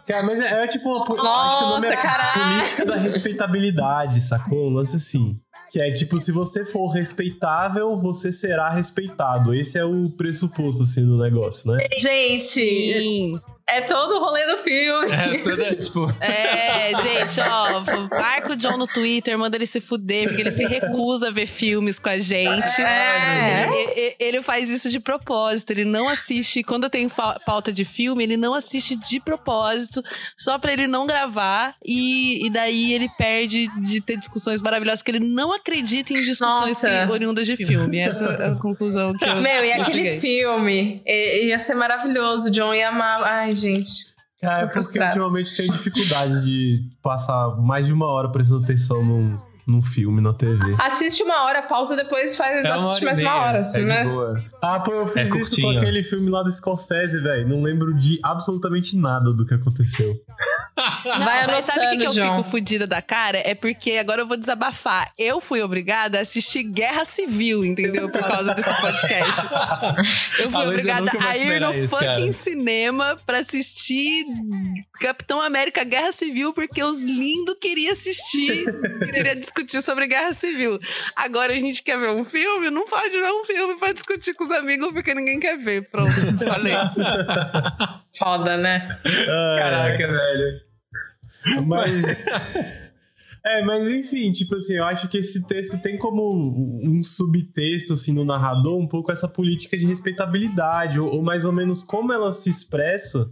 Cara, 0.06 0.22
mas 0.22 0.40
é, 0.40 0.64
é 0.64 0.66
tipo 0.66 0.88
uma. 0.88 1.04
Nossa, 1.04 1.46
acho 1.46 1.58
que 1.58 1.64
o 1.64 1.68
nome 1.68 1.86
é 1.86 1.96
caralho. 1.96 2.54
política 2.54 2.86
da 2.86 2.96
respeitabilidade, 2.96 4.20
sacou? 4.22 4.70
Um 4.70 4.74
lance 4.74 4.96
assim. 4.96 5.38
Que 5.70 5.80
é 5.80 5.92
tipo, 5.92 6.18
se 6.20 6.32
você 6.32 6.64
for 6.64 6.88
respeitável, 6.88 7.96
você 7.98 8.32
será 8.32 8.70
respeitado. 8.70 9.54
Esse 9.54 9.78
é 9.78 9.84
o 9.84 10.08
pressuposto, 10.10 10.82
assim, 10.82 11.04
do 11.04 11.18
negócio, 11.18 11.70
né? 11.70 11.78
Gente, 11.98 12.42
Sim. 12.42 13.40
É 13.70 13.82
todo 13.82 14.16
o 14.16 14.18
rolê 14.18 14.46
do 14.46 14.56
filme. 14.58 15.12
É, 15.12 15.38
toda, 15.38 15.76
tipo. 15.76 16.08
É, 16.20 16.92
gente, 17.00 17.40
ó, 17.40 17.82
marca 18.10 18.52
o 18.52 18.56
John 18.56 18.76
no 18.76 18.86
Twitter, 18.86 19.38
manda 19.38 19.56
ele 19.56 19.66
se 19.66 19.80
fuder, 19.80 20.28
porque 20.28 20.42
ele 20.42 20.50
se 20.50 20.64
recusa 20.64 21.28
a 21.28 21.30
ver 21.30 21.46
filmes 21.46 21.98
com 21.98 22.08
a 22.08 22.18
gente. 22.18 22.80
É. 22.80 23.68
Ele, 23.70 24.16
ele, 24.18 24.42
faz 24.42 24.70
isso 24.70 24.90
de 24.90 24.98
propósito, 24.98 25.70
ele 25.70 25.84
não 25.84 26.08
assiste. 26.08 26.62
Quando 26.62 26.88
tem 26.88 27.08
pauta 27.44 27.72
de 27.72 27.84
filme, 27.84 28.24
ele 28.24 28.36
não 28.36 28.54
assiste 28.54 28.96
de 28.96 29.20
propósito, 29.20 30.02
só 30.36 30.58
pra 30.58 30.72
ele 30.72 30.86
não 30.86 31.06
gravar. 31.06 31.74
E, 31.84 32.46
e 32.46 32.50
daí 32.50 32.92
ele 32.92 33.08
perde 33.16 33.68
de 33.82 34.00
ter 34.00 34.16
discussões 34.16 34.62
maravilhosas, 34.62 35.02
porque 35.02 35.16
ele 35.16 35.28
não 35.28 35.52
acredita 35.52 36.12
em 36.12 36.22
discussões 36.22 36.82
oriundas 37.10 37.46
de 37.46 37.56
filme. 37.56 37.98
Essa 37.98 38.24
é 38.24 38.50
a 38.50 38.54
conclusão 38.54 39.12
que 39.14 39.24
eu. 39.24 39.36
Meu, 39.36 39.64
e 39.64 39.72
aquele 39.72 40.04
cheguei. 40.04 40.20
filme 40.20 41.02
ia 41.06 41.58
ser 41.58 41.74
maravilhoso, 41.74 42.50
John 42.50 42.74
ia 42.74 42.88
amar. 42.88 43.22
Ai, 43.22 43.57
gente. 43.58 44.16
Cara, 44.40 44.64
é 44.64 44.66
porque 44.66 45.00
ultimamente 45.00 45.56
tem 45.56 45.70
dificuldade 45.70 46.44
de 46.44 46.80
passar 47.02 47.56
mais 47.56 47.86
de 47.86 47.92
uma 47.92 48.06
hora 48.06 48.30
prestando 48.30 48.62
atenção 48.62 49.04
num, 49.04 49.36
num 49.66 49.82
filme 49.82 50.22
na 50.22 50.32
TV. 50.32 50.76
Assiste 50.78 51.24
uma 51.24 51.44
hora, 51.44 51.62
pausa, 51.62 51.96
depois 51.96 52.36
faz, 52.36 52.64
é 52.64 52.68
assiste 52.68 53.04
mais 53.04 53.18
uma 53.18 53.34
hora, 53.34 53.58
assim, 53.58 53.80
é 53.80 53.84
né? 53.84 54.04
Boa. 54.04 54.36
Ah, 54.62 54.80
pô, 54.80 54.92
eu 54.92 55.06
fiz 55.06 55.34
é 55.34 55.38
isso 55.38 55.60
com 55.60 55.70
aquele 55.70 56.04
filme 56.04 56.30
lá 56.30 56.42
do 56.42 56.50
Scorsese, 56.52 57.20
velho. 57.20 57.48
Não 57.48 57.60
lembro 57.60 57.94
de 57.94 58.20
absolutamente 58.22 58.96
nada 58.96 59.32
do 59.32 59.44
que 59.44 59.54
aconteceu. 59.54 60.14
Não, 61.04 61.24
Vai 61.24 61.46
mas 61.46 61.64
sabe 61.64 61.86
o 61.86 61.90
que, 61.90 61.98
que 61.98 62.06
eu 62.06 62.12
fico 62.12 62.44
fodida 62.44 62.86
da 62.86 63.02
cara? 63.02 63.42
É 63.44 63.54
porque 63.54 63.92
agora 63.92 64.22
eu 64.22 64.26
vou 64.26 64.36
desabafar. 64.36 65.10
Eu 65.18 65.40
fui 65.40 65.60
obrigada 65.62 66.18
a 66.18 66.20
assistir 66.22 66.62
Guerra 66.62 67.04
Civil, 67.04 67.64
entendeu? 67.64 68.08
Por 68.08 68.20
causa 68.20 68.54
desse 68.54 68.72
podcast. 68.80 69.42
Eu 70.38 70.50
fui 70.50 70.66
obrigada 70.66 71.10
a 71.18 71.36
ir 71.36 71.60
no 71.60 71.74
isso, 71.74 71.88
fucking 71.88 72.06
cara. 72.06 72.32
cinema 72.32 73.16
pra 73.26 73.38
assistir 73.38 74.24
Capitão 75.00 75.40
América 75.40 75.82
Guerra 75.84 76.12
Civil, 76.12 76.52
porque 76.52 76.82
os 76.82 77.02
lindos 77.02 77.56
queriam 77.60 77.92
assistir, 77.92 78.64
queria 79.12 79.34
discutir 79.34 79.82
sobre 79.82 80.06
Guerra 80.06 80.32
Civil. 80.32 80.78
Agora 81.16 81.52
a 81.52 81.58
gente 81.58 81.82
quer 81.82 81.98
ver 81.98 82.10
um 82.10 82.24
filme? 82.24 82.70
Não 82.70 82.86
pode 82.86 83.10
ver 83.10 83.32
um 83.32 83.44
filme 83.44 83.78
pra 83.78 83.92
discutir 83.92 84.34
com 84.34 84.44
os 84.44 84.52
amigos, 84.52 84.92
porque 84.92 85.14
ninguém 85.14 85.40
quer 85.40 85.56
ver. 85.58 85.88
Pronto, 85.90 86.12
falei. 86.44 86.74
Foda, 88.16 88.56
né? 88.56 88.98
Caraca, 89.02 90.06
velho. 90.06 90.67
Mas. 91.66 91.90
É, 93.46 93.62
mas 93.62 93.88
enfim, 93.88 94.30
tipo 94.32 94.56
assim, 94.56 94.74
eu 94.74 94.84
acho 94.84 95.08
que 95.08 95.16
esse 95.16 95.46
texto 95.46 95.80
tem 95.80 95.96
como 95.96 96.52
um 96.82 97.02
subtexto, 97.02 97.92
assim, 97.92 98.12
no 98.12 98.24
narrador, 98.24 98.76
um 98.76 98.86
pouco 98.86 99.12
essa 99.12 99.28
política 99.28 99.78
de 99.78 99.86
respeitabilidade, 99.86 100.98
ou, 100.98 101.14
ou, 101.14 101.22
mais 101.22 101.44
ou 101.44 101.52
menos 101.52 101.82
como 101.82 102.12
ela 102.12 102.32
se 102.32 102.50
expressa 102.50 103.30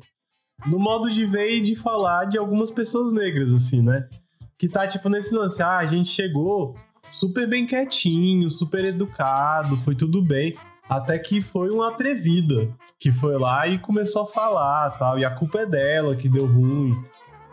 no 0.64 0.78
modo 0.78 1.10
de 1.10 1.26
ver 1.26 1.56
e 1.56 1.60
de 1.60 1.74
falar 1.74 2.26
de 2.26 2.38
algumas 2.38 2.70
pessoas 2.70 3.12
negras, 3.12 3.52
assim, 3.52 3.82
né? 3.82 4.08
Que 4.56 4.68
tá, 4.68 4.86
tipo, 4.86 5.08
nesse 5.08 5.34
lance, 5.34 5.62
ah, 5.62 5.78
a 5.78 5.84
gente 5.84 6.08
chegou 6.08 6.74
super 7.10 7.48
bem 7.48 7.66
quietinho, 7.66 8.50
super 8.50 8.84
educado, 8.84 9.76
foi 9.78 9.94
tudo 9.94 10.22
bem. 10.22 10.56
Até 10.88 11.18
que 11.18 11.40
foi 11.40 11.68
uma 11.70 11.88
atrevida 11.88 12.72
que 12.98 13.10
foi 13.10 13.36
lá 13.36 13.66
e 13.66 13.78
começou 13.78 14.22
a 14.22 14.26
falar 14.26 14.90
tal. 14.92 15.18
E 15.18 15.24
a 15.24 15.30
culpa 15.30 15.60
é 15.60 15.66
dela 15.66 16.14
que 16.14 16.28
deu 16.28 16.46
ruim. 16.46 16.96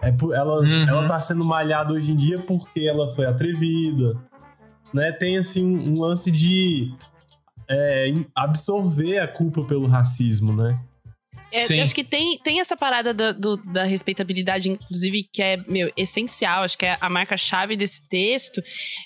É, 0.04 0.36
ela, 0.36 0.60
uhum. 0.60 0.88
ela 0.88 1.08
tá 1.08 1.22
sendo 1.22 1.45
malhada 1.45 1.93
hoje 1.93 2.12
em 2.12 2.16
dia 2.16 2.39
porque 2.39 2.82
ela 2.82 3.14
foi 3.14 3.26
atrevida. 3.26 4.16
Né? 4.93 5.12
Tem 5.12 5.38
assim 5.38 5.66
um, 5.66 5.93
um 5.93 6.01
lance 6.01 6.32
de 6.32 6.93
é, 7.68 8.14
absorver 8.36 9.20
a 9.20 9.28
culpa 9.28 9.64
pelo 9.64 9.88
racismo, 9.88 10.54
né? 10.54 10.76
É, 11.54 11.82
acho 11.82 11.93
que 11.93 12.04
tem, 12.04 12.39
tem 12.39 12.60
essa 12.60 12.76
parada 12.76 13.14
da, 13.14 13.32
do, 13.32 13.58
da 13.58 13.84
respeitabilidade, 13.84 14.70
inclusive, 14.70 15.30
que 15.32 15.41
é, 15.41 15.58
meu, 15.68 15.91
essencial. 15.95 16.64
Acho 16.64 16.78
que 16.78 16.86
é 16.86 16.97
a 16.99 17.10
marca-chave 17.10 17.76
desse 17.76 18.08
texto. 18.08 18.60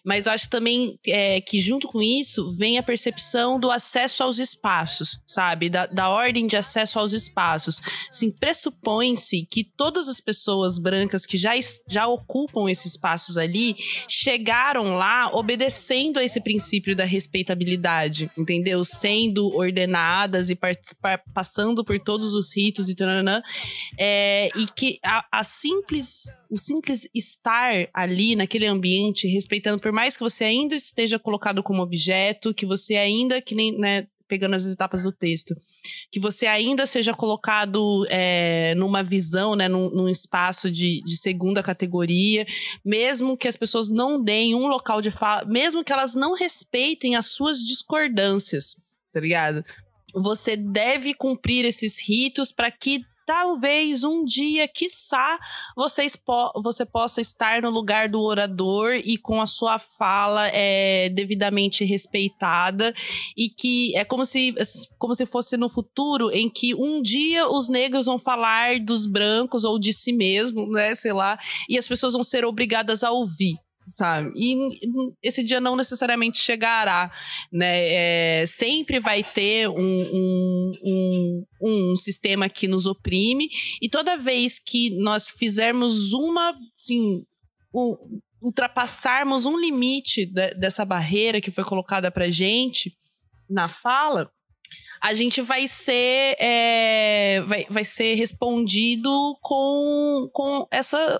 Mas 0.05 0.25
eu 0.25 0.31
acho 0.31 0.49
também 0.49 0.97
é, 1.05 1.41
que, 1.41 1.59
junto 1.59 1.89
com 1.89 2.01
isso, 2.01 2.55
vem 2.55 2.77
a 2.77 2.83
percepção 2.83 3.59
do 3.59 3.69
acesso 3.69 4.23
aos 4.23 4.39
espaços, 4.39 5.19
sabe? 5.27 5.69
Da, 5.69 5.87
da 5.87 6.09
ordem 6.09 6.47
de 6.47 6.55
acesso 6.55 6.97
aos 6.99 7.11
espaços. 7.11 7.81
Assim, 8.09 8.31
pressupõe-se 8.31 9.45
que 9.51 9.65
todas 9.65 10.07
as 10.07 10.21
pessoas 10.21 10.79
brancas 10.79 11.25
que 11.25 11.37
já, 11.37 11.51
já 11.89 12.07
ocupam 12.07 12.69
esses 12.69 12.93
espaços 12.93 13.37
ali 13.37 13.75
chegaram 14.07 14.95
lá 14.95 15.29
obedecendo 15.33 16.17
a 16.17 16.23
esse 16.23 16.39
princípio 16.39 16.95
da 16.95 17.03
respeitabilidade, 17.03 18.31
entendeu? 18.37 18.85
Sendo 18.85 19.53
ordenadas 19.53 20.49
e 20.49 20.57
passando 21.33 21.83
por 21.83 21.99
todos 21.99 22.33
os 22.33 22.36
ritos 22.53 22.89
e 22.89 22.95
tananã, 22.95 23.41
é, 23.97 24.49
e 24.55 24.67
que 24.67 24.99
a, 25.03 25.25
a 25.31 25.43
simples 25.43 26.25
o 26.49 26.57
simples 26.57 27.09
estar 27.13 27.89
ali 27.93 28.33
naquele 28.35 28.65
ambiente, 28.65 29.27
respeitando, 29.27 29.81
por 29.81 29.91
mais 29.91 30.15
que 30.15 30.23
você 30.23 30.45
ainda 30.45 30.75
esteja 30.75 31.19
colocado 31.19 31.61
como 31.61 31.81
objeto, 31.81 32.53
que 32.53 32.65
você 32.65 32.95
ainda, 32.95 33.41
que 33.41 33.53
nem, 33.53 33.77
né, 33.77 34.07
pegando 34.27 34.55
as 34.55 34.65
etapas 34.65 35.03
do 35.03 35.11
texto, 35.11 35.55
que 36.11 36.19
você 36.19 36.45
ainda 36.45 36.85
seja 36.85 37.13
colocado 37.13 38.05
é, 38.09 38.75
numa 38.75 39.01
visão, 39.01 39.55
né, 39.55 39.67
num, 39.67 39.89
num 39.89 40.09
espaço 40.09 40.69
de, 40.69 41.01
de, 41.03 41.17
segunda 41.17 41.63
categoria, 41.63 42.45
mesmo 42.83 43.37
que 43.37 43.47
as 43.47 43.55
pessoas 43.55 43.89
não 43.89 44.21
deem 44.21 44.53
um 44.53 44.67
local 44.67 45.01
de 45.01 45.11
fala, 45.11 45.45
mesmo 45.45 45.83
que 45.83 45.93
elas 45.93 46.13
não 46.13 46.33
respeitem 46.33 47.15
as 47.15 47.27
suas 47.27 47.59
discordâncias, 47.59 48.75
tá 49.11 49.19
ligado? 49.19 49.63
Você 50.21 50.55
deve 50.55 51.13
cumprir 51.13 51.65
esses 51.65 51.99
ritos 52.01 52.51
para 52.51 52.71
que 52.71 53.01
talvez 53.27 54.05
um 54.05 54.23
dia, 54.23 54.69
quiçá, 54.69 55.37
vocês 55.75 56.15
po 56.15 56.49
você 56.63 56.85
possa 56.85 57.19
estar 57.19 57.61
no 57.61 57.69
lugar 57.69 58.07
do 58.07 58.21
orador 58.21 58.93
e 58.93 59.17
com 59.17 59.41
a 59.41 59.45
sua 59.45 59.77
fala 59.77 60.47
é, 60.47 61.09
devidamente 61.09 61.83
respeitada 61.83 62.93
e 63.35 63.49
que 63.49 63.93
é 63.97 64.05
como 64.05 64.23
se, 64.23 64.55
como 64.97 65.13
se 65.13 65.25
fosse 65.25 65.57
no 65.57 65.67
futuro 65.67 66.31
em 66.31 66.49
que 66.49 66.73
um 66.73 67.01
dia 67.01 67.49
os 67.49 67.67
negros 67.67 68.05
vão 68.05 68.17
falar 68.17 68.79
dos 68.79 69.05
brancos 69.05 69.65
ou 69.65 69.77
de 69.77 69.91
si 69.91 70.13
mesmo, 70.13 70.65
né, 70.71 70.95
sei 70.95 71.11
lá, 71.11 71.37
e 71.67 71.77
as 71.77 71.85
pessoas 71.85 72.13
vão 72.13 72.23
ser 72.23 72.45
obrigadas 72.45 73.03
a 73.03 73.11
ouvir 73.11 73.57
sabe? 73.87 74.31
E 74.35 74.55
esse 75.23 75.41
dia 75.41 75.61
não 75.61 75.75
necessariamente 75.75 76.37
chegará, 76.37 77.09
né? 77.51 78.41
É, 78.41 78.45
sempre 78.45 78.99
vai 78.99 79.23
ter 79.23 79.69
um, 79.69 79.75
um, 79.79 80.71
um, 80.83 81.45
um, 81.61 81.95
sistema 81.95 82.49
que 82.49 82.67
nos 82.67 82.85
oprime 82.85 83.47
e 83.81 83.87
toda 83.87 84.17
vez 84.17 84.59
que 84.59 84.89
nós 84.99 85.31
fizermos 85.31 86.11
uma, 86.11 86.53
assim, 86.75 87.21
ultrapassarmos 88.41 89.45
um 89.45 89.57
limite 89.57 90.25
de, 90.25 90.53
dessa 90.55 90.83
barreira 90.83 91.39
que 91.39 91.51
foi 91.51 91.63
colocada 91.63 92.11
pra 92.11 92.29
gente 92.29 92.93
na 93.49 93.69
fala, 93.69 94.29
a 95.01 95.13
gente 95.13 95.41
vai 95.41 95.65
ser 95.67 96.35
é, 96.39 97.41
vai, 97.45 97.65
vai 97.69 97.83
ser 97.85 98.15
respondido 98.15 99.09
com, 99.41 100.29
com 100.33 100.67
essa 100.69 101.17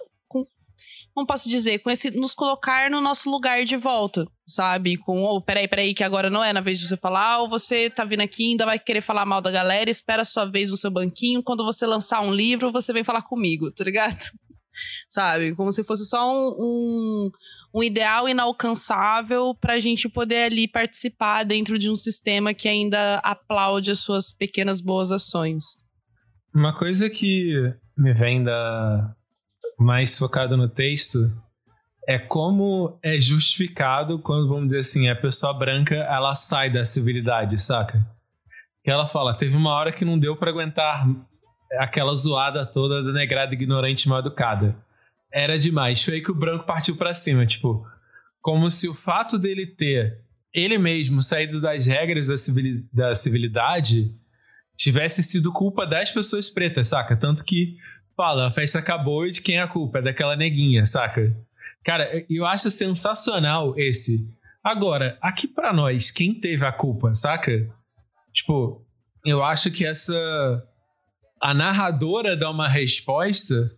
como 1.18 1.26
posso 1.26 1.50
dizer, 1.50 1.80
com 1.80 1.90
esse 1.90 2.12
nos 2.12 2.36
colocar 2.36 2.92
no 2.92 3.02
nosso 3.02 3.28
lugar 3.28 3.64
de 3.66 3.76
volta, 3.76 4.28
sabe? 4.46 4.98
Com, 4.98 5.24
oh, 5.24 5.42
peraí, 5.42 5.68
peraí, 5.68 5.92
que 5.92 6.04
agora 6.04 6.30
não 6.30 6.44
é 6.44 6.54
na 6.54 6.62
vez 6.62 6.78
de 6.78 6.88
você 6.88 6.96
falar, 6.96 7.40
ou 7.40 7.50
você 7.50 7.90
tá 7.90 8.06
vindo 8.06 8.22
aqui 8.22 8.52
ainda 8.52 8.68
vai 8.68 8.78
querer 8.78 9.02
falar 9.02 9.26
mal 9.26 9.42
da 9.42 9.50
galera, 9.50 9.90
espera 9.90 10.22
a 10.22 10.26
sua 10.26 10.46
vez 10.46 10.70
no 10.70 10.78
seu 10.78 10.92
banquinho, 10.92 11.42
quando 11.42 11.66
você 11.66 11.88
lançar 11.88 12.22
um 12.22 12.32
livro, 12.32 12.72
você 12.72 12.94
vem 12.94 13.04
falar 13.04 13.24
comigo, 13.24 13.72
tá 13.72 13.84
ligado? 13.84 14.16
sabe? 15.10 15.56
Como 15.56 15.72
se 15.72 15.84
fosse 15.84 16.06
só 16.06 16.32
um, 16.32 16.56
um, 16.60 17.32
um 17.74 17.84
ideal 17.84 18.30
inalcançável 18.30 19.56
pra 19.56 19.80
gente 19.80 20.08
poder 20.08 20.44
ali 20.44 20.68
participar 20.68 21.46
dentro 21.46 21.80
de 21.80 21.90
um 21.90 21.96
sistema 21.96 22.54
que 22.54 22.70
ainda 22.70 23.16
aplaude 23.24 23.90
as 23.90 24.02
suas 24.02 24.32
pequenas 24.32 24.82
boas 24.82 25.12
ações. 25.12 25.80
Uma 26.54 26.78
coisa 26.78 27.10
que 27.10 27.74
me 27.98 28.14
vem 28.14 28.44
da, 28.44 29.17
mais 29.78 30.18
focado 30.18 30.58
no 30.58 30.68
texto 30.68 31.32
é 32.08 32.18
como 32.18 32.98
é 33.04 33.20
justificado 33.20 34.18
quando, 34.20 34.48
vamos 34.48 34.66
dizer 34.68 34.80
assim, 34.80 35.10
a 35.10 35.16
pessoa 35.16 35.54
branca 35.54 35.96
ela 35.96 36.34
sai 36.36 36.70
da 36.70 36.86
civilidade, 36.86 37.62
saca? 37.62 38.06
Que 38.84 38.90
ela 38.90 39.08
fala, 39.08 39.36
teve 39.36 39.58
uma 39.58 39.74
hora 39.74 39.92
que 39.92 40.06
não 40.06 40.18
deu 40.18 40.36
para 40.38 40.50
aguentar 40.50 41.06
aquela 41.74 42.16
zoada 42.16 42.66
toda 42.66 43.04
da 43.04 43.12
negrada 43.12 43.54
ignorante 43.54 44.08
mal 44.08 44.20
educada. 44.20 44.76
Era 45.32 45.60
demais. 45.60 46.02
Foi 46.02 46.16
aí 46.16 46.22
que 46.22 46.32
o 46.32 46.36
branco 46.36 46.66
partiu 46.66 46.96
para 46.96 47.14
cima, 47.14 47.46
tipo, 47.46 47.86
como 48.42 48.70
se 48.70 48.88
o 48.88 48.94
fato 48.94 49.38
dele 49.38 49.68
ter 49.68 50.22
ele 50.54 50.78
mesmo 50.78 51.22
saído 51.22 51.60
das 51.60 51.86
regras 51.86 52.30
da, 52.30 52.36
da 52.94 53.14
civilidade 53.14 54.16
tivesse 54.78 55.22
sido 55.22 55.52
culpa 55.52 55.86
das 55.86 56.10
pessoas 56.10 56.50
pretas, 56.50 56.88
saca? 56.88 57.18
Tanto 57.18 57.44
que 57.44 57.76
fala, 58.18 58.48
a 58.48 58.52
festa 58.52 58.80
acabou 58.80 59.28
e 59.28 59.32
de 59.32 59.42
quem 59.42 59.58
é 59.58 59.62
a 59.62 59.68
culpa? 59.68 60.00
É 60.00 60.02
daquela 60.02 60.36
neguinha, 60.36 60.84
saca? 60.84 61.34
Cara, 61.86 62.26
eu 62.28 62.46
acho 62.46 62.72
sensacional 62.72 63.78
esse. 63.78 64.36
Agora, 64.64 65.18
aqui 65.22 65.48
para 65.48 65.72
nós, 65.72 66.12
quem 66.12 66.34
teve 66.34 66.66
a 66.66 66.72
culpa, 66.72 67.14
saca? 67.14 67.70
Tipo, 68.34 68.84
eu 69.24 69.44
acho 69.44 69.72
que 69.72 69.86
essa. 69.86 70.14
A 71.40 71.54
narradora 71.54 72.36
dá 72.36 72.50
uma 72.50 72.68
resposta, 72.68 73.72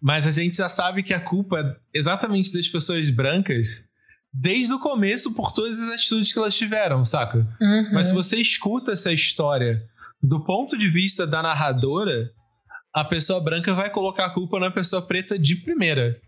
mas 0.00 0.26
a 0.26 0.30
gente 0.30 0.58
já 0.58 0.68
sabe 0.68 1.02
que 1.02 1.14
a 1.14 1.20
culpa 1.20 1.58
é 1.58 1.98
exatamente 1.98 2.52
das 2.52 2.68
pessoas 2.68 3.08
brancas 3.08 3.88
desde 4.32 4.74
o 4.74 4.78
começo 4.78 5.34
por 5.34 5.52
todas 5.52 5.80
as 5.80 5.88
atitudes 5.88 6.30
que 6.30 6.38
elas 6.38 6.54
tiveram, 6.54 7.04
saca? 7.06 7.38
Uhum. 7.38 7.90
Mas 7.94 8.08
se 8.08 8.14
você 8.14 8.36
escuta 8.36 8.92
essa 8.92 9.10
história 9.10 9.82
do 10.22 10.44
ponto 10.44 10.76
de 10.76 10.88
vista 10.88 11.26
da 11.26 11.42
narradora, 11.42 12.30
a 12.96 13.04
pessoa 13.04 13.38
branca 13.42 13.74
vai 13.74 13.90
colocar 13.90 14.24
a 14.24 14.30
culpa 14.32 14.58
na 14.58 14.70
pessoa 14.70 15.02
preta 15.02 15.38
de 15.38 15.56
primeira. 15.56 16.18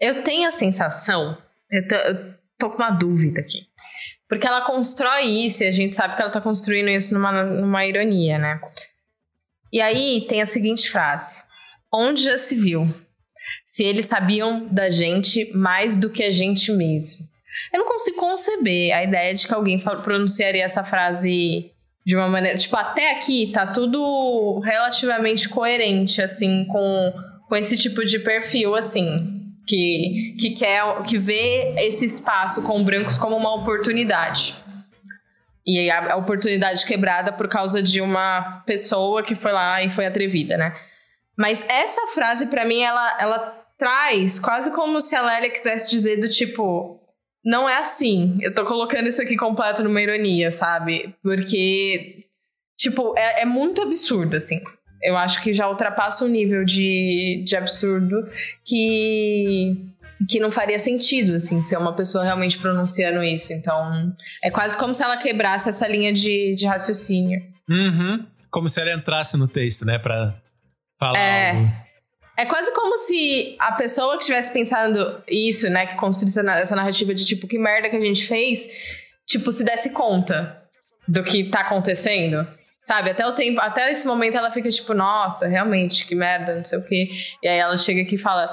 Eu 0.00 0.24
tenho 0.24 0.48
a 0.48 0.50
sensação, 0.50 1.38
eu 1.70 1.86
tô, 1.86 1.94
eu 1.94 2.34
tô 2.58 2.70
com 2.70 2.78
uma 2.78 2.90
dúvida 2.90 3.40
aqui. 3.40 3.68
Porque 4.28 4.44
ela 4.44 4.62
constrói 4.62 5.26
isso 5.26 5.62
e 5.62 5.68
a 5.68 5.70
gente 5.70 5.94
sabe 5.94 6.16
que 6.16 6.22
ela 6.22 6.32
tá 6.32 6.40
construindo 6.40 6.88
isso 6.88 7.14
numa, 7.14 7.44
numa 7.44 7.86
ironia, 7.86 8.40
né? 8.40 8.60
E 9.72 9.80
aí 9.80 10.26
tem 10.28 10.42
a 10.42 10.46
seguinte 10.46 10.90
frase: 10.90 11.44
Onde 11.94 12.24
já 12.24 12.36
se 12.36 12.56
viu? 12.56 12.92
Se 13.64 13.84
eles 13.84 14.06
sabiam 14.06 14.66
da 14.66 14.90
gente 14.90 15.52
mais 15.54 15.96
do 15.96 16.10
que 16.10 16.24
a 16.24 16.30
gente 16.32 16.72
mesmo. 16.72 17.24
Eu 17.72 17.80
não 17.80 17.86
consigo 17.86 18.16
conceber 18.16 18.92
a 18.92 19.04
ideia 19.04 19.32
de 19.32 19.46
que 19.46 19.54
alguém 19.54 19.78
pronunciaria 19.78 20.64
essa 20.64 20.82
frase 20.82 21.70
de 22.04 22.16
uma 22.16 22.28
maneira. 22.28 22.58
Tipo, 22.58 22.76
até 22.76 23.12
aqui 23.12 23.50
tá 23.52 23.66
tudo 23.66 24.58
relativamente 24.60 25.48
coerente, 25.48 26.20
assim, 26.20 26.64
com, 26.66 27.12
com 27.48 27.56
esse 27.56 27.76
tipo 27.76 28.04
de 28.04 28.18
perfil, 28.18 28.74
assim. 28.74 29.38
Que, 29.66 30.34
que 30.40 30.50
quer 30.50 30.82
que 31.02 31.16
vê 31.16 31.74
esse 31.78 32.04
espaço 32.04 32.62
com 32.64 32.82
brancos 32.82 33.16
como 33.16 33.36
uma 33.36 33.54
oportunidade. 33.54 34.56
E 35.64 35.90
a, 35.90 36.16
oportunidade 36.16 36.84
quebrada 36.84 37.32
por 37.32 37.46
causa 37.46 37.82
de 37.82 38.00
uma 38.00 38.62
pessoa 38.66 39.22
que 39.22 39.34
foi 39.34 39.52
lá 39.52 39.82
e 39.82 39.90
foi 39.90 40.06
atrevida, 40.06 40.56
né? 40.56 40.74
Mas 41.38 41.64
essa 41.68 42.08
frase, 42.08 42.46
para 42.46 42.64
mim, 42.64 42.82
ela, 42.82 43.18
ela 43.20 43.60
traz 43.78 44.38
quase 44.38 44.72
como 44.72 45.00
se 45.00 45.14
a 45.14 45.22
Lélia 45.22 45.50
quisesse 45.50 45.90
dizer 45.90 46.16
do 46.18 46.28
tipo 46.28 46.99
não 47.44 47.68
é 47.68 47.78
assim. 47.78 48.38
Eu 48.40 48.54
tô 48.54 48.64
colocando 48.64 49.08
isso 49.08 49.22
aqui 49.22 49.36
completo 49.36 49.82
numa 49.82 50.00
ironia, 50.00 50.50
sabe? 50.50 51.14
Porque, 51.22 52.26
tipo, 52.78 53.14
é, 53.16 53.42
é 53.42 53.44
muito 53.44 53.82
absurdo, 53.82 54.36
assim. 54.36 54.60
Eu 55.02 55.16
acho 55.16 55.42
que 55.42 55.52
já 55.52 55.68
ultrapassa 55.68 56.24
um 56.24 56.28
nível 56.28 56.64
de, 56.64 57.42
de 57.46 57.56
absurdo 57.56 58.28
que 58.64 59.90
que 60.28 60.38
não 60.38 60.52
faria 60.52 60.78
sentido, 60.78 61.36
assim, 61.36 61.62
ser 61.62 61.78
uma 61.78 61.94
pessoa 61.94 62.22
realmente 62.24 62.58
pronunciando 62.58 63.22
isso. 63.22 63.54
Então, 63.54 64.14
é 64.44 64.50
quase 64.50 64.76
como 64.76 64.94
se 64.94 65.02
ela 65.02 65.16
quebrasse 65.16 65.68
essa 65.68 65.88
linha 65.88 66.12
de, 66.12 66.54
de 66.54 66.66
raciocínio. 66.66 67.40
Uhum. 67.68 68.26
Como 68.50 68.68
se 68.68 68.80
ela 68.80 68.92
entrasse 68.92 69.38
no 69.38 69.48
texto, 69.48 69.86
né, 69.86 69.98
pra 69.98 70.34
falar 70.98 71.18
é. 71.18 71.50
algo. 71.52 71.72
É 72.40 72.46
quase 72.46 72.72
como 72.74 72.96
se 72.96 73.54
a 73.58 73.72
pessoa 73.72 74.14
que 74.14 74.22
estivesse 74.22 74.50
pensando 74.50 75.22
isso, 75.28 75.68
né, 75.68 75.84
que 75.84 75.96
construísse 75.96 76.40
essa 76.40 76.74
narrativa 76.74 77.14
de 77.14 77.26
tipo, 77.26 77.46
que 77.46 77.58
merda 77.58 77.90
que 77.90 77.96
a 77.96 78.00
gente 78.00 78.26
fez, 78.26 78.66
tipo, 79.26 79.52
se 79.52 79.62
desse 79.62 79.90
conta 79.90 80.58
do 81.06 81.22
que 81.22 81.44
tá 81.44 81.60
acontecendo. 81.60 82.48
Sabe, 82.82 83.10
até 83.10 83.26
o 83.26 83.34
tempo, 83.34 83.60
até 83.60 83.92
esse 83.92 84.06
momento 84.06 84.38
ela 84.38 84.50
fica 84.50 84.70
tipo, 84.70 84.94
nossa, 84.94 85.46
realmente, 85.46 86.06
que 86.06 86.14
merda, 86.14 86.56
não 86.56 86.64
sei 86.64 86.78
o 86.78 86.84
quê. 86.86 87.10
E 87.42 87.46
aí 87.46 87.58
ela 87.58 87.76
chega 87.76 88.00
aqui 88.00 88.14
e 88.14 88.18
fala, 88.18 88.46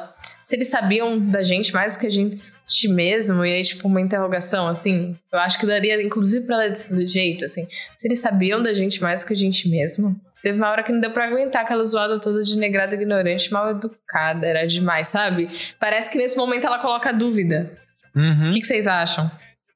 se 0.43 0.57
eles 0.57 0.67
sabiam 0.67 1.17
da 1.17 1.41
gente 1.41 1.73
mais 1.73 1.95
do 1.95 2.01
que 2.01 2.07
a 2.07 2.11
gente 2.11 2.89
mesmo, 2.89 3.45
e 3.45 3.53
aí, 3.53 3.63
tipo, 3.63 3.87
uma 3.87 4.01
interrogação, 4.01 4.67
assim, 4.67 5.15
eu 5.31 5.39
acho 5.39 5.57
que 5.57 5.65
daria, 5.65 6.03
inclusive, 6.03 6.45
pra 6.45 6.55
ela 6.55 6.69
desse 6.69 7.07
jeito, 7.07 7.45
assim, 7.45 7.65
se 7.95 8.05
eles 8.05 8.19
sabiam 8.19 8.61
da 8.61 8.73
gente 8.73 9.01
mais 9.01 9.23
do 9.23 9.27
que 9.27 9.33
a 9.33 9.37
gente 9.37 9.69
mesmo. 9.69 10.19
Teve 10.41 10.57
uma 10.57 10.69
hora 10.69 10.83
que 10.83 10.91
não 10.91 10.99
deu 10.99 11.11
pra 11.11 11.25
aguentar 11.25 11.63
aquela 11.63 11.83
zoada 11.83 12.19
toda 12.19 12.43
de 12.43 12.57
negrada 12.57 12.95
ignorante, 12.95 13.51
mal 13.51 13.71
educada. 13.71 14.45
Era 14.45 14.67
demais, 14.67 15.07
sabe? 15.07 15.49
Parece 15.79 16.11
que 16.11 16.17
nesse 16.17 16.37
momento 16.37 16.65
ela 16.65 16.79
coloca 16.79 17.11
dúvida. 17.11 17.77
Uhum. 18.15 18.49
O 18.49 18.51
que, 18.51 18.61
que 18.61 18.67
vocês 18.67 18.87
acham? 18.87 19.29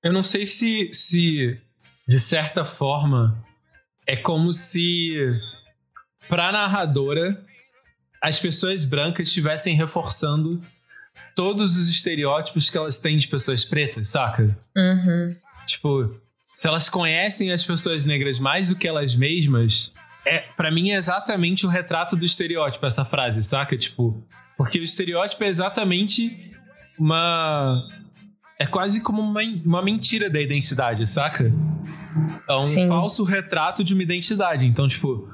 Eu 0.04 0.14
não 0.14 0.24
sei 0.24 0.46
se, 0.46 0.90
se, 0.94 1.60
de 2.08 2.20
certa 2.20 2.64
forma, 2.66 3.38
é 4.08 4.16
como 4.16 4.52
se, 4.52 5.30
pra 6.28 6.52
narradora, 6.52 7.40
as 8.22 8.40
pessoas 8.40 8.84
brancas 8.84 9.28
estivessem 9.28 9.76
reforçando 9.76 10.62
todos 11.36 11.78
os 11.78 11.88
estereótipos 11.88 12.70
que 12.70 12.78
elas 12.78 13.00
têm 13.00 13.18
de 13.18 13.28
pessoas 13.28 13.64
pretas, 13.64 14.10
saca? 14.10 14.58
Uhum. 14.76 15.26
Tipo, 15.66 16.22
se 16.46 16.68
elas 16.68 16.90
conhecem 16.90 17.52
as 17.52 17.64
pessoas 17.64 18.06
negras 18.06 18.40
mais 18.40 18.70
do 18.70 18.76
que 18.76 18.88
elas 18.88 19.16
mesmas, 19.16 19.94
é 20.26 20.40
para 20.56 20.72
mim 20.72 20.92
é 20.92 20.96
exatamente 20.96 21.66
o 21.66 21.70
retrato 21.70 22.16
do 22.16 22.26
estereótipo 22.26 22.86
essa 22.86 23.04
frase, 23.06 23.44
saca? 23.44 23.78
Tipo, 23.78 24.24
porque 24.58 24.80
o 24.80 24.84
estereótipo 24.84 25.44
é 25.44 25.48
exatamente 25.48 26.52
uma 27.00 27.88
é 28.60 28.66
quase 28.68 29.02
como 29.02 29.22
uma, 29.22 29.42
uma 29.66 29.82
mentira 29.82 30.30
da 30.30 30.40
identidade, 30.40 31.08
saca? 31.08 31.52
É 32.48 32.54
um 32.56 32.64
Sim. 32.64 32.88
falso 32.88 33.24
retrato 33.24 33.84
de 33.84 33.94
uma 33.94 34.04
identidade. 34.04 34.66
Então, 34.66 34.88
tipo, 34.88 35.28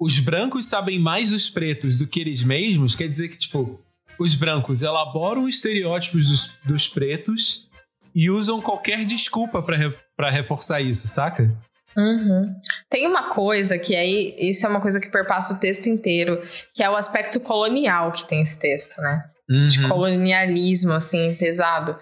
os 0.00 0.18
brancos 0.18 0.64
sabem 0.66 0.98
mais 0.98 1.30
dos 1.32 1.50
pretos 1.50 1.98
do 1.98 2.06
que 2.06 2.20
eles 2.20 2.42
mesmos, 2.42 2.94
quer 2.96 3.08
dizer 3.08 3.28
que, 3.28 3.36
tipo, 3.36 3.78
os 4.18 4.34
brancos 4.34 4.82
elaboram 4.82 5.46
estereótipos 5.48 6.28
dos, 6.30 6.60
dos 6.64 6.88
pretos 6.88 7.68
e 8.14 8.30
usam 8.30 8.60
qualquer 8.60 9.04
desculpa 9.04 9.60
pra 9.62 9.76
re- 9.76 9.94
pra 10.16 10.30
reforçar 10.30 10.80
isso, 10.80 11.06
saca? 11.08 11.54
Uhum. 11.96 12.54
Tem 12.88 13.06
uma 13.06 13.24
coisa 13.30 13.78
que 13.78 13.94
aí, 13.94 14.34
isso 14.38 14.64
é 14.64 14.68
uma 14.68 14.80
coisa 14.80 14.98
que 15.00 15.10
perpassa 15.10 15.54
o 15.54 15.60
texto 15.60 15.86
inteiro, 15.88 16.42
que 16.74 16.82
é 16.82 16.88
o 16.90 16.96
aspecto 16.96 17.38
colonial 17.40 18.12
que 18.12 18.26
tem 18.26 18.40
esse 18.42 18.58
texto, 18.58 19.00
né? 19.02 19.24
De 19.68 19.82
Uhum. 19.82 19.88
colonialismo, 19.88 20.92
assim, 20.94 21.34
pesado. 21.34 21.98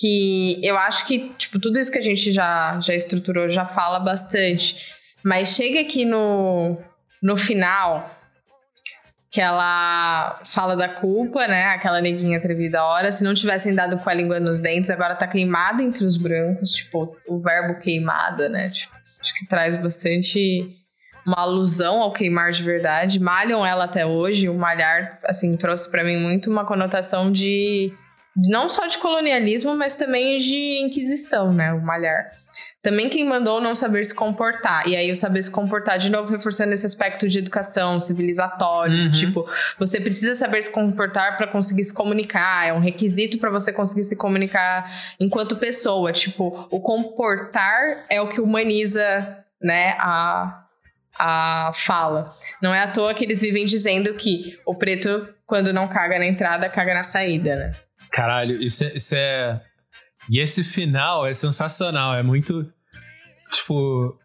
Que 0.00 0.60
eu 0.64 0.78
acho 0.78 1.06
que, 1.06 1.30
tipo, 1.36 1.58
tudo 1.58 1.78
isso 1.78 1.90
que 1.90 1.98
a 1.98 2.02
gente 2.02 2.30
já, 2.30 2.78
já 2.80 2.94
estruturou 2.94 3.48
já 3.48 3.64
fala 3.66 3.98
bastante. 3.98 4.76
Mas 5.24 5.48
chega 5.48 5.80
aqui 5.80 6.04
no, 6.04 6.76
no 7.20 7.36
final, 7.36 8.14
que 9.30 9.40
ela 9.40 10.40
fala 10.44 10.76
da 10.76 10.88
culpa, 10.88 11.48
né? 11.48 11.64
Aquela 11.66 12.00
neguinha 12.00 12.38
atrevida 12.38 12.78
a 12.80 12.84
hora. 12.86 13.10
Se 13.10 13.24
não 13.24 13.34
tivessem 13.34 13.74
dado 13.74 13.98
com 13.98 14.08
a 14.08 14.14
língua 14.14 14.38
nos 14.38 14.60
dentes, 14.60 14.88
agora 14.88 15.16
tá 15.16 15.26
queimada 15.26 15.82
entre 15.82 16.04
os 16.04 16.16
brancos. 16.16 16.70
Tipo, 16.72 17.16
o 17.26 17.40
verbo 17.40 17.80
queimada, 17.80 18.48
né? 18.48 18.70
Tipo, 18.70 18.96
acho 19.20 19.34
que 19.34 19.46
traz 19.46 19.76
bastante 19.76 20.76
uma 21.26 21.42
alusão 21.42 22.00
ao 22.00 22.12
queimar 22.12 22.50
de 22.52 22.62
verdade. 22.62 23.20
Malham 23.20 23.64
ela 23.64 23.84
até 23.84 24.06
hoje. 24.06 24.48
O 24.48 24.54
malhar, 24.54 25.18
assim, 25.24 25.56
trouxe 25.56 25.90
pra 25.90 26.02
mim 26.02 26.16
muito 26.16 26.50
uma 26.50 26.64
conotação 26.64 27.30
de 27.30 27.92
não 28.46 28.68
só 28.68 28.86
de 28.86 28.98
colonialismo, 28.98 29.76
mas 29.76 29.96
também 29.96 30.38
de 30.38 30.84
inquisição, 30.84 31.52
né? 31.52 31.72
O 31.72 31.80
malhar. 31.80 32.30
Também 32.80 33.08
quem 33.08 33.28
mandou 33.28 33.60
não 33.60 33.74
saber 33.74 34.04
se 34.04 34.14
comportar. 34.14 34.86
E 34.86 34.94
aí 34.94 35.10
o 35.10 35.16
saber 35.16 35.42
se 35.42 35.50
comportar, 35.50 35.98
de 35.98 36.08
novo, 36.08 36.30
reforçando 36.30 36.72
esse 36.72 36.86
aspecto 36.86 37.28
de 37.28 37.38
educação 37.38 37.98
civilizatório. 37.98 39.04
Uhum. 39.04 39.10
Tipo, 39.10 39.46
você 39.78 40.00
precisa 40.00 40.36
saber 40.36 40.62
se 40.62 40.70
comportar 40.70 41.36
para 41.36 41.48
conseguir 41.48 41.84
se 41.84 41.92
comunicar. 41.92 42.68
É 42.68 42.72
um 42.72 42.78
requisito 42.78 43.38
para 43.38 43.50
você 43.50 43.72
conseguir 43.72 44.04
se 44.04 44.14
comunicar 44.14 44.88
enquanto 45.18 45.56
pessoa. 45.56 46.12
Tipo, 46.12 46.68
o 46.70 46.80
comportar 46.80 48.06
é 48.08 48.20
o 48.20 48.28
que 48.28 48.40
humaniza, 48.40 49.44
né, 49.60 49.96
a, 49.98 50.64
a 51.18 51.72
fala. 51.74 52.30
Não 52.62 52.72
é 52.72 52.80
à 52.80 52.86
toa 52.86 53.12
que 53.12 53.24
eles 53.24 53.40
vivem 53.40 53.66
dizendo 53.66 54.14
que 54.14 54.56
o 54.64 54.76
preto, 54.76 55.28
quando 55.44 55.72
não 55.72 55.88
caga 55.88 56.16
na 56.20 56.26
entrada, 56.26 56.68
caga 56.68 56.94
na 56.94 57.02
saída, 57.02 57.56
né? 57.56 57.72
Caralho, 58.18 58.60
isso 58.60 58.82
é, 58.82 58.96
isso 58.96 59.14
é. 59.14 59.60
E 60.28 60.40
esse 60.40 60.64
final 60.64 61.24
é 61.24 61.32
sensacional, 61.32 62.16
é 62.16 62.22
muito. 62.24 62.68
Tipo. 63.52 64.18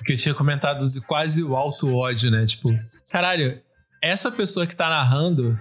O 0.00 0.04
que 0.04 0.12
eu 0.12 0.16
tinha 0.16 0.32
comentado 0.34 0.88
de 0.88 1.00
quase 1.00 1.42
o 1.42 1.56
alto 1.56 1.94
ódio, 1.94 2.30
né? 2.30 2.46
Tipo, 2.46 2.70
caralho, 3.10 3.60
essa 4.00 4.30
pessoa 4.30 4.66
que 4.66 4.74
tá 4.74 4.88
narrando 4.88 5.58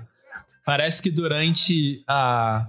parece 0.63 1.01
que 1.01 1.09
durante 1.11 2.01
a 2.07 2.65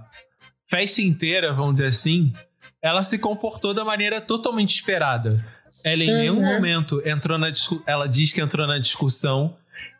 festa 0.65 1.01
inteira, 1.01 1.53
vamos 1.53 1.73
dizer 1.73 1.85
assim, 1.85 2.33
ela 2.81 3.03
se 3.03 3.19
comportou 3.19 3.73
da 3.73 3.85
maneira 3.85 4.19
totalmente 4.19 4.71
esperada. 4.71 5.45
Ela 5.85 6.03
em 6.03 6.09
Uhum. 6.09 6.17
nenhum 6.17 6.41
momento 6.41 7.01
entrou 7.07 7.37
na 7.37 7.51
ela 7.85 8.07
diz 8.07 8.33
que 8.33 8.41
entrou 8.41 8.67
na 8.67 8.77
discussão, 8.79 9.55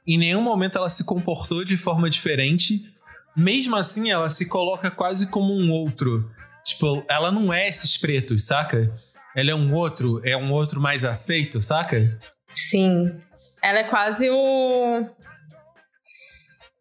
em 0.06 0.18
nenhum 0.18 0.42
momento 0.42 0.78
ela 0.78 0.90
se 0.90 1.06
comportou 1.06 1.64
de 1.64 1.78
forma 1.78 2.10
diferente. 2.10 2.92
Mesmo 3.36 3.76
assim, 3.76 4.12
ela 4.12 4.30
se 4.30 4.48
coloca 4.48 4.92
quase 4.92 5.28
como 5.28 5.54
um 5.54 5.72
outro. 5.72 6.30
Tipo, 6.64 7.04
ela 7.10 7.32
não 7.32 7.52
é 7.54 7.68
esses 7.68 7.98
pretos, 7.98 8.46
saca? 8.46 8.92
Ela 9.36 9.52
é 9.52 9.56
um 9.56 9.74
outro, 9.74 10.22
é 10.26 10.36
um 10.38 10.52
outro 10.52 10.80
mais 10.82 11.06
aceito, 11.06 11.62
saca? 11.62 12.18
Sim. 12.56 13.20
Ela 13.64 13.80
é 13.80 13.84
quase 13.86 14.30
o. 14.30 15.06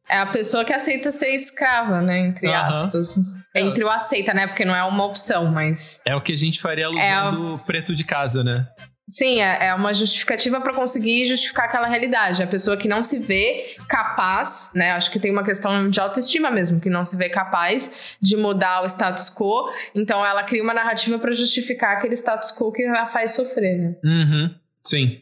É 0.08 0.18
a 0.18 0.26
pessoa 0.26 0.64
que 0.64 0.72
aceita 0.72 1.12
ser 1.12 1.28
escrava, 1.34 2.00
né? 2.00 2.18
Entre 2.18 2.48
Aham. 2.48 2.68
aspas. 2.68 3.16
Entre 3.54 3.82
o 3.84 3.90
aceita, 3.90 4.34
né? 4.34 4.46
Porque 4.46 4.64
não 4.64 4.74
é 4.74 4.82
uma 4.84 5.04
opção, 5.04 5.50
mas. 5.52 6.00
É 6.04 6.14
o 6.14 6.20
que 6.20 6.32
a 6.32 6.36
gente 6.36 6.60
faria 6.60 6.86
alusão 6.86 7.02
É 7.04 7.12
a- 7.14 7.30
do 7.30 7.58
preto 7.60 7.94
de 7.94 8.04
casa, 8.04 8.42
né? 8.44 8.66
Sim, 9.10 9.40
é, 9.42 9.66
é 9.66 9.74
uma 9.74 9.92
justificativa 9.92 10.60
para 10.60 10.72
conseguir 10.72 11.26
justificar 11.26 11.64
aquela 11.64 11.88
realidade. 11.88 12.44
A 12.44 12.46
pessoa 12.46 12.76
que 12.76 12.86
não 12.86 13.02
se 13.02 13.18
vê 13.18 13.74
capaz, 13.88 14.70
né? 14.72 14.92
Acho 14.92 15.10
que 15.10 15.18
tem 15.18 15.32
uma 15.32 15.42
questão 15.42 15.88
de 15.88 15.98
autoestima 15.98 16.48
mesmo, 16.48 16.80
que 16.80 16.88
não 16.88 17.04
se 17.04 17.16
vê 17.16 17.28
capaz 17.28 18.14
de 18.22 18.36
mudar 18.36 18.82
o 18.82 18.86
status 18.86 19.28
quo. 19.28 19.68
Então 19.96 20.24
ela 20.24 20.44
cria 20.44 20.62
uma 20.62 20.72
narrativa 20.72 21.18
para 21.18 21.32
justificar 21.32 21.96
aquele 21.96 22.14
status 22.14 22.52
quo 22.52 22.70
que 22.70 22.84
a 22.84 23.08
faz 23.08 23.34
sofrer. 23.34 23.78
Né? 23.78 23.96
Uhum. 24.04 24.54
Sim. 24.84 25.20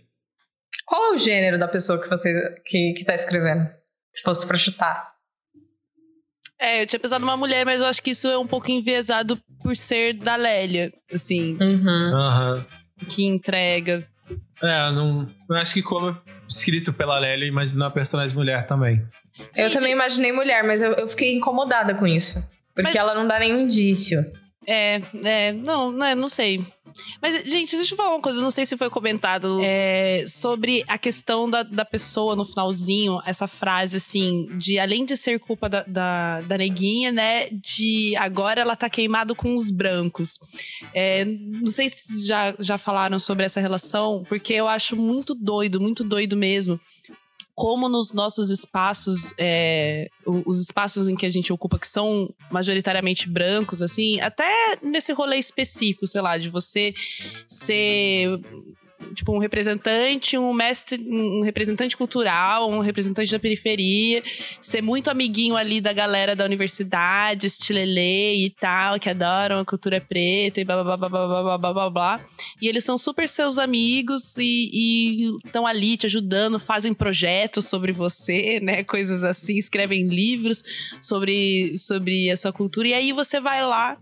Qual 0.84 1.12
é 1.12 1.14
o 1.14 1.16
gênero 1.16 1.58
da 1.58 1.66
pessoa 1.66 1.98
que 1.98 2.10
você 2.10 2.60
que, 2.66 2.92
que 2.92 3.04
tá 3.04 3.14
escrevendo? 3.14 3.70
Se 4.12 4.22
fosse 4.22 4.46
pra 4.46 4.58
chutar. 4.58 5.14
É, 6.60 6.82
eu 6.82 6.86
tinha 6.86 7.00
pensado 7.00 7.24
numa 7.24 7.36
mulher, 7.36 7.64
mas 7.64 7.80
eu 7.80 7.86
acho 7.86 8.02
que 8.02 8.10
isso 8.10 8.28
é 8.28 8.36
um 8.36 8.46
pouco 8.46 8.70
enviesado 8.70 9.38
por 9.62 9.74
ser 9.76 10.12
da 10.14 10.36
Lélia, 10.36 10.92
assim, 11.10 11.56
Uhum. 11.58 12.14
Aham. 12.14 12.66
Que 13.06 13.24
entrega. 13.24 14.06
É, 14.62 14.90
não. 14.90 15.28
Eu 15.48 15.56
acho 15.56 15.74
que 15.74 15.82
como 15.82 16.16
escrito 16.48 16.92
pela 16.92 17.18
Lélia, 17.18 17.52
mas 17.52 17.74
na 17.74 17.90
personagem 17.90 18.34
mulher 18.36 18.66
também. 18.66 19.02
Eu 19.56 19.64
Gente, 19.64 19.74
também 19.74 19.92
imaginei 19.92 20.32
mulher, 20.32 20.64
mas 20.64 20.82
eu, 20.82 20.92
eu 20.94 21.08
fiquei 21.08 21.34
incomodada 21.34 21.94
com 21.94 22.06
isso. 22.06 22.40
Porque 22.74 22.82
Mas- 22.90 22.96
ela 22.96 23.14
não 23.14 23.26
dá 23.26 23.38
nenhum 23.38 23.60
indício. 23.60 24.24
É, 24.66 25.00
é, 25.24 25.52
não, 25.52 25.90
né, 25.92 26.14
não 26.14 26.28
sei. 26.28 26.64
Mas, 27.20 27.44
gente, 27.44 27.76
deixa 27.76 27.94
eu 27.94 27.96
falar 27.96 28.10
uma 28.10 28.22
coisa, 28.22 28.42
não 28.42 28.50
sei 28.50 28.64
se 28.66 28.76
foi 28.76 28.90
comentado 28.90 29.60
é, 29.62 30.24
sobre 30.26 30.84
a 30.88 30.98
questão 30.98 31.48
da, 31.48 31.62
da 31.62 31.84
pessoa 31.84 32.34
no 32.34 32.44
finalzinho, 32.44 33.20
essa 33.24 33.46
frase 33.46 33.96
assim, 33.96 34.46
de 34.58 34.78
além 34.78 35.04
de 35.04 35.16
ser 35.16 35.38
culpa 35.38 35.68
da, 35.68 35.82
da, 35.84 36.40
da 36.42 36.58
neguinha, 36.58 37.12
né, 37.12 37.48
de 37.50 38.14
agora 38.16 38.60
ela 38.60 38.76
tá 38.76 38.88
queimado 38.88 39.34
com 39.34 39.54
os 39.54 39.70
brancos. 39.70 40.38
É, 40.94 41.24
não 41.24 41.66
sei 41.66 41.88
se 41.88 42.26
já, 42.26 42.54
já 42.58 42.78
falaram 42.78 43.18
sobre 43.18 43.44
essa 43.44 43.60
relação, 43.60 44.24
porque 44.28 44.52
eu 44.54 44.68
acho 44.68 44.96
muito 44.96 45.34
doido, 45.34 45.80
muito 45.80 46.04
doido 46.04 46.36
mesmo. 46.36 46.78
Como 47.58 47.88
nos 47.88 48.12
nossos 48.12 48.50
espaços, 48.50 49.34
é, 49.36 50.08
os 50.24 50.60
espaços 50.60 51.08
em 51.08 51.16
que 51.16 51.26
a 51.26 51.28
gente 51.28 51.52
ocupa, 51.52 51.76
que 51.76 51.88
são 51.88 52.32
majoritariamente 52.52 53.28
brancos, 53.28 53.82
assim, 53.82 54.20
até 54.20 54.78
nesse 54.80 55.12
rolê 55.12 55.38
específico, 55.38 56.06
sei 56.06 56.20
lá, 56.20 56.38
de 56.38 56.48
você 56.48 56.94
ser 57.48 58.38
tipo 59.14 59.32
um 59.34 59.38
representante, 59.38 60.36
um 60.36 60.52
mestre, 60.52 61.02
um 61.08 61.42
representante 61.42 61.96
cultural, 61.96 62.70
um 62.70 62.80
representante 62.80 63.30
da 63.30 63.38
periferia, 63.38 64.22
ser 64.60 64.82
muito 64.82 65.10
amiguinho 65.10 65.56
ali 65.56 65.80
da 65.80 65.92
galera 65.92 66.34
da 66.34 66.44
universidade, 66.44 67.46
estilelê 67.46 68.36
e 68.36 68.50
tal, 68.50 68.98
que 68.98 69.08
adoram 69.08 69.60
a 69.60 69.64
cultura 69.64 70.00
preta 70.00 70.60
e 70.60 70.64
blá 70.64 70.82
blá 70.82 70.96
blá 70.96 71.08
blá 71.08 71.26
blá 71.26 71.42
blá 71.42 71.58
blá 71.58 71.72
blá 71.72 71.90
blá. 71.90 72.20
E 72.60 72.68
eles 72.68 72.84
são 72.84 72.98
super 72.98 73.28
seus 73.28 73.58
amigos 73.58 74.36
e 74.38 75.32
estão 75.44 75.66
ali 75.66 75.96
te 75.96 76.06
ajudando, 76.06 76.58
fazem 76.58 76.92
projetos 76.92 77.66
sobre 77.66 77.92
você, 77.92 78.60
né? 78.60 78.82
Coisas 78.82 79.22
assim, 79.22 79.56
escrevem 79.56 80.08
livros 80.08 80.62
sobre, 81.00 81.76
sobre 81.76 82.30
a 82.30 82.36
sua 82.36 82.52
cultura. 82.52 82.88
E 82.88 82.94
aí 82.94 83.12
você 83.12 83.40
vai 83.40 83.64
lá 83.64 83.96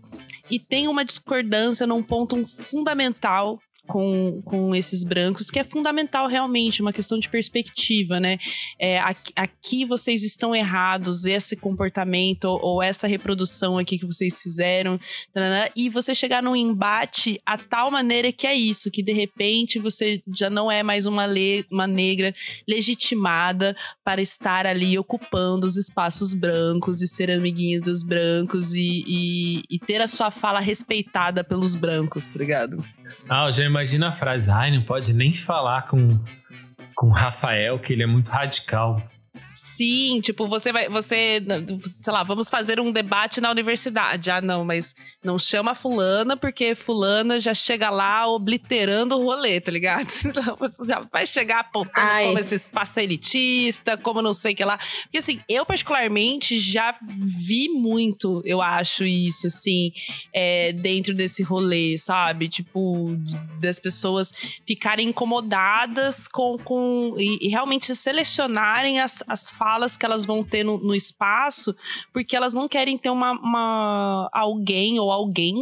e 0.49 0.59
tem 0.59 0.87
uma 0.87 1.03
discordância 1.03 1.85
num 1.85 2.01
ponto 2.01 2.45
fundamental 2.45 3.59
com, 3.87 4.41
com 4.43 4.75
esses 4.75 5.03
brancos, 5.03 5.49
que 5.49 5.59
é 5.59 5.63
fundamental 5.63 6.27
realmente, 6.27 6.81
uma 6.81 6.93
questão 6.93 7.17
de 7.17 7.29
perspectiva, 7.29 8.19
né? 8.19 8.37
É, 8.79 8.99
aqui, 8.99 9.33
aqui 9.35 9.85
vocês 9.85 10.23
estão 10.23 10.53
errados, 10.53 11.25
esse 11.25 11.55
comportamento 11.55 12.45
ou, 12.45 12.59
ou 12.61 12.83
essa 12.83 13.07
reprodução 13.07 13.77
aqui 13.77 13.97
que 13.97 14.05
vocês 14.05 14.41
fizeram, 14.41 14.99
e 15.75 15.89
você 15.89 16.13
chegar 16.13 16.43
num 16.43 16.55
embate 16.55 17.39
a 17.45 17.57
tal 17.57 17.89
maneira 17.89 18.31
que 18.31 18.45
é 18.45 18.53
isso, 18.53 18.91
que 18.91 19.01
de 19.01 19.13
repente 19.13 19.79
você 19.79 20.21
já 20.35 20.49
não 20.49 20.71
é 20.71 20.83
mais 20.83 21.05
uma, 21.05 21.25
le, 21.25 21.65
uma 21.71 21.87
negra 21.87 22.33
legitimada 22.67 23.75
para 24.03 24.21
estar 24.21 24.65
ali 24.65 24.97
ocupando 24.99 25.65
os 25.65 25.77
espaços 25.77 26.33
brancos 26.33 27.01
e 27.01 27.07
ser 27.07 27.31
amiguinho 27.31 27.79
dos 27.81 28.03
brancos 28.03 28.73
e, 28.73 29.03
e, 29.07 29.63
e 29.69 29.79
ter 29.79 30.01
a 30.01 30.07
sua 30.07 30.29
fala 30.29 30.59
respeitada 30.59 31.43
pelos 31.43 31.75
brancos, 31.75 32.27
tá 32.27 32.39
ligado? 32.39 32.83
Ah, 33.29 33.47
eu 33.47 33.51
já 33.51 33.63
imagino 33.63 34.05
a 34.05 34.11
frase, 34.11 34.49
ai, 34.49 34.71
não 34.71 34.81
pode 34.81 35.13
nem 35.13 35.33
falar 35.33 35.87
com, 35.87 36.07
com 36.95 37.07
o 37.07 37.11
Rafael, 37.11 37.79
que 37.79 37.93
ele 37.93 38.03
é 38.03 38.07
muito 38.07 38.29
radical. 38.29 39.01
Sim, 39.75 40.21
tipo, 40.21 40.47
você 40.47 40.71
vai. 40.71 40.87
Você, 40.87 41.43
sei 42.01 42.13
lá, 42.13 42.23
vamos 42.23 42.49
fazer 42.49 42.79
um 42.79 42.89
debate 42.89 43.41
na 43.41 43.51
universidade. 43.51 44.31
Ah, 44.31 44.39
não, 44.39 44.63
mas 44.63 44.95
não 45.23 45.37
chama 45.37 45.75
fulana, 45.75 46.37
porque 46.37 46.73
fulana 46.73 47.37
já 47.37 47.53
chega 47.53 47.89
lá 47.89 48.25
obliterando 48.27 49.17
o 49.17 49.23
rolê, 49.23 49.59
tá 49.59 49.69
ligado? 49.69 50.07
já 50.87 51.01
vai 51.11 51.25
chegar 51.25 51.59
apontando 51.59 52.07
Ai. 52.07 52.27
como 52.27 52.39
esse 52.39 52.55
espaço 52.55 53.01
elitista, 53.01 53.97
como 53.97 54.21
não 54.21 54.33
sei 54.33 54.53
o 54.53 54.55
que 54.55 54.63
lá. 54.63 54.77
Porque 55.03 55.17
assim, 55.17 55.39
eu 55.49 55.65
particularmente 55.65 56.57
já 56.57 56.95
vi 57.01 57.67
muito, 57.67 58.41
eu 58.45 58.61
acho, 58.61 59.03
isso, 59.03 59.47
assim, 59.47 59.91
é, 60.33 60.71
dentro 60.71 61.13
desse 61.13 61.43
rolê, 61.43 61.97
sabe? 61.97 62.47
Tipo, 62.47 63.17
das 63.59 63.81
pessoas 63.81 64.31
ficarem 64.65 65.09
incomodadas 65.09 66.25
com. 66.25 66.55
com 66.57 67.15
e, 67.17 67.47
e 67.47 67.49
realmente 67.49 67.93
selecionarem 67.93 69.01
as, 69.01 69.21
as 69.27 69.56
falas 69.57 69.97
que 69.97 70.05
elas 70.05 70.25
vão 70.25 70.43
ter 70.43 70.63
no, 70.63 70.77
no 70.77 70.95
espaço, 70.95 71.75
porque 72.13 72.35
elas 72.35 72.53
não 72.53 72.67
querem 72.67 72.97
ter 72.97 73.09
uma, 73.09 73.31
uma 73.31 74.29
alguém 74.31 74.99
ou 74.99 75.11
alguém, 75.11 75.61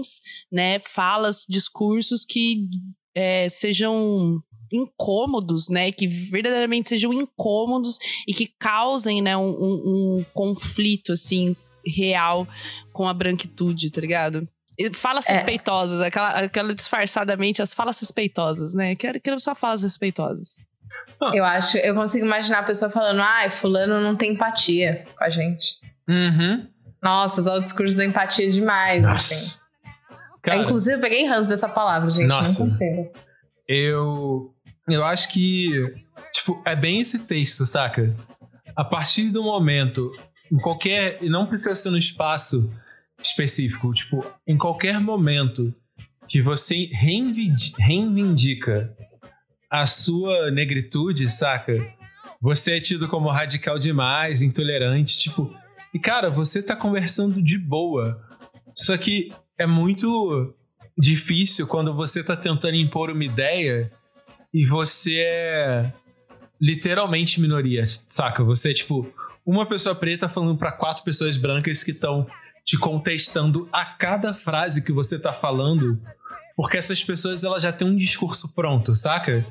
né, 0.52 0.80
falas, 0.80 1.46
discursos 1.48 2.26
que 2.26 2.68
é, 3.16 3.48
sejam 3.50 4.42
incômodos, 4.74 5.70
né? 5.70 5.92
Que 5.92 6.08
verdadeiramente 6.08 6.90
sejam 6.90 7.14
incômodos 7.14 7.98
e 8.28 8.34
que 8.34 8.48
causem, 8.60 9.22
né, 9.22 9.38
um, 9.38 9.50
um, 9.50 10.18
um 10.20 10.26
conflito, 10.34 11.14
assim, 11.14 11.56
real 11.86 12.48
com 12.92 13.08
a 13.08 13.14
branquitude, 13.14 13.92
tá 13.92 14.02
ligado? 14.02 14.48
Falas 14.94 15.28
é. 15.30 15.34
respeitosas, 15.34 16.02
aquela, 16.02 16.30
aquela 16.32 16.74
disfarçadamente, 16.74 17.62
as 17.62 17.74
falas 17.74 18.00
respeitosas, 18.00 18.74
né? 18.74 18.96
Quero, 18.96 19.22
quero 19.22 19.40
só 19.40 19.56
falas 19.56 19.82
respeitosas. 19.82 20.58
Eu 21.34 21.46
acho, 21.46 21.78
eu 21.78 21.96
consigo 21.96 22.26
imaginar 22.26 22.60
a 22.60 22.64
pessoa 22.64 22.92
falando, 22.92 23.22
ai, 23.22 23.48
ah, 23.48 23.52
fulano 23.52 24.02
não 24.02 24.16
tem 24.16 24.34
empatia 24.34 25.06
com 25.18 25.24
a 25.24 25.30
gente. 25.30 25.80
Uhum. 26.08 26.68
Nossa, 27.02 27.42
usar 27.42 27.56
o 27.56 27.62
discurso 27.62 27.96
da 27.96 28.06
empatia 28.06 28.52
demais, 28.52 29.04
Nossa. 29.04 29.34
assim. 29.34 29.66
Cara, 30.46 30.62
Inclusive, 30.62 30.98
eu 30.98 31.02
peguei 31.02 31.26
ranço 31.26 31.50
dessa 31.50 31.68
palavra, 31.68 32.12
gente. 32.12 32.28
Nossa, 32.28 32.60
não 32.60 32.70
consigo. 32.70 33.12
Eu. 33.68 34.54
Eu 34.88 35.04
acho 35.04 35.30
que. 35.30 35.72
Tipo, 36.32 36.62
é 36.64 36.76
bem 36.76 37.02
esse 37.02 37.20
texto, 37.20 37.66
saca? 37.66 38.16
A 38.76 38.84
partir 38.84 39.30
do 39.30 39.42
momento. 39.42 40.12
Em 40.52 40.58
qualquer. 40.58 41.18
E 41.22 41.30
não 41.30 41.48
precisa 41.48 41.76
ser 41.76 41.90
no 41.90 41.98
espaço 41.98 42.72
específico. 43.20 43.92
Tipo, 43.92 44.24
em 44.46 44.56
qualquer 44.56 45.00
momento 45.00 45.74
que 46.28 46.42
você 46.42 46.88
reivindica 46.92 48.96
a 49.70 49.86
sua 49.86 50.52
negritude, 50.52 51.30
saca? 51.30 51.74
Você 52.42 52.78
é 52.78 52.80
tido 52.80 53.08
como 53.08 53.30
radical 53.30 53.80
demais, 53.80 54.42
intolerante, 54.42 55.18
tipo. 55.18 55.54
E 55.94 56.00
cara, 56.00 56.30
você 56.30 56.62
tá 56.62 56.76
conversando 56.76 57.42
de 57.42 57.58
boa. 57.58 58.22
Só 58.76 58.98
que 58.98 59.32
é 59.58 59.66
muito 59.66 60.54
difícil 60.98 61.68
quando 61.68 61.94
você 61.94 62.24
tá 62.24 62.36
tentando 62.36 62.76
impor 62.76 63.10
uma 63.10 63.24
ideia 63.24 63.92
e 64.54 64.66
você 64.66 65.18
é 65.18 65.94
literalmente 66.62 67.42
minoria, 67.42 67.86
saca? 67.88 68.44
Você 68.44 68.72
é 68.72 68.74
tipo 68.74 69.12
uma 69.46 69.66
pessoa 69.66 69.94
preta 69.94 70.28
falando 70.28 70.58
para 70.58 70.72
quatro 70.72 71.04
pessoas 71.04 71.38
brancas 71.38 71.84
que 71.84 71.92
estão 71.92 72.28
te 72.66 72.78
contestando 72.78 73.70
a 73.72 73.86
cada 73.86 74.34
frase 74.34 74.84
que 74.84 74.92
você 74.92 75.20
tá 75.20 75.32
falando 75.32 76.02
porque 76.56 76.78
essas 76.78 77.04
pessoas 77.04 77.44
elas 77.44 77.64
já 77.64 77.72
têm 77.72 77.88
um 77.88 77.96
discurso 77.96 78.54
pronto, 78.54 78.96
saca? 78.96 79.46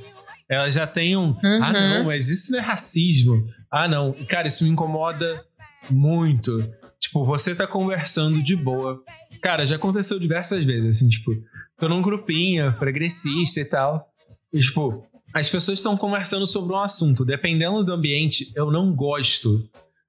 Elas 0.49 0.75
já 0.75 0.87
têm 0.87 1.17
um. 1.17 1.37
Ah, 1.43 1.47
uhum. 1.47 1.63
Ah, 1.63 1.73
não, 1.73 2.05
mas 2.05 2.29
isso 2.29 2.53
não 2.53 2.59
é 2.59 2.63
racismo. 2.63 3.47
Ah, 3.71 3.89
não. 3.89 4.13
Cara, 4.29 4.47
isso 4.47 4.65
me 4.65 4.71
incomoda 4.71 5.45
muito. 5.91 6.63
Tipo, 7.01 7.25
você 7.25 7.55
tá 7.55 7.67
conversando 7.67 8.43
de 8.43 8.57
boa. 8.57 9.03
Cara, 9.43 9.67
já 9.67 9.77
aconteceu 9.77 10.19
diversas 10.19 10.65
vezes, 10.65 10.97
assim, 10.97 11.09
tipo, 11.09 11.33
tô 11.79 11.89
num 11.89 12.03
grupinho 12.03 12.73
progressista 12.75 13.61
e 13.61 13.65
tal. 13.65 14.09
E, 14.53 14.61
tipo, 14.61 15.07
as 15.33 15.49
pessoas 15.49 15.79
estão 15.79 15.97
conversando 15.97 16.47
sobre 16.47 16.73
um 16.73 16.79
assunto. 16.79 17.25
Dependendo 17.25 17.85
do 17.85 17.93
ambiente, 17.93 18.53
eu 18.55 18.71
não 18.71 18.95
gosto 18.95 19.69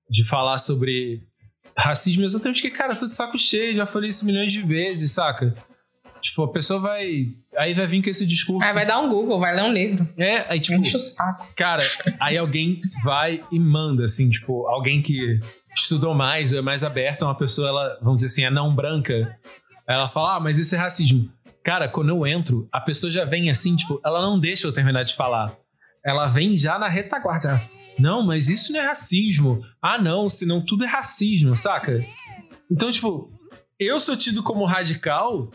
de 0.10 0.24
falar 0.24 0.58
sobre 0.58 1.24
racismo 1.78 2.24
exatamente 2.24 2.62
porque, 2.62 2.78
cara, 2.78 2.96
tô 2.96 3.08
de 3.08 3.16
saco 3.16 3.38
cheio, 3.38 3.76
já 3.76 3.86
falei 3.86 4.10
isso 4.10 4.26
milhões 4.26 4.54
de 4.54 4.62
vezes, 4.62 5.12
saca? 5.12 5.56
Tipo, 6.26 6.44
a 6.44 6.52
pessoa 6.52 6.80
vai. 6.80 7.28
Aí 7.56 7.76
vai 7.76 7.86
vir 7.86 8.04
com 8.04 8.10
esse 8.10 8.26
discurso. 8.26 8.66
Aí 8.66 8.74
vai 8.74 8.84
dar 8.84 9.00
um 9.00 9.10
Google, 9.10 9.40
vai 9.40 9.56
ler 9.56 9.62
um 9.62 9.72
livro. 9.72 10.10
É, 10.18 10.52
aí 10.52 10.60
tipo. 10.60 10.80
Enche 10.80 10.98
o 10.98 11.00
saco. 11.00 11.48
Cara, 11.56 11.84
aí 12.20 12.36
alguém 12.36 12.82
vai 13.04 13.44
e 13.52 13.60
manda, 13.60 14.06
assim, 14.06 14.28
tipo, 14.32 14.68
alguém 14.68 15.04
que 15.04 15.40
estudou 15.76 16.16
mais 16.16 16.52
ou 16.52 16.58
é 16.58 16.62
mais 16.64 16.84
aberto, 16.84 17.22
uma 17.22 17.38
pessoa, 17.38 17.68
ela, 17.68 18.00
vamos 18.02 18.16
dizer 18.16 18.28
assim, 18.28 18.44
é 18.44 18.50
não 18.50 18.74
branca. 18.74 19.38
Ela 19.88 20.10
fala, 20.10 20.38
ah, 20.38 20.40
mas 20.40 20.58
isso 20.58 20.74
é 20.74 20.80
racismo. 20.80 21.30
Cara, 21.64 21.88
quando 21.88 22.10
eu 22.10 22.26
entro, 22.26 22.68
a 22.72 22.82
pessoa 22.82 23.12
já 23.12 23.24
vem 23.24 23.52
assim, 23.52 23.76
tipo, 23.76 24.02
ela 24.04 24.20
não 24.20 24.40
deixa 24.40 24.66
eu 24.66 24.74
terminar 24.74 25.04
de 25.04 25.16
falar. 25.16 25.56
Ela 26.04 26.26
vem 26.26 26.58
já 26.58 26.80
na 26.80 26.88
retaguarda. 26.88 27.62
Não, 28.00 28.26
mas 28.26 28.50
isso 28.50 28.74
não 28.74 28.80
é 28.80 28.84
racismo. 28.84 29.62
Ah, 29.80 30.02
não, 30.02 30.28
senão 30.28 30.66
tudo 30.66 30.86
é 30.86 30.88
racismo, 30.88 31.56
saca? 31.56 32.04
Então, 32.72 32.90
tipo, 32.90 33.30
eu 33.80 34.00
sou 34.00 34.16
tido 34.16 34.42
como 34.42 34.64
radical 34.64 35.52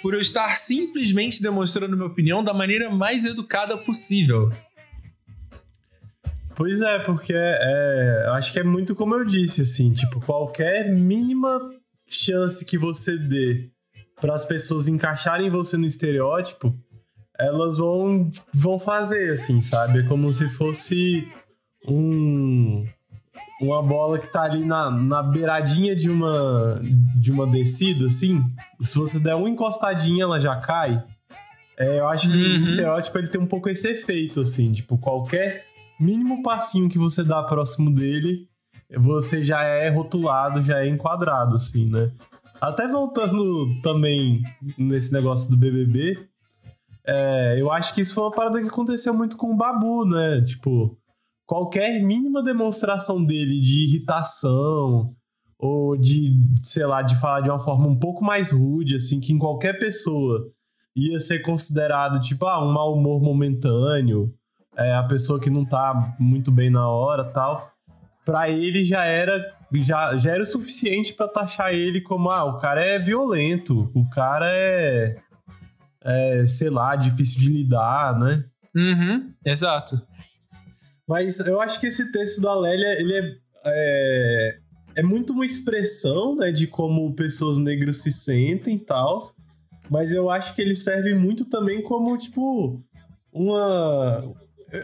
por 0.00 0.14
eu 0.14 0.20
estar 0.20 0.56
simplesmente 0.56 1.42
demonstrando 1.42 1.96
minha 1.96 2.06
opinião 2.06 2.42
da 2.42 2.54
maneira 2.54 2.90
mais 2.90 3.24
educada 3.24 3.76
possível. 3.76 4.40
Pois 6.54 6.80
é, 6.80 6.98
porque 6.98 7.32
é, 7.34 8.24
eu 8.26 8.34
acho 8.34 8.52
que 8.52 8.58
é 8.58 8.64
muito 8.64 8.94
como 8.94 9.14
eu 9.14 9.24
disse, 9.24 9.62
assim, 9.62 9.92
tipo, 9.94 10.20
qualquer 10.20 10.90
mínima 10.90 11.58
chance 12.06 12.64
que 12.64 12.76
você 12.76 13.16
dê 13.16 13.70
para 14.20 14.34
as 14.34 14.44
pessoas 14.44 14.86
encaixarem 14.86 15.48
você 15.48 15.76
no 15.76 15.86
estereótipo, 15.86 16.76
elas 17.38 17.78
vão, 17.78 18.30
vão 18.52 18.78
fazer, 18.78 19.32
assim, 19.32 19.62
sabe? 19.62 20.00
É 20.00 20.02
como 20.02 20.30
se 20.30 20.50
fosse 20.50 21.26
um, 21.88 22.84
uma 23.60 23.82
bola 23.82 24.18
que 24.18 24.26
tá 24.26 24.42
ali 24.42 24.64
na, 24.64 24.90
na 24.90 25.22
beiradinha 25.22 25.94
de 25.94 26.08
uma, 26.08 26.80
de 27.16 27.30
uma 27.30 27.46
descida, 27.46 28.06
assim, 28.06 28.42
se 28.82 28.96
você 28.96 29.18
der 29.18 29.34
uma 29.34 29.50
encostadinha, 29.50 30.24
ela 30.24 30.40
já 30.40 30.56
cai. 30.56 31.02
É, 31.78 31.98
eu 31.98 32.08
acho 32.08 32.30
que 32.30 32.36
uhum. 32.36 32.60
o 32.60 32.62
estereótipo 32.62 33.18
ele 33.18 33.28
tem 33.28 33.40
um 33.40 33.46
pouco 33.46 33.68
esse 33.68 33.88
efeito, 33.88 34.40
assim, 34.40 34.72
tipo, 34.72 34.96
qualquer 34.98 35.66
mínimo 35.98 36.42
passinho 36.42 36.88
que 36.88 36.98
você 36.98 37.22
dá 37.22 37.42
próximo 37.42 37.94
dele, 37.94 38.48
você 38.96 39.42
já 39.42 39.62
é 39.62 39.88
rotulado, 39.88 40.62
já 40.62 40.80
é 40.80 40.88
enquadrado, 40.88 41.56
assim, 41.56 41.88
né? 41.88 42.10
Até 42.60 42.88
voltando 42.88 43.80
também 43.82 44.42
nesse 44.76 45.12
negócio 45.12 45.50
do 45.50 45.56
BBB, 45.56 46.18
é, 47.06 47.56
eu 47.58 47.70
acho 47.72 47.94
que 47.94 48.00
isso 48.00 48.14
foi 48.14 48.24
uma 48.24 48.30
parada 48.30 48.60
que 48.60 48.68
aconteceu 48.68 49.14
muito 49.14 49.36
com 49.36 49.52
o 49.52 49.56
Babu, 49.56 50.04
né? 50.04 50.42
Tipo, 50.42 50.96
qualquer 51.50 52.00
mínima 52.00 52.44
demonstração 52.44 53.24
dele 53.24 53.60
de 53.60 53.80
irritação 53.80 55.12
ou 55.58 55.96
de, 55.96 56.30
sei 56.62 56.86
lá, 56.86 57.02
de 57.02 57.18
falar 57.18 57.40
de 57.40 57.50
uma 57.50 57.58
forma 57.58 57.88
um 57.88 57.98
pouco 57.98 58.22
mais 58.22 58.52
rude, 58.52 58.94
assim, 58.94 59.18
que 59.20 59.32
em 59.32 59.38
qualquer 59.38 59.76
pessoa 59.76 60.46
ia 60.94 61.18
ser 61.18 61.40
considerado, 61.40 62.20
tipo, 62.20 62.46
ah, 62.46 62.64
um 62.64 62.72
mau 62.72 62.94
humor 62.94 63.20
momentâneo, 63.20 64.32
é, 64.76 64.94
a 64.94 65.02
pessoa 65.02 65.40
que 65.40 65.50
não 65.50 65.64
tá 65.64 66.14
muito 66.20 66.52
bem 66.52 66.70
na 66.70 66.88
hora 66.88 67.24
tal. 67.24 67.68
Pra 68.24 68.48
ele 68.48 68.84
já 68.84 69.04
era, 69.04 69.44
já, 69.72 70.16
já 70.18 70.30
era 70.30 70.44
o 70.44 70.46
suficiente 70.46 71.12
para 71.14 71.26
taxar 71.26 71.74
ele 71.74 72.00
como, 72.00 72.30
ah, 72.30 72.44
o 72.44 72.58
cara 72.58 72.80
é 72.80 72.96
violento, 72.96 73.90
o 73.92 74.08
cara 74.08 74.46
é, 74.48 75.16
é 76.04 76.46
sei 76.46 76.70
lá, 76.70 76.94
difícil 76.94 77.40
de 77.40 77.48
lidar, 77.48 78.16
né? 78.16 78.44
Uhum, 78.72 79.32
exato. 79.44 80.00
Mas 81.10 81.40
eu 81.40 81.60
acho 81.60 81.80
que 81.80 81.88
esse 81.88 82.12
texto 82.12 82.40
da 82.40 82.54
Lélia, 82.56 83.00
ele 83.00 83.12
é, 83.14 83.34
é, 83.66 84.58
é 84.94 85.02
muito 85.02 85.32
uma 85.32 85.44
expressão, 85.44 86.36
né, 86.36 86.52
de 86.52 86.68
como 86.68 87.12
pessoas 87.16 87.58
negras 87.58 87.96
se 87.96 88.12
sentem 88.12 88.76
e 88.76 88.78
tal. 88.78 89.32
mas 89.90 90.12
eu 90.12 90.30
acho 90.30 90.54
que 90.54 90.62
ele 90.62 90.76
serve 90.76 91.12
muito 91.14 91.44
também 91.46 91.82
como, 91.82 92.16
tipo, 92.16 92.80
uma. 93.32 94.22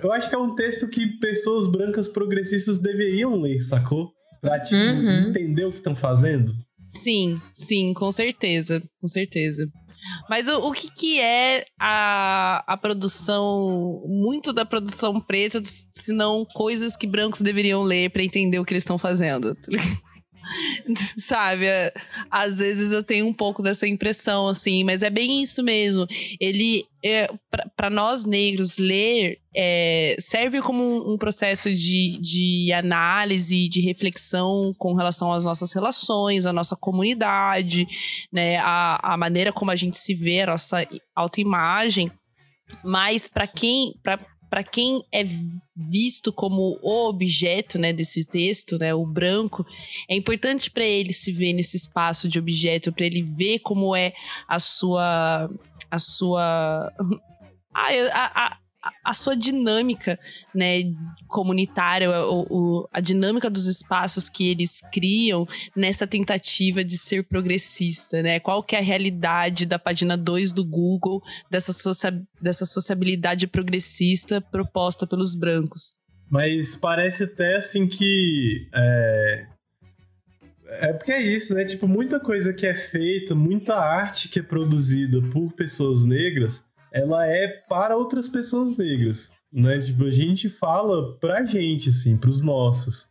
Eu 0.02 0.10
acho 0.12 0.28
que 0.28 0.34
é 0.34 0.38
um 0.38 0.56
texto 0.56 0.88
que 0.90 1.06
pessoas 1.20 1.70
brancas 1.70 2.08
progressistas 2.08 2.80
deveriam 2.80 3.40
ler, 3.40 3.60
sacou? 3.60 4.10
Pra, 4.40 4.58
tipo, 4.58 4.76
Uhum. 4.82 5.28
entender 5.28 5.64
o 5.64 5.70
que 5.70 5.78
estão 5.78 5.94
fazendo. 5.94 6.52
Sim, 6.88 7.40
sim, 7.52 7.92
com 7.94 8.10
certeza, 8.10 8.82
com 9.00 9.06
certeza. 9.06 9.64
Mas 10.28 10.48
o, 10.48 10.68
o 10.68 10.72
que, 10.72 10.90
que 10.90 11.20
é 11.20 11.66
a, 11.78 12.64
a 12.66 12.76
produção, 12.76 14.02
muito 14.06 14.52
da 14.52 14.64
produção 14.64 15.20
preta, 15.20 15.60
se 15.64 16.12
não 16.12 16.44
coisas 16.44 16.96
que 16.96 17.06
brancos 17.06 17.40
deveriam 17.40 17.82
ler 17.82 18.10
pra 18.10 18.22
entender 18.22 18.58
o 18.58 18.64
que 18.64 18.72
eles 18.72 18.82
estão 18.82 18.98
fazendo? 18.98 19.56
Sabe? 21.18 21.66
é, 21.66 21.92
Às 22.30 22.58
vezes 22.58 22.92
eu 22.92 23.02
tenho 23.02 23.26
um 23.26 23.34
pouco 23.34 23.62
dessa 23.62 23.86
impressão, 23.86 24.48
assim, 24.48 24.84
mas 24.84 25.02
é 25.02 25.10
bem 25.10 25.42
isso 25.42 25.62
mesmo. 25.62 26.06
Ele, 26.40 26.84
é, 27.04 27.28
para 27.76 27.90
nós 27.90 28.24
negros, 28.24 28.78
ler 28.78 29.38
é, 29.54 30.16
serve 30.18 30.60
como 30.60 30.82
um, 30.82 31.14
um 31.14 31.16
processo 31.16 31.72
de, 31.72 32.18
de 32.20 32.72
análise, 32.72 33.68
de 33.68 33.80
reflexão 33.80 34.72
com 34.78 34.94
relação 34.94 35.32
às 35.32 35.44
nossas 35.44 35.72
relações, 35.72 36.44
à 36.44 36.52
nossa 36.52 36.76
comunidade, 36.76 37.86
né? 38.32 38.58
A, 38.58 39.14
a 39.14 39.16
maneira 39.16 39.52
como 39.52 39.70
a 39.70 39.76
gente 39.76 39.98
se 39.98 40.14
vê, 40.14 40.42
a 40.42 40.48
nossa 40.48 40.86
autoimagem. 41.14 42.10
Mas 42.84 43.28
para 43.28 43.46
quem. 43.46 43.94
Para 44.56 44.64
quem 44.64 45.04
é 45.12 45.22
visto 45.76 46.32
como 46.32 46.78
o 46.82 47.08
objeto, 47.10 47.78
né, 47.78 47.92
desse 47.92 48.26
texto, 48.26 48.78
né, 48.78 48.94
o 48.94 49.04
branco, 49.04 49.66
é 50.08 50.16
importante 50.16 50.70
para 50.70 50.82
ele 50.82 51.12
se 51.12 51.30
ver 51.30 51.52
nesse 51.52 51.76
espaço 51.76 52.26
de 52.26 52.38
objeto, 52.38 52.90
para 52.90 53.04
ele 53.04 53.20
ver 53.20 53.58
como 53.58 53.94
é 53.94 54.14
a 54.48 54.58
sua 54.58 55.50
a 55.90 55.98
sua 55.98 56.90
a, 57.70 57.90
a, 58.14 58.46
a, 58.46 58.58
a 59.04 59.12
sua 59.12 59.36
dinâmica, 59.36 60.18
né, 60.54 60.82
comunitária, 61.28 62.10
o, 62.26 62.46
o, 62.50 62.88
a 62.92 63.00
dinâmica 63.00 63.48
dos 63.48 63.66
espaços 63.66 64.28
que 64.28 64.50
eles 64.50 64.80
criam 64.92 65.46
nessa 65.76 66.06
tentativa 66.06 66.84
de 66.84 66.96
ser 66.96 67.24
progressista, 67.24 68.22
né? 68.22 68.40
Qual 68.40 68.62
que 68.62 68.76
é 68.76 68.78
a 68.78 68.82
realidade 68.82 69.66
da 69.66 69.78
página 69.78 70.16
2 70.16 70.52
do 70.52 70.64
Google 70.64 71.22
dessa, 71.50 71.72
socia 71.72 72.20
dessa 72.40 72.64
sociabilidade 72.64 73.46
progressista 73.46 74.40
proposta 74.40 75.06
pelos 75.06 75.34
brancos? 75.34 75.94
Mas 76.30 76.76
parece 76.76 77.24
até 77.24 77.56
assim 77.56 77.86
que. 77.86 78.68
É... 78.74 79.46
é 80.80 80.92
porque 80.92 81.12
é 81.12 81.22
isso, 81.22 81.54
né? 81.54 81.64
Tipo, 81.64 81.86
muita 81.86 82.18
coisa 82.18 82.52
que 82.52 82.66
é 82.66 82.74
feita, 82.74 83.34
muita 83.34 83.76
arte 83.76 84.28
que 84.28 84.40
é 84.40 84.42
produzida 84.42 85.22
por 85.30 85.52
pessoas 85.52 86.04
negras, 86.04 86.64
ela 86.96 87.26
é 87.26 87.46
para 87.68 87.94
outras 87.94 88.26
pessoas 88.26 88.76
negras, 88.76 89.30
né? 89.52 89.78
Tipo, 89.78 90.04
a 90.04 90.10
gente 90.10 90.48
fala 90.48 91.16
pra 91.18 91.44
gente, 91.44 91.90
assim, 91.90 92.16
pros 92.16 92.40
nossos. 92.42 93.08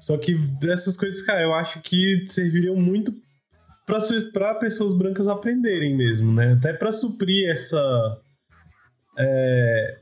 Só 0.00 0.18
que 0.18 0.34
dessas 0.60 0.96
coisas, 0.96 1.22
cara, 1.22 1.42
eu 1.42 1.54
acho 1.54 1.80
que 1.80 2.26
serviriam 2.28 2.74
muito 2.76 3.12
para 4.32 4.54
pessoas 4.56 4.92
brancas 4.92 5.28
aprenderem 5.28 5.96
mesmo, 5.96 6.32
né? 6.32 6.52
Até 6.52 6.72
para 6.72 6.92
suprir 6.92 7.48
essa. 7.48 8.18
É, 9.16 9.98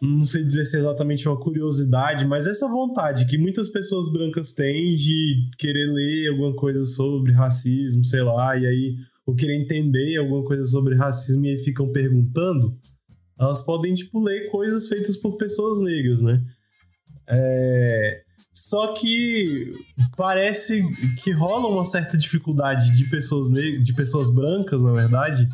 não 0.00 0.24
sei 0.24 0.44
dizer 0.44 0.64
se 0.64 0.76
é 0.76 0.80
exatamente 0.80 1.28
uma 1.28 1.38
curiosidade, 1.38 2.26
mas 2.26 2.46
essa 2.46 2.68
vontade 2.68 3.26
que 3.26 3.38
muitas 3.38 3.68
pessoas 3.68 4.10
brancas 4.10 4.52
têm 4.52 4.94
de 4.96 5.50
querer 5.58 5.86
ler 5.86 6.28
alguma 6.28 6.54
coisa 6.54 6.84
sobre 6.84 7.32
racismo, 7.32 8.04
sei 8.04 8.22
lá, 8.22 8.56
e 8.56 8.66
aí 8.66 8.96
ou 9.26 9.34
querer 9.34 9.56
entender 9.56 10.16
alguma 10.16 10.44
coisa 10.44 10.64
sobre 10.66 10.94
racismo 10.94 11.44
e 11.44 11.50
aí 11.50 11.58
ficam 11.58 11.90
perguntando, 11.90 12.78
elas 13.38 13.60
podem, 13.60 13.94
tipo, 13.94 14.22
ler 14.22 14.48
coisas 14.50 14.86
feitas 14.86 15.16
por 15.16 15.36
pessoas 15.36 15.82
negras, 15.82 16.22
né? 16.22 16.42
É... 17.28 18.22
Só 18.54 18.94
que 18.94 19.72
parece 20.16 20.82
que 21.22 21.30
rola 21.32 21.68
uma 21.68 21.84
certa 21.84 22.16
dificuldade 22.16 22.90
de 22.96 23.10
pessoas 23.10 23.50
negras, 23.50 23.84
de 23.84 23.94
pessoas 23.94 24.32
brancas, 24.32 24.82
na 24.82 24.92
verdade, 24.92 25.46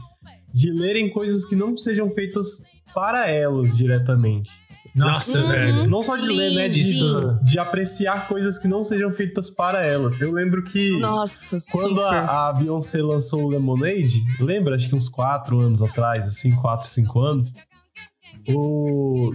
de 0.55 0.71
lerem 0.71 1.11
coisas 1.11 1.45
que 1.45 1.57
não 1.57 1.77
sejam 1.77 2.11
feitas 2.11 2.63
para 2.95 3.29
elas 3.29 3.77
diretamente. 3.77 4.51
Nossa, 4.95 5.41
Uhum. 5.41 5.49
velho. 5.49 5.89
Não 5.91 6.03
só 6.03 6.15
de 6.17 6.27
Sim, 6.27 6.37
ler, 6.37 6.51
né? 6.55 6.69
De, 6.69 6.85
sim. 6.85 7.23
de 7.45 7.59
apreciar 7.59 8.29
coisas 8.29 8.59
que 8.59 8.69
não 8.69 8.85
sejam 8.85 9.11
feitas 9.13 9.49
para 9.49 9.85
elas. 9.87 10.21
Eu 10.21 10.33
lembro 10.33 10.63
que 10.65 10.99
Nossa, 10.99 11.57
quando 11.73 11.97
super. 12.01 12.15
a, 12.15 12.49
a 12.49 12.53
Beyoncé 12.53 13.01
lançou 13.03 13.45
o 13.45 13.49
Lemonade, 13.49 14.23
lembra? 14.39 14.75
Acho 14.77 14.89
que 14.91 14.95
uns 14.95 15.09
4 15.09 15.59
anos 15.61 15.83
atrás, 15.83 16.27
assim, 16.27 16.55
4, 16.55 16.87
5 16.89 17.21
anos. 17.21 17.53
O, 18.49 19.33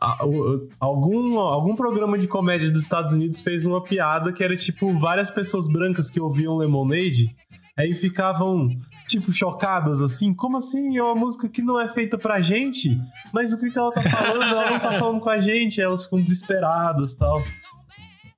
a- 0.00 0.26
o- 0.26 0.68
algum, 0.80 1.38
algum 1.38 1.74
programa 1.74 2.18
de 2.18 2.26
comédia 2.26 2.70
dos 2.70 2.82
Estados 2.82 3.12
Unidos 3.12 3.40
fez 3.40 3.64
uma 3.64 3.82
piada 3.82 4.32
que 4.32 4.42
era 4.42 4.56
tipo 4.56 4.90
várias 4.98 5.30
pessoas 5.30 5.68
brancas 5.68 6.10
que 6.10 6.20
ouviam 6.20 6.56
Lemonade 6.56 7.34
aí 7.78 7.94
ficavam 7.94 8.68
tipo 9.20 9.32
chocadas 9.32 10.00
assim, 10.02 10.34
como 10.34 10.56
assim? 10.56 10.96
É 10.96 11.02
uma 11.02 11.14
música 11.14 11.48
que 11.48 11.60
não 11.62 11.80
é 11.80 11.88
feita 11.88 12.16
pra 12.18 12.40
gente? 12.40 12.98
Mas 13.32 13.52
o 13.52 13.58
que, 13.60 13.70
que 13.70 13.78
ela 13.78 13.92
tá 13.92 14.02
falando? 14.02 14.42
Ela 14.42 14.70
não 14.70 14.80
tá 14.80 14.98
falando 14.98 15.20
com 15.20 15.30
a 15.30 15.36
gente, 15.38 15.80
elas 15.80 16.04
ficam 16.04 16.20
desesperadas 16.22 17.14
tal. 17.14 17.42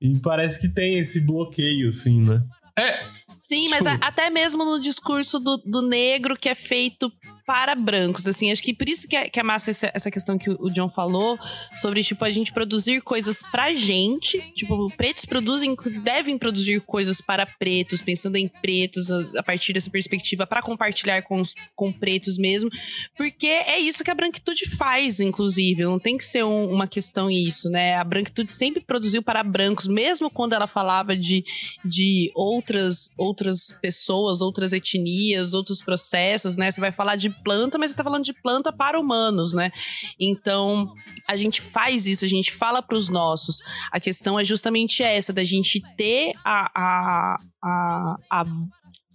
E 0.00 0.18
parece 0.20 0.60
que 0.60 0.68
tem 0.68 0.98
esse 0.98 1.24
bloqueio, 1.26 1.88
assim, 1.90 2.20
né? 2.22 2.42
É, 2.78 2.98
Sim, 3.38 3.68
mas 3.68 3.84
Tipo- 3.84 4.02
a- 4.02 4.08
até 4.08 4.30
mesmo 4.30 4.64
no 4.64 4.80
discurso 4.80 5.38
do, 5.38 5.58
do 5.58 5.82
negro 5.82 6.34
que 6.34 6.48
é 6.48 6.54
feito 6.54 7.12
para 7.46 7.74
brancos, 7.74 8.26
assim, 8.26 8.50
acho 8.50 8.62
que 8.62 8.72
por 8.72 8.88
isso 8.88 9.06
que 9.06 9.14
é, 9.16 9.28
que 9.28 9.38
é 9.38 9.42
massa 9.42 9.70
essa, 9.70 9.90
essa 9.94 10.10
questão 10.10 10.38
que 10.38 10.50
o, 10.50 10.70
John 10.70 10.88
falou 10.88 11.38
sobre, 11.80 12.02
tipo, 12.02 12.24
a 12.24 12.30
gente 12.30 12.52
produzir 12.52 13.00
coisas 13.02 13.42
pra 13.50 13.72
gente, 13.74 14.40
tipo, 14.54 14.88
pretos 14.96 15.24
produzem, 15.24 15.74
devem 16.02 16.38
produzir 16.38 16.80
coisas 16.80 17.20
para 17.20 17.44
pretos, 17.46 18.00
pensando 18.00 18.36
em 18.36 18.48
pretos 18.48 19.10
a, 19.10 19.20
a 19.38 19.42
partir 19.42 19.72
dessa 19.72 19.90
perspectiva 19.90 20.46
para 20.46 20.62
compartilhar 20.62 21.22
com, 21.22 21.40
os, 21.40 21.54
com 21.76 21.92
pretos 21.92 22.38
mesmo, 22.38 22.70
porque 23.16 23.46
é 23.46 23.78
isso 23.78 24.02
que 24.02 24.10
a 24.10 24.14
branquitude 24.14 24.68
faz, 24.76 25.20
inclusive, 25.20 25.84
não 25.84 25.98
tem 25.98 26.16
que 26.16 26.24
ser 26.24 26.44
um- 26.44 26.70
uma 26.72 26.86
questão 26.88 27.30
isso, 27.30 27.68
né, 27.68 27.96
a 27.96 28.04
branquitude 28.04 28.52
sempre 28.52 28.80
produziu 28.82 29.22
para 29.22 29.42
brancos, 29.42 29.86
mesmo 29.86 30.30
quando 30.30 30.54
ela 30.54 30.66
falava 30.66 31.16
de, 31.16 31.42
de 31.84 32.30
outras, 32.34 33.10
outras 33.18 33.72
pessoas, 33.82 34.40
outras 34.40 34.72
etnias, 34.72 35.52
outros 35.54 35.82
processos, 35.82 36.56
né? 36.56 36.70
Você 36.70 36.80
vai 36.80 36.92
falar 36.92 37.16
de 37.16 37.33
planta, 37.42 37.78
mas 37.78 37.90
você 37.90 37.96
tá 37.96 38.04
falando 38.04 38.24
de 38.24 38.32
planta 38.32 38.72
para 38.72 38.98
humanos, 38.98 39.54
né? 39.54 39.70
Então, 40.18 40.92
a 41.28 41.36
gente 41.36 41.60
faz 41.60 42.06
isso, 42.06 42.24
a 42.24 42.28
gente 42.28 42.52
fala 42.52 42.82
para 42.82 42.96
os 42.96 43.08
nossos. 43.08 43.60
A 43.90 44.00
questão 44.00 44.38
é 44.38 44.44
justamente 44.44 45.02
essa, 45.02 45.32
da 45.32 45.44
gente 45.44 45.82
ter 45.96 46.32
a, 46.44 46.70
a, 46.74 47.36
a, 47.62 48.16
a 48.30 48.44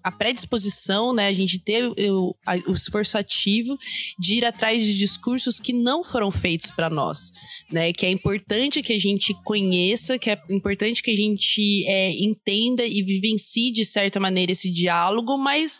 a 0.03 0.11
predisposição, 0.11 1.13
né, 1.13 1.27
a 1.27 1.33
gente 1.33 1.59
ter 1.59 1.85
o, 1.87 2.33
o 2.67 2.73
esforço 2.73 3.17
ativo 3.17 3.77
de 4.17 4.35
ir 4.35 4.45
atrás 4.45 4.83
de 4.83 4.97
discursos 4.97 5.59
que 5.59 5.73
não 5.73 6.03
foram 6.03 6.31
feitos 6.31 6.71
para 6.71 6.89
nós, 6.89 7.31
né, 7.71 7.91
que 7.91 8.05
é 8.05 8.11
importante 8.11 8.81
que 8.81 8.93
a 8.93 8.99
gente 8.99 9.33
conheça, 9.43 10.17
que 10.17 10.29
é 10.29 10.41
importante 10.49 11.03
que 11.03 11.11
a 11.11 11.15
gente 11.15 11.85
é, 11.87 12.11
entenda 12.11 12.85
e 12.85 13.01
vivencie 13.03 13.71
de 13.71 13.85
certa 13.85 14.19
maneira 14.19 14.51
esse 14.51 14.71
diálogo, 14.71 15.37
mas 15.37 15.79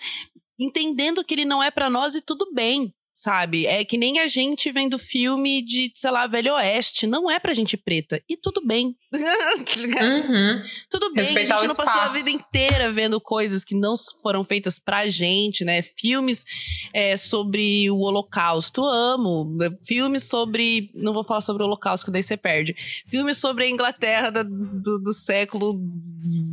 entendendo 0.60 1.24
que 1.24 1.34
ele 1.34 1.46
não 1.46 1.64
é 1.64 1.72
para 1.72 1.90
nós 1.90 2.16
e 2.16 2.22
tudo 2.22 2.52
bem. 2.54 2.94
Sabe? 3.22 3.66
É 3.66 3.84
que 3.84 3.98
nem 3.98 4.18
a 4.20 4.28
gente 4.28 4.72
vendo 4.72 4.98
filme 4.98 5.62
de, 5.62 5.92
sei 5.94 6.10
lá, 6.10 6.26
Velho 6.26 6.54
Oeste. 6.54 7.06
Não 7.06 7.30
é 7.30 7.38
pra 7.38 7.54
gente 7.54 7.76
preta. 7.76 8.22
E 8.30 8.38
tudo 8.38 8.62
bem. 8.66 8.96
Uhum. 9.14 10.62
Tudo 10.90 11.14
bem, 11.14 11.26
Respeitar 11.26 11.56
a 11.56 11.58
gente 11.58 11.68
não 11.68 11.76
passou 11.76 12.02
a 12.02 12.06
espaço. 12.08 12.16
vida 12.24 12.30
inteira 12.30 12.90
vendo 12.94 13.20
coisas 13.20 13.66
que 13.66 13.76
não 13.76 13.94
foram 14.22 14.42
feitas 14.42 14.80
pra 14.80 15.08
gente, 15.10 15.66
né? 15.66 15.82
Filmes 15.82 16.46
é, 16.94 17.18
sobre 17.18 17.92
o 17.92 17.98
Holocausto, 17.98 18.86
amo. 18.86 19.50
Filmes 19.86 20.24
sobre. 20.24 20.88
Não 20.96 21.12
vou 21.14 21.24
falar 21.26 21.42
sobre 21.42 21.64
o 21.64 21.66
Holocausto, 21.66 22.06
que 22.06 22.12
daí 22.14 22.24
você 22.24 22.38
perde. 22.38 22.74
Filmes 23.10 23.38
sobre 23.38 23.66
a 23.66 23.70
Inglaterra 23.70 24.30
da- 24.30 24.44
do, 24.44 25.00
do 25.04 25.14
século 25.14 25.78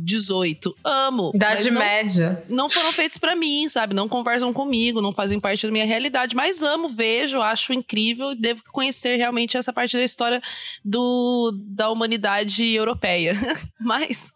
XVIII, 0.07 0.73
amo. 0.83 1.31
Idade 1.33 1.69
não- 1.71 1.79
média. 1.79 2.43
não 2.49 2.69
foram 2.69 2.91
feitos 2.91 3.17
pra 3.17 3.35
mim, 3.35 3.67
sabe? 3.69 3.93
Não 3.93 4.07
conversam 4.09 4.51
comigo, 4.51 5.01
não 5.01 5.13
fazem 5.13 5.39
parte 5.39 5.65
da 5.65 5.71
minha 5.71 5.85
realidade, 5.85 6.35
mas 6.35 6.56
amo, 6.63 6.89
vejo, 6.89 7.41
acho 7.41 7.73
incrível 7.73 8.35
devo 8.35 8.61
conhecer 8.71 9.15
realmente 9.17 9.57
essa 9.57 9.73
parte 9.73 9.97
da 9.97 10.03
história 10.03 10.41
do, 10.83 11.51
da 11.67 11.89
humanidade 11.89 12.63
europeia. 12.73 13.33
mas 13.79 14.31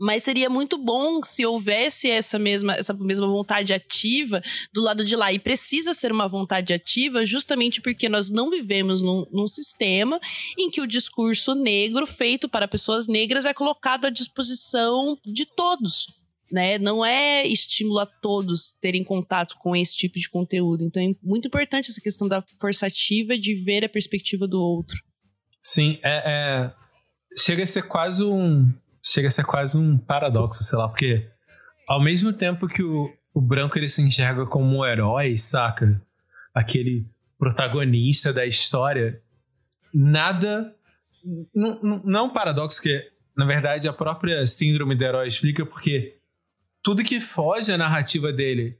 mas 0.00 0.22
seria 0.22 0.50
muito 0.50 0.76
bom 0.76 1.22
se 1.22 1.46
houvesse 1.46 2.10
essa 2.10 2.38
mesma, 2.38 2.74
essa 2.74 2.92
mesma 2.94 3.26
vontade 3.26 3.72
ativa 3.72 4.42
do 4.72 4.82
lado 4.82 5.04
de 5.04 5.16
lá. 5.16 5.32
E 5.32 5.38
precisa 5.38 5.94
ser 5.94 6.12
uma 6.12 6.28
vontade 6.28 6.72
ativa 6.74 7.24
justamente 7.24 7.80
porque 7.80 8.08
nós 8.08 8.28
não 8.28 8.50
vivemos 8.50 9.00
num, 9.00 9.24
num 9.32 9.46
sistema 9.46 10.20
em 10.58 10.68
que 10.68 10.80
o 10.80 10.86
discurso 10.86 11.54
negro 11.54 12.06
feito 12.06 12.48
para 12.48 12.68
pessoas 12.68 13.06
negras 13.06 13.44
é 13.44 13.54
colocado 13.54 14.06
à 14.06 14.10
disposição 14.10 15.16
de 15.24 15.46
todos. 15.46 16.23
Né? 16.54 16.78
Não 16.78 17.04
é 17.04 17.44
estímulo 17.44 17.98
a 17.98 18.06
todos 18.06 18.70
terem 18.80 19.02
contato 19.02 19.56
com 19.58 19.74
esse 19.74 19.96
tipo 19.96 20.20
de 20.20 20.30
conteúdo. 20.30 20.84
Então 20.84 21.02
é 21.02 21.08
muito 21.20 21.48
importante 21.48 21.90
essa 21.90 22.00
questão 22.00 22.28
da 22.28 22.44
forçativa 22.60 23.36
de 23.36 23.56
ver 23.56 23.84
a 23.84 23.88
perspectiva 23.88 24.46
do 24.46 24.62
outro. 24.62 24.96
Sim, 25.60 25.98
é, 26.04 26.22
é... 26.24 26.72
chega 27.36 27.64
a 27.64 27.66
ser 27.66 27.82
quase 27.88 28.22
um 28.22 28.72
chega 29.04 29.26
a 29.26 29.30
ser 29.32 29.44
quase 29.44 29.76
um 29.76 29.98
paradoxo, 29.98 30.62
sei 30.62 30.78
lá, 30.78 30.88
porque 30.88 31.28
ao 31.88 32.00
mesmo 32.00 32.32
tempo 32.32 32.68
que 32.68 32.84
o, 32.84 33.12
o 33.34 33.40
branco 33.40 33.76
ele 33.76 33.88
se 33.88 34.00
enxerga 34.00 34.46
como 34.46 34.78
um 34.78 34.86
herói, 34.86 35.36
saca? 35.36 36.00
Aquele 36.54 37.04
protagonista 37.36 38.32
da 38.32 38.46
história, 38.46 39.18
nada. 39.92 40.72
Não, 41.52 42.16
é 42.16 42.22
um 42.22 42.32
paradoxo 42.32 42.80
que, 42.80 43.10
na 43.36 43.44
verdade, 43.44 43.88
a 43.88 43.92
própria 43.92 44.46
síndrome 44.46 44.94
do 44.94 45.04
herói 45.04 45.26
explica 45.26 45.66
porque 45.66 46.16
tudo 46.84 47.02
que 47.02 47.18
foge 47.18 47.72
à 47.72 47.78
narrativa 47.78 48.30
dele, 48.30 48.76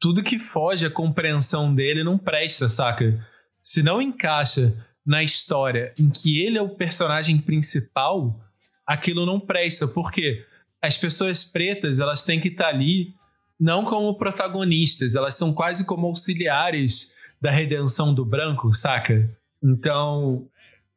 tudo 0.00 0.24
que 0.24 0.40
foge 0.40 0.84
à 0.84 0.90
compreensão 0.90 1.72
dele 1.72 2.02
não 2.02 2.18
presta, 2.18 2.68
saca? 2.68 3.24
Se 3.62 3.80
não 3.80 4.02
encaixa 4.02 4.74
na 5.06 5.22
história 5.22 5.94
em 5.96 6.10
que 6.10 6.42
ele 6.42 6.58
é 6.58 6.62
o 6.62 6.74
personagem 6.74 7.38
principal, 7.38 8.40
aquilo 8.84 9.24
não 9.24 9.38
presta. 9.38 9.86
Por 9.86 10.10
quê? 10.10 10.44
As 10.82 10.98
pessoas 10.98 11.44
pretas, 11.44 12.00
elas 12.00 12.24
têm 12.24 12.40
que 12.40 12.48
estar 12.48 12.68
ali 12.68 13.14
não 13.58 13.84
como 13.84 14.18
protagonistas, 14.18 15.14
elas 15.14 15.36
são 15.36 15.54
quase 15.54 15.86
como 15.86 16.08
auxiliares 16.08 17.14
da 17.40 17.52
redenção 17.52 18.12
do 18.12 18.26
branco, 18.26 18.74
saca? 18.74 19.24
Então, 19.62 20.48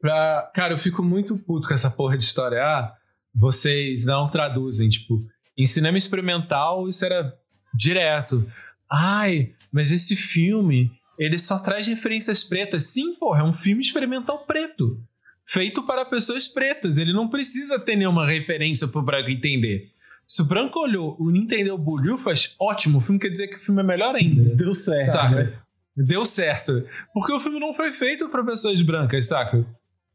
pra... 0.02 0.52
cara, 0.56 0.74
eu 0.74 0.80
fico 0.80 1.04
muito 1.04 1.38
puto 1.38 1.68
com 1.68 1.74
essa 1.76 1.92
porra 1.92 2.18
de 2.18 2.24
história. 2.24 2.64
Ah, 2.64 2.96
vocês 3.34 4.06
não 4.06 4.28
traduzem, 4.28 4.90
tipo, 4.90 5.24
em 5.58 5.66
cinema 5.66 5.98
experimental 5.98 6.88
isso 6.88 7.04
era 7.06 7.34
direto. 7.74 8.46
Ai, 8.90 9.52
mas 9.72 9.92
esse 9.92 10.16
filme, 10.16 10.92
ele 11.20 11.38
só 11.38 11.60
traz 11.60 11.88
referências 11.88 12.44
pretas. 12.44 12.86
Sim, 12.86 13.16
porra, 13.16 13.42
é 13.42 13.44
um 13.44 13.54
filme 13.54 13.82
experimental 13.82 14.40
preto 14.40 15.02
feito 15.48 15.82
para 15.82 16.06
pessoas 16.06 16.48
pretas. 16.48 16.98
Ele 16.98 17.14
não 17.14 17.28
precisa 17.28 17.80
ter 17.80 17.96
nenhuma 17.96 18.28
referência 18.28 18.88
pro 18.88 19.02
branco 19.02 19.32
entender. 19.32 19.90
Se 20.28 20.42
o 20.42 20.46
branco 20.46 20.80
olhou, 20.80 21.16
o 21.18 21.32
entendeu 21.32 21.78
Bulhufas, 21.78 22.54
ótimo. 22.60 22.98
O 22.98 23.02
filme 23.02 23.20
quer 23.20 23.30
dizer 23.30 23.48
que 23.48 23.56
o 23.56 23.60
filme 23.60 23.82
é 23.82 23.86
melhor 23.86 24.14
ainda. 24.14 24.54
Deu 24.56 24.76
certo, 24.76 25.12
saca? 25.12 25.36
né? 25.36 25.54
Deu 25.96 26.26
certo. 26.26 26.84
Porque 27.14 27.32
o 27.32 27.40
filme 27.40 27.60
não 27.60 27.74
foi 27.74 27.94
feito 27.94 28.28
para 28.28 28.44
pessoas 28.44 28.82
brancas, 28.82 29.28
saca? 29.28 29.66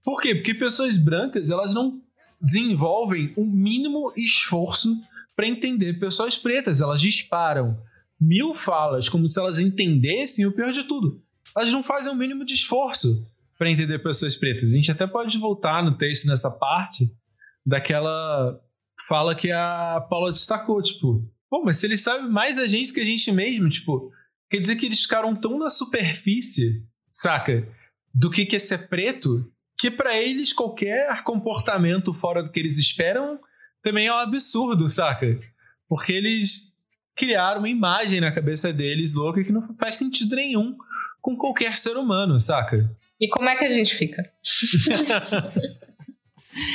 Por 0.05 0.21
quê? 0.21 0.35
Porque 0.35 0.55
pessoas 0.55 0.99
brancas, 0.99 1.51
elas 1.51 1.73
não 1.73 2.01
desenvolvem 2.41 3.33
o 3.37 3.43
um 3.43 3.47
mínimo 3.51 4.13
esforço 4.17 5.01
para 5.35 5.47
entender 5.47 5.99
pessoas 5.99 6.37
pretas. 6.37 6.81
Elas 6.81 7.01
disparam 7.01 7.79
mil 8.21 8.55
falas 8.55 9.09
como 9.09 9.29
se 9.29 9.39
elas 9.39 9.59
entendessem 9.59 10.47
o 10.47 10.53
pior 10.53 10.73
de 10.73 10.85
tudo. 10.85 11.23
Elas 11.57 11.73
não 11.73 11.83
fazem 11.83 12.13
o 12.13 12.17
mínimo 12.17 12.45
de 12.45 12.55
esforço 12.55 13.09
para 13.59 13.71
entender 13.71 13.99
pessoas 13.99 14.37
pretas. 14.37 14.73
A 14.73 14.77
gente 14.77 14.91
até 14.91 15.07
pode 15.07 15.39
voltar 15.39 15.83
no 15.83 15.97
texto 15.97 16.27
nessa 16.27 16.51
parte 16.59 17.05
daquela 17.65 18.61
fala 19.09 19.35
que 19.35 19.51
a 19.51 20.01
Paula 20.09 20.33
destacou, 20.33 20.83
tipo, 20.83 21.29
pô, 21.51 21.63
mas 21.65 21.77
se 21.77 21.87
eles 21.87 22.01
sabem 22.01 22.31
mais 22.31 22.59
a 22.59 22.67
gente 22.67 22.93
que 22.93 23.01
a 23.01 23.05
gente 23.05 23.31
mesmo, 23.31 23.69
tipo, 23.69 24.11
quer 24.51 24.59
dizer 24.59 24.77
que 24.77 24.87
eles 24.87 25.03
ficaram 25.03 25.35
tão 25.35 25.59
na 25.59 25.69
superfície, 25.69 26.87
saca? 27.13 27.69
Do 28.15 28.31
que 28.31 28.47
que 28.47 28.57
é 28.57 28.59
ser 28.59 28.89
preto, 28.89 29.51
que 29.79 29.91
para 29.91 30.17
eles 30.21 30.53
qualquer 30.53 31.23
comportamento 31.25 32.15
fora 32.15 32.43
do 32.43 32.51
que 32.51 32.61
eles 32.61 32.79
esperam 32.79 33.39
também 33.83 34.07
é 34.07 34.13
um 34.13 34.19
absurdo, 34.19 34.89
saca? 34.89 35.39
Porque 35.89 36.13
eles 36.13 36.73
criaram 37.17 37.61
uma 37.61 37.69
imagem 37.69 38.21
na 38.21 38.33
cabeça 38.33 38.73
deles 38.73 39.15
louca 39.15 39.45
que 39.45 39.53
não 39.53 39.75
faz 39.77 39.97
sentido 39.97 40.37
nenhum 40.37 40.77
com 41.21 41.37
qualquer 41.37 41.77
ser 41.79 41.97
humano, 41.97 42.39
saca? 42.41 42.91
E 43.21 43.29
como 43.29 43.49
é 43.49 43.57
que 43.57 43.65
a 43.65 43.69
gente 43.69 43.95
fica? 43.95 44.23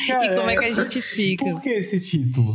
Cara, 0.07 0.25
e 0.25 0.35
como 0.35 0.49
é 0.49 0.57
que 0.57 0.65
a 0.65 0.71
gente 0.71 1.01
fica? 1.01 1.43
Por 1.43 1.61
que 1.61 1.69
esse 1.69 1.99
título? 1.99 2.53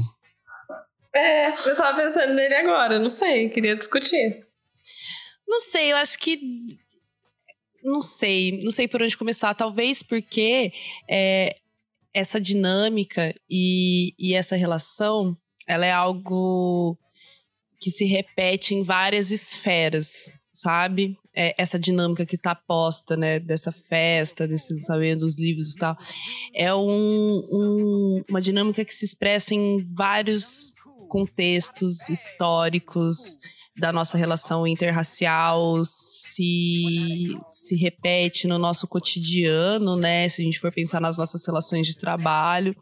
É, 1.14 1.48
eu 1.50 1.76
tava 1.76 1.98
pensando 2.02 2.32
nele 2.34 2.54
agora, 2.54 2.98
não 2.98 3.10
sei, 3.10 3.50
queria 3.50 3.76
discutir. 3.76 4.46
Não 5.46 5.60
sei, 5.60 5.92
eu 5.92 5.96
acho 5.96 6.18
que. 6.18 6.40
Não 7.84 8.00
sei, 8.00 8.60
não 8.62 8.70
sei 8.70 8.88
por 8.88 9.02
onde 9.02 9.16
começar. 9.16 9.52
Talvez 9.54 10.02
porque 10.02 10.72
é, 11.10 11.54
essa 12.14 12.40
dinâmica 12.40 13.34
e, 13.48 14.14
e 14.18 14.34
essa 14.34 14.56
relação 14.56 15.36
ela 15.66 15.86
é 15.86 15.92
algo 15.92 16.98
que 17.80 17.90
se 17.90 18.04
repete 18.04 18.74
em 18.74 18.82
várias 18.82 19.30
esferas, 19.30 20.32
sabe? 20.52 21.16
é, 21.34 21.54
essa 21.56 21.78
dinâmica 21.78 22.26
que 22.26 22.36
está 22.36 22.54
posta, 22.54 23.16
né, 23.16 23.38
dessa 23.38 23.72
festa, 23.72 24.46
desse 24.46 24.72
lançamento 24.72 25.20
dos 25.20 25.38
livros 25.38 25.74
e 25.74 25.76
tal, 25.76 25.96
é 26.54 26.74
um, 26.74 27.42
um, 27.50 28.22
uma 28.28 28.40
dinâmica 28.40 28.84
que 28.84 28.94
se 28.94 29.04
expressa 29.04 29.54
em 29.54 29.80
vários 29.94 30.72
contextos 31.08 32.08
históricos 32.08 33.36
da 33.76 33.92
nossa 33.92 34.18
relação 34.18 34.66
interracial 34.66 35.82
se, 35.84 37.34
se 37.48 37.76
repete 37.76 38.46
no 38.46 38.58
nosso 38.58 38.86
cotidiano, 38.86 39.96
né? 39.96 40.28
Se 40.28 40.42
a 40.42 40.44
gente 40.44 40.60
for 40.60 40.72
pensar 40.72 41.00
nas 41.00 41.16
nossas 41.16 41.46
relações 41.46 41.86
de 41.86 41.96
trabalho, 41.96 42.76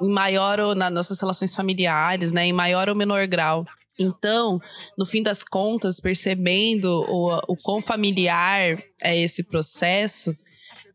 em 0.00 0.08
maior 0.08 0.58
ou 0.58 0.74
nas 0.74 0.92
nossas 0.92 1.20
relações 1.20 1.54
familiares, 1.54 2.32
né? 2.32 2.46
Em 2.46 2.52
maior 2.52 2.88
ou 2.88 2.94
menor 2.94 3.26
grau. 3.26 3.66
Então, 3.98 4.58
no 4.96 5.04
fim 5.04 5.22
das 5.22 5.44
contas, 5.44 6.00
percebendo 6.00 7.04
o, 7.08 7.36
o 7.48 7.56
quão 7.56 7.82
familiar 7.82 8.82
é 9.02 9.18
esse 9.18 9.42
processo, 9.44 10.34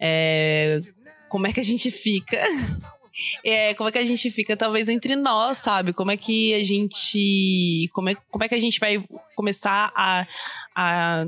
é, 0.01 0.81
como 1.29 1.45
é 1.45 1.53
que 1.53 1.59
a 1.59 1.63
gente 1.63 1.91
fica? 1.91 2.41
É, 3.43 3.73
como 3.73 3.89
é 3.89 3.91
que 3.91 3.97
a 3.97 4.05
gente 4.05 4.29
fica, 4.29 4.55
talvez, 4.55 4.89
entre 4.89 5.15
nós, 5.15 5.57
sabe? 5.57 5.93
Como 5.93 6.11
é 6.11 6.17
que 6.17 6.53
a 6.53 6.63
gente. 6.63 7.89
Como 7.93 8.09
é, 8.09 8.15
como 8.29 8.43
é 8.43 8.47
que 8.47 8.55
a 8.55 8.59
gente 8.59 8.79
vai 8.79 9.03
começar 9.35 9.91
a, 9.95 10.27
a 10.75 11.25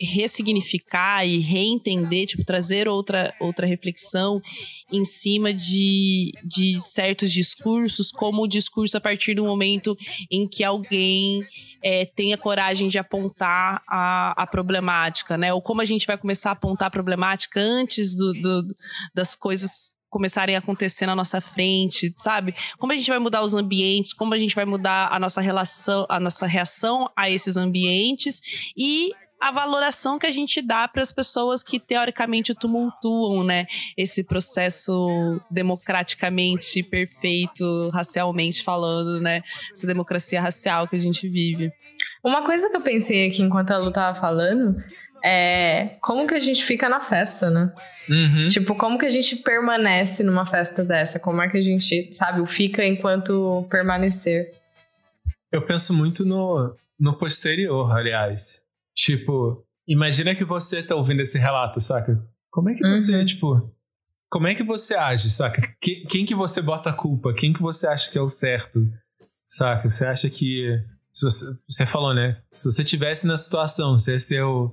ressignificar 0.00 1.24
e 1.24 1.38
reentender, 1.38 2.26
tipo, 2.26 2.44
trazer 2.44 2.88
outra, 2.88 3.34
outra 3.40 3.66
reflexão 3.66 4.40
em 4.92 5.04
cima 5.04 5.52
de, 5.52 6.32
de 6.44 6.80
certos 6.80 7.32
discursos, 7.32 8.10
como 8.10 8.42
o 8.42 8.48
discurso 8.48 8.96
a 8.96 9.00
partir 9.00 9.34
do 9.34 9.44
momento 9.44 9.96
em 10.30 10.46
que 10.46 10.64
alguém 10.64 11.44
é, 11.82 12.04
tenha 12.04 12.36
coragem 12.36 12.88
de 12.88 12.98
apontar 12.98 13.82
a, 13.88 14.42
a 14.42 14.46
problemática, 14.46 15.36
né? 15.36 15.52
Ou 15.52 15.60
como 15.60 15.80
a 15.80 15.84
gente 15.84 16.06
vai 16.06 16.18
começar 16.18 16.50
a 16.50 16.54
apontar 16.54 16.88
a 16.88 16.90
problemática 16.90 17.60
antes 17.60 18.14
do, 18.14 18.32
do 18.34 18.76
das 19.14 19.34
coisas 19.34 19.94
começarem 20.14 20.54
a 20.54 20.60
acontecer 20.60 21.06
na 21.06 21.16
nossa 21.16 21.40
frente, 21.40 22.12
sabe? 22.16 22.54
Como 22.78 22.92
a 22.92 22.94
gente 22.96 23.08
vai 23.08 23.18
mudar 23.18 23.42
os 23.42 23.52
ambientes, 23.52 24.12
como 24.12 24.32
a 24.32 24.38
gente 24.38 24.54
vai 24.54 24.64
mudar 24.64 25.08
a 25.10 25.18
nossa 25.18 25.40
relação, 25.40 26.06
a 26.08 26.20
nossa 26.20 26.46
reação 26.46 27.10
a 27.16 27.28
esses 27.28 27.56
ambientes 27.56 28.40
e 28.76 29.10
a 29.40 29.50
valoração 29.50 30.16
que 30.16 30.26
a 30.26 30.30
gente 30.30 30.62
dá 30.62 30.86
para 30.86 31.02
as 31.02 31.10
pessoas 31.10 31.64
que 31.64 31.80
teoricamente 31.80 32.54
tumultuam, 32.54 33.42
né, 33.42 33.66
esse 33.96 34.22
processo 34.22 35.40
democraticamente 35.50 36.80
perfeito, 36.84 37.90
racialmente 37.92 38.62
falando, 38.62 39.20
né, 39.20 39.42
essa 39.72 39.86
democracia 39.86 40.40
racial 40.40 40.86
que 40.86 40.94
a 40.94 41.00
gente 41.00 41.28
vive. 41.28 41.72
Uma 42.24 42.44
coisa 42.44 42.70
que 42.70 42.76
eu 42.76 42.82
pensei 42.82 43.26
aqui 43.26 43.42
enquanto 43.42 43.72
a 43.72 43.78
Lu 43.78 43.92
tava 43.92 44.18
falando 44.18 44.76
é 45.24 45.96
como 46.02 46.26
que 46.26 46.34
a 46.34 46.40
gente 46.40 46.62
fica 46.64 46.88
na 46.88 47.00
festa, 47.00 47.48
né? 47.50 47.72
Uhum. 48.08 48.46
Tipo, 48.48 48.74
como 48.74 48.98
que 48.98 49.06
a 49.06 49.10
gente 49.10 49.36
permanece 49.36 50.22
numa 50.22 50.44
festa 50.44 50.84
dessa? 50.84 51.18
Como 51.18 51.40
é 51.40 51.48
que 51.48 51.56
a 51.56 51.62
gente, 51.62 52.12
sabe, 52.12 52.40
o 52.40 52.46
fica 52.46 52.84
enquanto 52.84 53.66
permanecer? 53.70 54.52
Eu 55.50 55.62
penso 55.64 55.94
muito 55.94 56.24
no, 56.24 56.76
no 57.00 57.16
posterior, 57.16 57.90
aliás. 57.96 58.64
Tipo, 58.94 59.64
imagina 59.88 60.34
que 60.34 60.44
você 60.44 60.82
tá 60.82 60.94
ouvindo 60.94 61.20
esse 61.22 61.38
relato, 61.38 61.80
saca? 61.80 62.16
Como 62.50 62.68
é 62.70 62.74
que 62.74 62.86
você, 62.88 63.16
Uhum. 63.16 63.24
tipo. 63.24 63.62
Como 64.30 64.48
é 64.48 64.54
que 64.54 64.64
você 64.64 64.94
age, 64.96 65.30
saca? 65.30 65.62
Que- 65.80 66.04
quem 66.10 66.24
que 66.26 66.34
você 66.34 66.60
bota 66.60 66.90
a 66.90 66.96
culpa? 66.96 67.32
Quem 67.32 67.52
que 67.52 67.62
você 67.62 67.86
acha 67.86 68.10
que 68.10 68.18
é 68.18 68.20
o 68.20 68.28
certo? 68.28 68.80
Saca? 69.48 69.88
Você 69.88 70.04
acha 70.04 70.28
que. 70.28 70.76
Se 71.12 71.24
você, 71.24 71.44
você 71.68 71.86
falou, 71.86 72.12
né? 72.12 72.36
Se 72.52 72.70
você 72.70 72.82
tivesse 72.84 73.26
na 73.26 73.36
situação, 73.36 73.96
você 73.96 74.14
ia 74.14 74.20
ser 74.20 74.42
o 74.42 74.72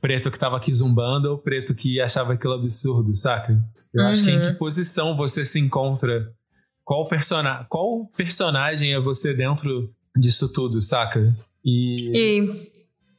preto 0.00 0.30
que 0.30 0.38
tava 0.38 0.56
aqui 0.56 0.72
zumbando 0.72 1.28
ou 1.30 1.34
o 1.36 1.38
preto 1.38 1.74
que 1.74 2.00
achava 2.00 2.34
aquilo 2.34 2.54
absurdo, 2.54 3.14
saca? 3.16 3.58
Eu 3.94 4.06
acho 4.06 4.24
que 4.24 4.30
em 4.30 4.38
Uhum. 4.38 4.52
que 4.52 4.58
posição 4.58 5.16
você 5.16 5.44
se 5.44 5.58
encontra? 5.58 6.30
Qual, 6.84 7.04
persona 7.08 7.64
qual 7.68 8.06
personagem 8.16 8.92
é 8.94 9.00
você 9.00 9.34
dentro 9.34 9.90
disso 10.16 10.52
tudo, 10.52 10.80
saca? 10.82 11.34
E. 11.64 11.96
E 12.16 12.70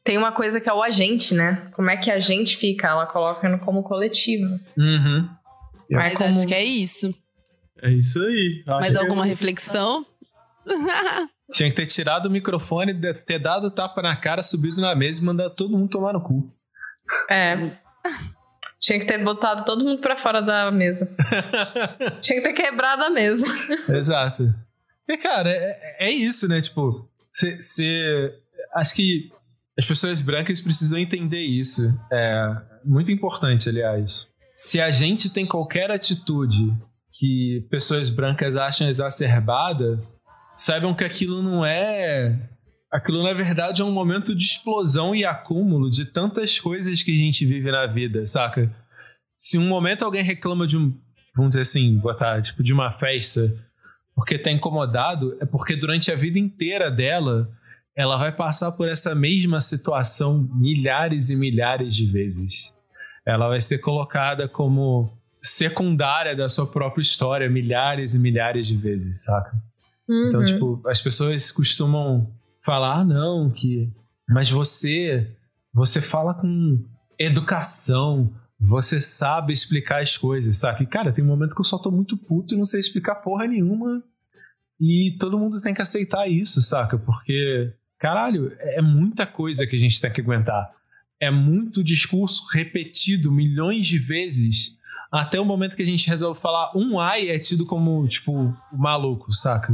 tem 0.03 0.17
uma 0.17 0.31
coisa 0.31 0.61
que 0.61 0.69
é 0.69 0.73
o 0.73 0.81
agente, 0.81 1.33
né? 1.33 1.69
Como 1.73 1.89
é 1.89 1.97
que 1.97 2.09
a 2.09 2.19
gente 2.19 2.55
fica? 2.55 2.87
Ela 2.87 3.05
coloca 3.05 3.49
no 3.49 3.59
como 3.59 3.83
coletivo. 3.83 4.57
Uhum. 4.77 5.27
Mas 5.91 6.17
como- 6.17 6.29
acho 6.29 6.47
que 6.47 6.53
é 6.53 6.63
isso. 6.63 7.13
É 7.81 7.91
isso 7.91 8.21
aí. 8.21 8.63
Acho 8.65 8.79
Mais 8.79 8.93
que- 8.93 8.99
alguma 8.99 9.25
reflexão? 9.25 10.05
Tinha 11.51 11.69
que 11.69 11.75
ter 11.75 11.85
tirado 11.87 12.25
o 12.27 12.29
microfone, 12.31 12.93
ter 13.25 13.39
dado 13.39 13.71
tapa 13.71 14.01
na 14.01 14.15
cara, 14.15 14.43
subido 14.43 14.81
na 14.81 14.93
mesa 14.95 15.21
e 15.21 15.25
mandado 15.25 15.55
todo 15.55 15.77
mundo 15.77 15.89
tomar 15.89 16.13
no 16.13 16.21
cu. 16.21 16.49
É. 17.29 17.55
Tinha 18.79 18.99
que 18.99 19.05
ter 19.05 19.23
botado 19.23 19.65
todo 19.65 19.83
mundo 19.83 19.99
pra 19.99 20.17
fora 20.17 20.41
da 20.41 20.71
mesa. 20.71 21.09
Tinha 22.21 22.41
que 22.41 22.47
ter 22.47 22.53
quebrado 22.53 23.03
a 23.03 23.09
mesa. 23.09 23.45
Exato. 23.89 24.53
E, 25.09 25.17
cara, 25.17 25.49
é, 25.49 26.07
é 26.07 26.11
isso, 26.11 26.47
né? 26.47 26.61
Tipo, 26.61 27.09
você. 27.31 28.33
Acho 28.75 28.93
que 28.93 29.29
as 29.77 29.85
pessoas 29.85 30.21
brancas 30.21 30.61
precisam 30.61 30.99
entender 30.99 31.41
isso. 31.41 31.81
É 32.11 32.51
muito 32.83 33.11
importante, 33.11 33.67
aliás. 33.69 34.27
Se 34.55 34.81
a 34.81 34.91
gente 34.91 35.29
tem 35.29 35.45
qualquer 35.45 35.91
atitude 35.91 36.73
que 37.11 37.65
pessoas 37.69 38.09
brancas 38.09 38.55
acham 38.55 38.87
exacerbada, 38.87 39.99
saibam 40.55 40.95
que 40.95 41.03
aquilo 41.03 41.41
não 41.41 41.65
é. 41.65 42.49
Aquilo, 42.91 43.23
na 43.23 43.33
verdade, 43.33 43.81
é 43.81 43.85
um 43.85 43.91
momento 43.91 44.33
de 44.33 44.43
explosão 44.43 45.13
e 45.13 45.25
acúmulo 45.25 45.89
de 45.89 46.05
tantas 46.05 46.59
coisas 46.59 47.03
que 47.03 47.11
a 47.11 47.17
gente 47.17 47.45
vive 47.45 47.69
na 47.71 47.85
vida, 47.85 48.25
saca? 48.25 48.73
Se 49.37 49.57
um 49.57 49.67
momento 49.67 50.05
alguém 50.05 50.23
reclama 50.23 50.65
de 50.65 50.77
um. 50.77 50.97
Vamos 51.35 51.49
dizer 51.49 51.61
assim, 51.61 51.97
botar, 51.99 52.41
tipo, 52.41 52.63
de 52.63 52.73
uma 52.73 52.91
festa 52.91 53.53
porque 54.17 54.39
tá 54.39 54.49
incomodado, 54.49 55.37
é 55.39 55.45
porque 55.45 55.75
durante 55.75 56.11
a 56.11 56.15
vida 56.15 56.39
inteira 56.39 56.89
dela, 56.89 57.47
ela 57.95 58.17
vai 58.17 58.31
passar 58.31 58.71
por 58.71 58.89
essa 58.89 59.13
mesma 59.13 59.61
situação 59.61 60.49
milhares 60.55 61.29
e 61.29 61.35
milhares 61.35 61.95
de 61.95 62.07
vezes. 62.07 62.75
Ela 63.23 63.47
vai 63.47 63.59
ser 63.59 63.77
colocada 63.77 64.47
como 64.47 65.15
secundária 65.39 66.35
da 66.35 66.49
sua 66.49 66.65
própria 66.65 67.03
história 67.03 67.47
milhares 67.47 68.15
e 68.15 68.19
milhares 68.19 68.65
de 68.67 68.75
vezes, 68.75 69.23
saca? 69.23 69.55
Uhum. 70.09 70.27
Então, 70.27 70.43
tipo, 70.43 70.81
as 70.87 70.99
pessoas 70.99 71.51
costumam 71.51 72.33
falar, 72.67 72.99
ah, 72.99 73.05
não, 73.05 73.49
que. 73.49 73.89
Mas 74.27 74.51
você. 74.51 75.33
Você 75.73 76.01
fala 76.01 76.33
com 76.33 76.83
educação, 77.19 78.33
você 78.59 78.99
sabe 78.99 79.53
explicar 79.53 80.01
as 80.01 80.17
coisas, 80.17 80.57
sabe? 80.57 80.85
Cara, 80.87 81.11
tem 81.11 81.23
um 81.23 81.27
momento 81.27 81.53
que 81.53 81.61
eu 81.61 81.65
só 81.65 81.77
tô 81.77 81.91
muito 81.91 82.17
puto 82.17 82.53
e 82.53 82.57
não 82.57 82.65
sei 82.65 82.79
explicar 82.79 83.15
porra 83.15 83.45
nenhuma. 83.45 84.03
E 84.79 85.15
todo 85.19 85.37
mundo 85.37 85.61
tem 85.61 85.73
que 85.73 85.81
aceitar 85.81 86.27
isso, 86.27 86.61
saca? 86.61 86.97
Porque, 86.97 87.73
caralho, 87.99 88.51
é 88.59 88.81
muita 88.81 89.25
coisa 89.25 89.67
que 89.67 89.75
a 89.75 89.79
gente 89.79 90.01
tem 90.01 90.11
que 90.11 90.21
aguentar. 90.21 90.67
É 91.19 91.31
muito 91.31 91.83
discurso 91.83 92.47
repetido 92.51 93.31
milhões 93.31 93.87
de 93.87 93.99
vezes 93.99 94.77
até 95.11 95.39
o 95.39 95.45
momento 95.45 95.75
que 95.75 95.81
a 95.83 95.85
gente 95.85 96.07
resolve 96.09 96.39
falar 96.39 96.75
um 96.75 96.99
ai 96.99 97.29
é 97.29 97.39
tido 97.39 97.65
como, 97.65 98.05
tipo, 98.07 98.55
maluco, 98.73 99.31
saca? 99.31 99.73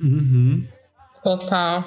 Uhum. 0.00 0.66
Total. 1.26 1.82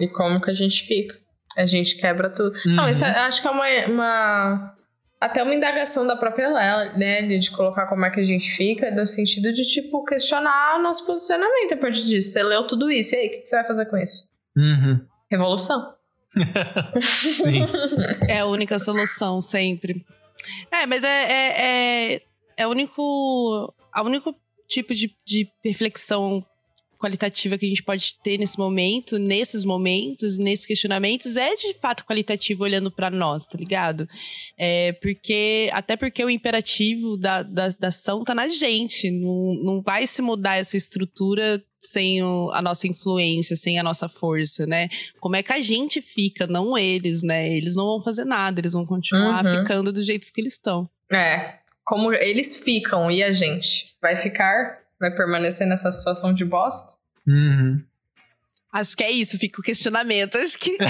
E 0.00 0.08
como 0.08 0.40
que 0.40 0.50
a 0.50 0.54
gente 0.54 0.84
fica? 0.84 1.14
A 1.54 1.66
gente 1.66 1.96
quebra 1.98 2.30
tudo. 2.30 2.56
Uhum. 2.64 2.76
Não, 2.76 2.88
isso 2.88 3.04
é, 3.04 3.10
acho 3.18 3.42
que 3.42 3.46
é 3.46 3.50
uma, 3.50 3.66
uma, 3.86 4.74
Até 5.20 5.42
uma 5.42 5.54
indagação 5.54 6.06
da 6.06 6.16
própria 6.16 6.48
Lela, 6.48 6.96
né? 6.96 7.20
De 7.20 7.50
colocar 7.50 7.86
como 7.86 8.06
é 8.06 8.10
que 8.10 8.20
a 8.20 8.22
gente 8.22 8.50
fica, 8.50 8.90
no 8.90 9.06
sentido 9.06 9.52
de, 9.52 9.66
tipo, 9.66 10.02
questionar 10.06 10.78
o 10.78 10.82
nosso 10.82 11.04
posicionamento 11.04 11.74
a 11.74 11.76
partir 11.76 12.06
disso. 12.06 12.30
Você 12.30 12.42
leu 12.42 12.66
tudo 12.66 12.90
isso, 12.90 13.14
e 13.14 13.18
aí, 13.18 13.26
o 13.26 13.30
que 13.30 13.46
você 13.46 13.56
vai 13.56 13.66
fazer 13.66 13.86
com 13.86 13.98
isso? 13.98 14.30
Uhum. 14.56 15.00
Revolução. 15.30 15.94
Sim. 17.02 17.66
É 18.26 18.38
a 18.38 18.46
única 18.46 18.78
solução, 18.78 19.38
sempre. 19.42 20.02
É, 20.70 20.86
mas 20.86 21.04
é, 21.04 21.08
é, 21.08 22.14
é, 22.14 22.22
é 22.56 22.66
o 22.66 22.70
único. 22.70 23.74
A 23.92 24.02
único 24.02 24.34
tipo 24.66 24.94
de, 24.94 25.14
de 25.26 25.46
reflexão 25.62 26.42
qualitativa 26.98 27.56
que 27.56 27.66
a 27.66 27.68
gente 27.68 27.82
pode 27.82 28.16
ter 28.22 28.38
nesse 28.38 28.58
momento, 28.58 29.18
nesses 29.18 29.64
momentos, 29.64 30.36
nesses 30.38 30.66
questionamentos, 30.66 31.36
é 31.36 31.54
de 31.54 31.74
fato 31.74 32.04
qualitativo 32.04 32.64
olhando 32.64 32.90
para 32.90 33.10
nós, 33.10 33.46
tá 33.46 33.56
ligado? 33.56 34.08
É 34.58 34.92
porque, 34.94 35.70
até 35.72 35.96
porque 35.96 36.24
o 36.24 36.30
imperativo 36.30 37.16
da, 37.16 37.42
da, 37.42 37.68
da 37.68 37.88
ação 37.88 38.24
tá 38.24 38.34
na 38.34 38.48
gente, 38.48 39.10
não, 39.10 39.54
não 39.62 39.80
vai 39.80 40.06
se 40.06 40.20
mudar 40.20 40.56
essa 40.56 40.76
estrutura 40.76 41.62
sem 41.80 42.22
o, 42.22 42.50
a 42.52 42.60
nossa 42.60 42.86
influência, 42.86 43.54
sem 43.54 43.78
a 43.78 43.82
nossa 43.82 44.08
força, 44.08 44.66
né? 44.66 44.88
Como 45.20 45.36
é 45.36 45.42
que 45.42 45.52
a 45.52 45.60
gente 45.60 46.00
fica, 46.00 46.46
não 46.46 46.76
eles, 46.76 47.22
né? 47.22 47.48
Eles 47.48 47.76
não 47.76 47.86
vão 47.86 48.00
fazer 48.00 48.24
nada, 48.24 48.60
eles 48.60 48.72
vão 48.72 48.84
continuar 48.84 49.44
uhum. 49.44 49.58
ficando 49.58 49.92
do 49.92 50.02
jeito 50.02 50.30
que 50.32 50.40
eles 50.40 50.54
estão. 50.54 50.88
É, 51.10 51.58
como 51.84 52.12
eles 52.12 52.62
ficam 52.62 53.10
e 53.10 53.22
a 53.22 53.32
gente 53.32 53.96
vai 54.02 54.16
ficar 54.16 54.78
vai 55.00 55.14
permanecer 55.14 55.66
nessa 55.66 55.90
situação 55.90 56.34
de 56.34 56.44
bosta? 56.44 56.98
Uhum. 57.26 57.82
Acho 58.72 58.96
que 58.96 59.04
é 59.04 59.10
isso, 59.10 59.38
fica 59.38 59.60
o 59.60 59.64
questionamento. 59.64 60.36
Acho 60.36 60.58
que 60.58 60.72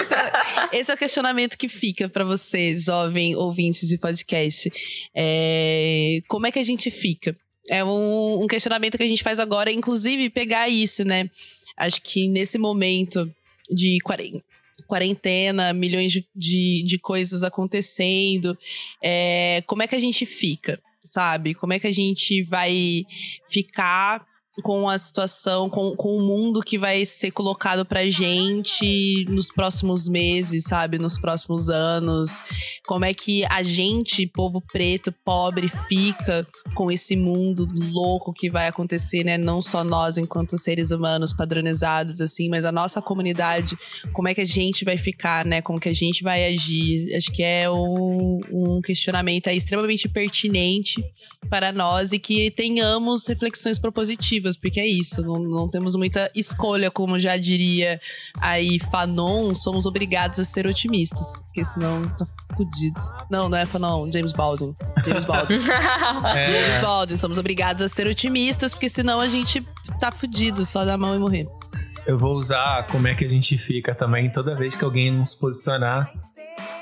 esse, 0.00 0.14
é, 0.14 0.30
esse, 0.72 0.90
é, 0.90 0.94
o 0.94 0.98
questionamento 0.98 1.56
que 1.56 1.68
fica 1.68 2.08
para 2.08 2.24
você, 2.24 2.76
jovem 2.76 3.34
ouvinte 3.34 3.86
de 3.86 3.96
podcast. 3.96 4.70
É, 5.14 6.20
como 6.28 6.46
é 6.46 6.52
que 6.52 6.58
a 6.58 6.62
gente 6.62 6.90
fica? 6.90 7.34
É 7.70 7.82
um, 7.82 8.42
um, 8.42 8.46
questionamento 8.46 8.96
que 8.96 9.02
a 9.02 9.08
gente 9.08 9.22
faz 9.22 9.40
agora, 9.40 9.70
inclusive 9.70 10.30
pegar 10.30 10.68
isso, 10.68 11.04
né? 11.04 11.30
Acho 11.76 12.00
que 12.02 12.28
nesse 12.28 12.58
momento 12.58 13.28
de 13.70 13.98
quarentena, 14.86 15.72
milhões 15.72 16.12
de, 16.12 16.26
de, 16.34 16.82
de 16.84 16.98
coisas 16.98 17.42
acontecendo, 17.42 18.56
é, 19.02 19.62
como 19.66 19.82
é 19.82 19.86
que 19.86 19.94
a 19.94 20.00
gente 20.00 20.26
fica? 20.26 20.80
Sabe? 21.08 21.54
Como 21.54 21.72
é 21.72 21.78
que 21.78 21.86
a 21.86 21.92
gente 21.92 22.42
vai 22.42 23.04
ficar 23.48 24.27
com 24.62 24.88
a 24.88 24.98
situação, 24.98 25.68
com, 25.68 25.94
com 25.94 26.16
o 26.16 26.20
mundo 26.20 26.60
que 26.60 26.78
vai 26.78 27.04
ser 27.04 27.30
colocado 27.30 27.84
pra 27.84 28.08
gente 28.08 29.24
nos 29.28 29.50
próximos 29.52 30.08
meses, 30.08 30.64
sabe? 30.64 30.98
Nos 30.98 31.18
próximos 31.18 31.70
anos. 31.70 32.40
Como 32.86 33.04
é 33.04 33.14
que 33.14 33.44
a 33.46 33.62
gente, 33.62 34.26
povo 34.26 34.62
preto, 34.72 35.12
pobre, 35.24 35.68
fica 35.88 36.46
com 36.74 36.90
esse 36.90 37.16
mundo 37.16 37.66
louco 37.92 38.32
que 38.32 38.50
vai 38.50 38.68
acontecer, 38.68 39.24
né? 39.24 39.38
Não 39.38 39.60
só 39.60 39.84
nós, 39.84 40.18
enquanto 40.18 40.58
seres 40.58 40.90
humanos 40.90 41.32
padronizados, 41.32 42.20
assim, 42.20 42.48
mas 42.48 42.64
a 42.64 42.72
nossa 42.72 43.00
comunidade. 43.00 43.76
Como 44.12 44.28
é 44.28 44.34
que 44.34 44.40
a 44.40 44.46
gente 44.46 44.84
vai 44.84 44.96
ficar, 44.96 45.44
né? 45.44 45.62
Como 45.62 45.80
que 45.80 45.88
a 45.88 45.94
gente 45.94 46.22
vai 46.22 46.46
agir? 46.46 47.14
Acho 47.16 47.32
que 47.32 47.42
é 47.42 47.70
um, 47.70 48.40
um 48.50 48.80
questionamento 48.80 49.48
extremamente 49.48 50.08
pertinente 50.08 51.02
para 51.48 51.72
nós 51.72 52.12
e 52.12 52.18
que 52.18 52.50
tenhamos 52.50 53.26
reflexões 53.26 53.78
propositivas 53.78 54.47
porque 54.56 54.80
é 54.80 54.86
isso, 54.86 55.22
não, 55.22 55.38
não 55.38 55.68
temos 55.68 55.94
muita 55.96 56.30
escolha, 56.34 56.90
como 56.90 57.18
já 57.18 57.36
diria 57.36 58.00
aí 58.40 58.78
Fanon, 58.78 59.54
somos 59.54 59.86
obrigados 59.86 60.38
a 60.38 60.44
ser 60.44 60.66
otimistas, 60.66 61.40
porque 61.40 61.64
senão 61.64 62.02
tá 62.16 62.26
fudido. 62.56 63.00
Não, 63.30 63.48
não 63.48 63.58
é 63.58 63.66
Fanon, 63.66 64.10
James 64.10 64.32
Baldwin. 64.32 64.74
James 65.04 65.24
Baldwin. 65.24 65.58
é. 66.36 66.50
James 66.50 66.80
Baldwin, 66.80 67.16
somos 67.16 67.38
obrigados 67.38 67.82
a 67.82 67.88
ser 67.88 68.06
otimistas, 68.06 68.72
porque 68.72 68.88
senão 68.88 69.20
a 69.20 69.28
gente 69.28 69.66
tá 70.00 70.10
fudido, 70.10 70.64
só 70.64 70.84
dar 70.84 70.98
mão 70.98 71.14
e 71.14 71.18
morrer. 71.18 71.46
Eu 72.06 72.16
vou 72.16 72.36
usar 72.36 72.86
como 72.86 73.06
é 73.06 73.14
que 73.14 73.24
a 73.24 73.28
gente 73.28 73.58
fica 73.58 73.94
também 73.94 74.30
toda 74.30 74.54
vez 74.54 74.74
que 74.74 74.84
alguém 74.84 75.10
nos 75.10 75.34
posicionar 75.34 76.10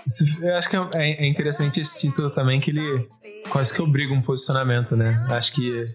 isso, 0.06 0.24
eu 0.40 0.54
acho 0.54 0.70
que 0.70 0.76
é, 0.76 1.24
é 1.24 1.26
interessante 1.26 1.80
esse 1.80 1.98
título 1.98 2.30
também, 2.30 2.60
que 2.60 2.70
ele 2.70 3.08
quase 3.50 3.74
que 3.74 3.82
obriga 3.82 4.14
um 4.14 4.22
posicionamento, 4.22 4.96
né? 4.96 5.26
Acho 5.30 5.52
que 5.52 5.88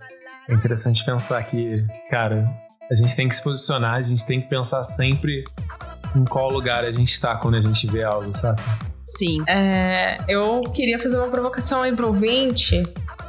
é 0.51 0.55
interessante 0.55 1.03
pensar 1.05 1.41
que, 1.43 1.85
cara, 2.09 2.45
a 2.91 2.95
gente 2.95 3.15
tem 3.15 3.27
que 3.27 3.35
se 3.35 3.43
posicionar, 3.43 3.95
a 3.95 4.03
gente 4.03 4.25
tem 4.25 4.41
que 4.41 4.49
pensar 4.49 4.83
sempre 4.83 5.45
em 6.15 6.25
qual 6.25 6.49
lugar 6.49 6.83
a 6.83 6.91
gente 6.91 7.13
está 7.13 7.37
quando 7.37 7.55
a 7.55 7.61
gente 7.61 7.87
vê 7.87 8.03
algo, 8.03 8.35
sabe? 8.35 8.61
Sim. 9.05 9.41
É, 9.47 10.17
eu 10.27 10.61
queria 10.73 10.99
fazer 10.99 11.17
uma 11.17 11.29
provocação 11.29 11.81
aí 11.81 11.95
pro 11.95 12.07
ouvinte. 12.07 12.83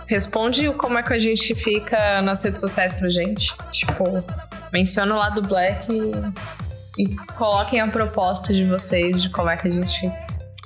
Responde 0.07 0.69
como 0.74 0.99
é 0.99 1.03
que 1.03 1.12
a 1.12 1.19
gente 1.19 1.55
fica 1.55 2.20
nas 2.23 2.43
redes 2.43 2.61
sociais 2.61 2.93
pra 2.93 3.09
gente. 3.09 3.55
Tipo, 3.70 4.05
menciona 4.73 5.15
o 5.15 5.19
lado 5.19 5.43
black 5.43 5.86
e, 5.93 7.03
e 7.03 7.16
coloquem 7.36 7.81
a 7.81 7.86
proposta 7.86 8.53
de 8.53 8.65
vocês 8.65 9.23
de 9.23 9.31
como 9.31 9.49
é 9.49 9.57
que 9.57 9.69
a 9.69 9.70
gente 9.70 10.12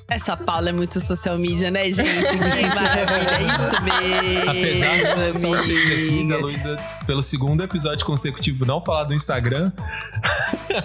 essa 0.08 0.36
Paula 0.36 0.68
é 0.68 0.72
muito 0.72 1.00
social 1.00 1.36
media, 1.36 1.70
né, 1.70 1.90
gente? 1.90 2.06
Que 2.06 2.36
maravilha, 2.66 3.30
é 3.30 3.42
isso 3.42 3.82
mesmo. 3.82 4.50
Apesar 4.50 5.32
de 5.32 5.40
sorte 5.40 5.72
aqui 5.72 6.28
da 6.28 6.38
Luísa, 6.38 6.76
pelo 7.06 7.22
segundo 7.22 7.62
episódio 7.64 8.06
consecutivo, 8.06 8.64
não 8.64 8.80
falar 8.80 9.04
do 9.04 9.14
Instagram. 9.14 9.72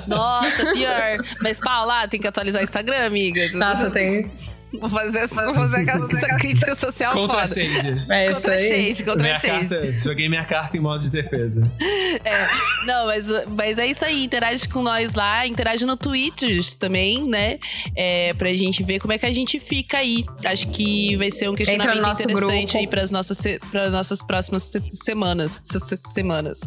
Nossa, 0.07 0.71
pior. 0.73 1.17
Mas, 1.39 1.59
Paula, 1.59 2.07
tem 2.07 2.19
que 2.19 2.27
atualizar 2.27 2.61
o 2.61 2.63
Instagram, 2.63 3.05
amiga. 3.05 3.49
Nossa, 3.53 3.91
tem. 3.91 4.31
Vou 4.79 4.89
fazer 4.89 5.19
essa, 5.19 5.45
vou 5.45 5.53
fazer 5.55 5.87
essa, 5.89 6.35
crítica 6.37 6.73
social 6.75 7.11
Contra 7.13 7.45
foda. 7.45 7.47
shade. 7.47 8.05
É 8.09 8.25
isso 8.31 8.35
Contra 8.41 8.53
aí. 8.53 8.59
shade, 8.59 9.03
contra 9.03 9.23
Minha 9.23 9.37
shade. 9.39 9.67
carta, 9.67 9.91
joguei 10.03 10.29
minha 10.29 10.45
carta 10.45 10.77
em 10.77 10.79
modo 10.79 11.01
de 11.03 11.09
defesa. 11.09 11.69
É, 12.23 12.47
não, 12.85 13.05
mas, 13.07 13.27
mas 13.47 13.79
é 13.79 13.87
isso 13.87 14.03
aí. 14.03 14.25
Interage 14.25 14.67
com 14.67 14.83
nós 14.83 15.13
lá, 15.15 15.47
interage 15.47 15.85
no 15.85 15.95
Twitch 15.95 16.73
também, 16.77 17.25
né? 17.25 17.57
É, 17.95 18.33
pra 18.33 18.53
gente 18.53 18.83
ver 18.83 18.99
como 18.99 19.13
é 19.13 19.17
que 19.17 19.25
a 19.25 19.31
gente 19.31 19.59
fica 19.61 19.97
aí. 19.99 20.25
Acho 20.45 20.67
que 20.69 21.15
vai 21.15 21.31
ser 21.31 21.49
um 21.49 21.55
questionamento 21.55 22.01
nosso 22.01 22.23
interessante 22.23 22.65
grupo. 22.67 22.77
aí 22.77 22.87
pras 22.87 23.11
nossas, 23.11 23.41
pras 23.71 23.91
nossas 23.91 24.21
próximas 24.21 24.63
se- 24.63 24.83
semanas. 24.89 25.61
se- 25.63 25.79
se- 25.79 25.97
semanas. 25.97 26.59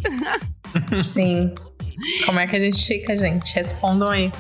Sim. 1.04 1.52
Como 2.26 2.40
é 2.40 2.46
que 2.46 2.56
a 2.56 2.60
gente 2.60 2.84
fica, 2.84 3.16
gente? 3.16 3.54
Respondam 3.54 4.08
aí. 4.10 4.32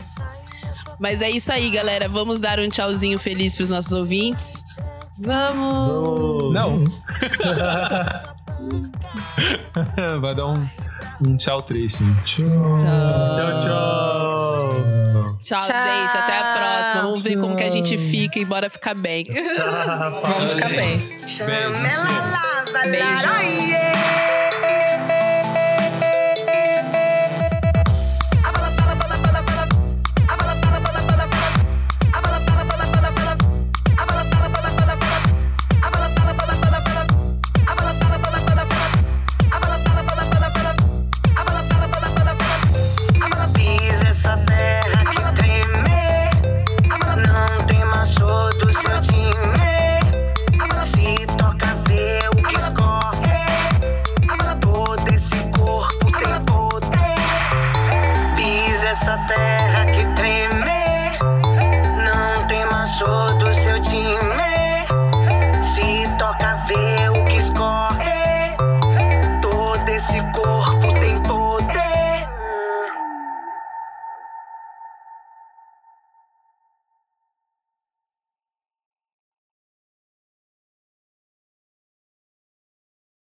Mas 0.98 1.22
é 1.22 1.30
isso 1.30 1.52
aí, 1.52 1.70
galera. 1.70 2.08
Vamos 2.08 2.40
dar 2.40 2.58
um 2.58 2.68
tchauzinho 2.68 3.16
feliz 3.18 3.54
pros 3.54 3.70
nossos 3.70 3.92
ouvintes. 3.92 4.64
Vamos! 5.18 6.52
Não. 6.52 6.72
Vai 10.20 10.34
dar 10.34 10.46
um, 10.46 10.66
um 11.24 11.36
tchau 11.36 11.62
triste. 11.62 12.02
um 12.02 12.14
Tchau. 12.24 12.44
Tchau. 12.78 13.36
Tchau, 13.36 13.60
tchau. 13.60 14.70
Tchau, 15.40 15.58
Tchau. 15.58 15.80
gente. 15.80 16.16
Até 16.16 16.38
a 16.38 16.52
próxima. 16.54 17.02
Vamos 17.02 17.22
ver 17.22 17.36
como 17.38 17.54
que 17.54 17.62
a 17.62 17.68
gente 17.68 17.96
fica 17.98 18.38
e 18.38 18.44
bora 18.44 18.68
ficar 18.70 18.94
bem. 18.94 19.26
Vamos 20.22 20.54
ficar 20.54 20.70
bem. 20.70 20.96
Beijo. 20.96 21.44
Beijo. 22.90 24.23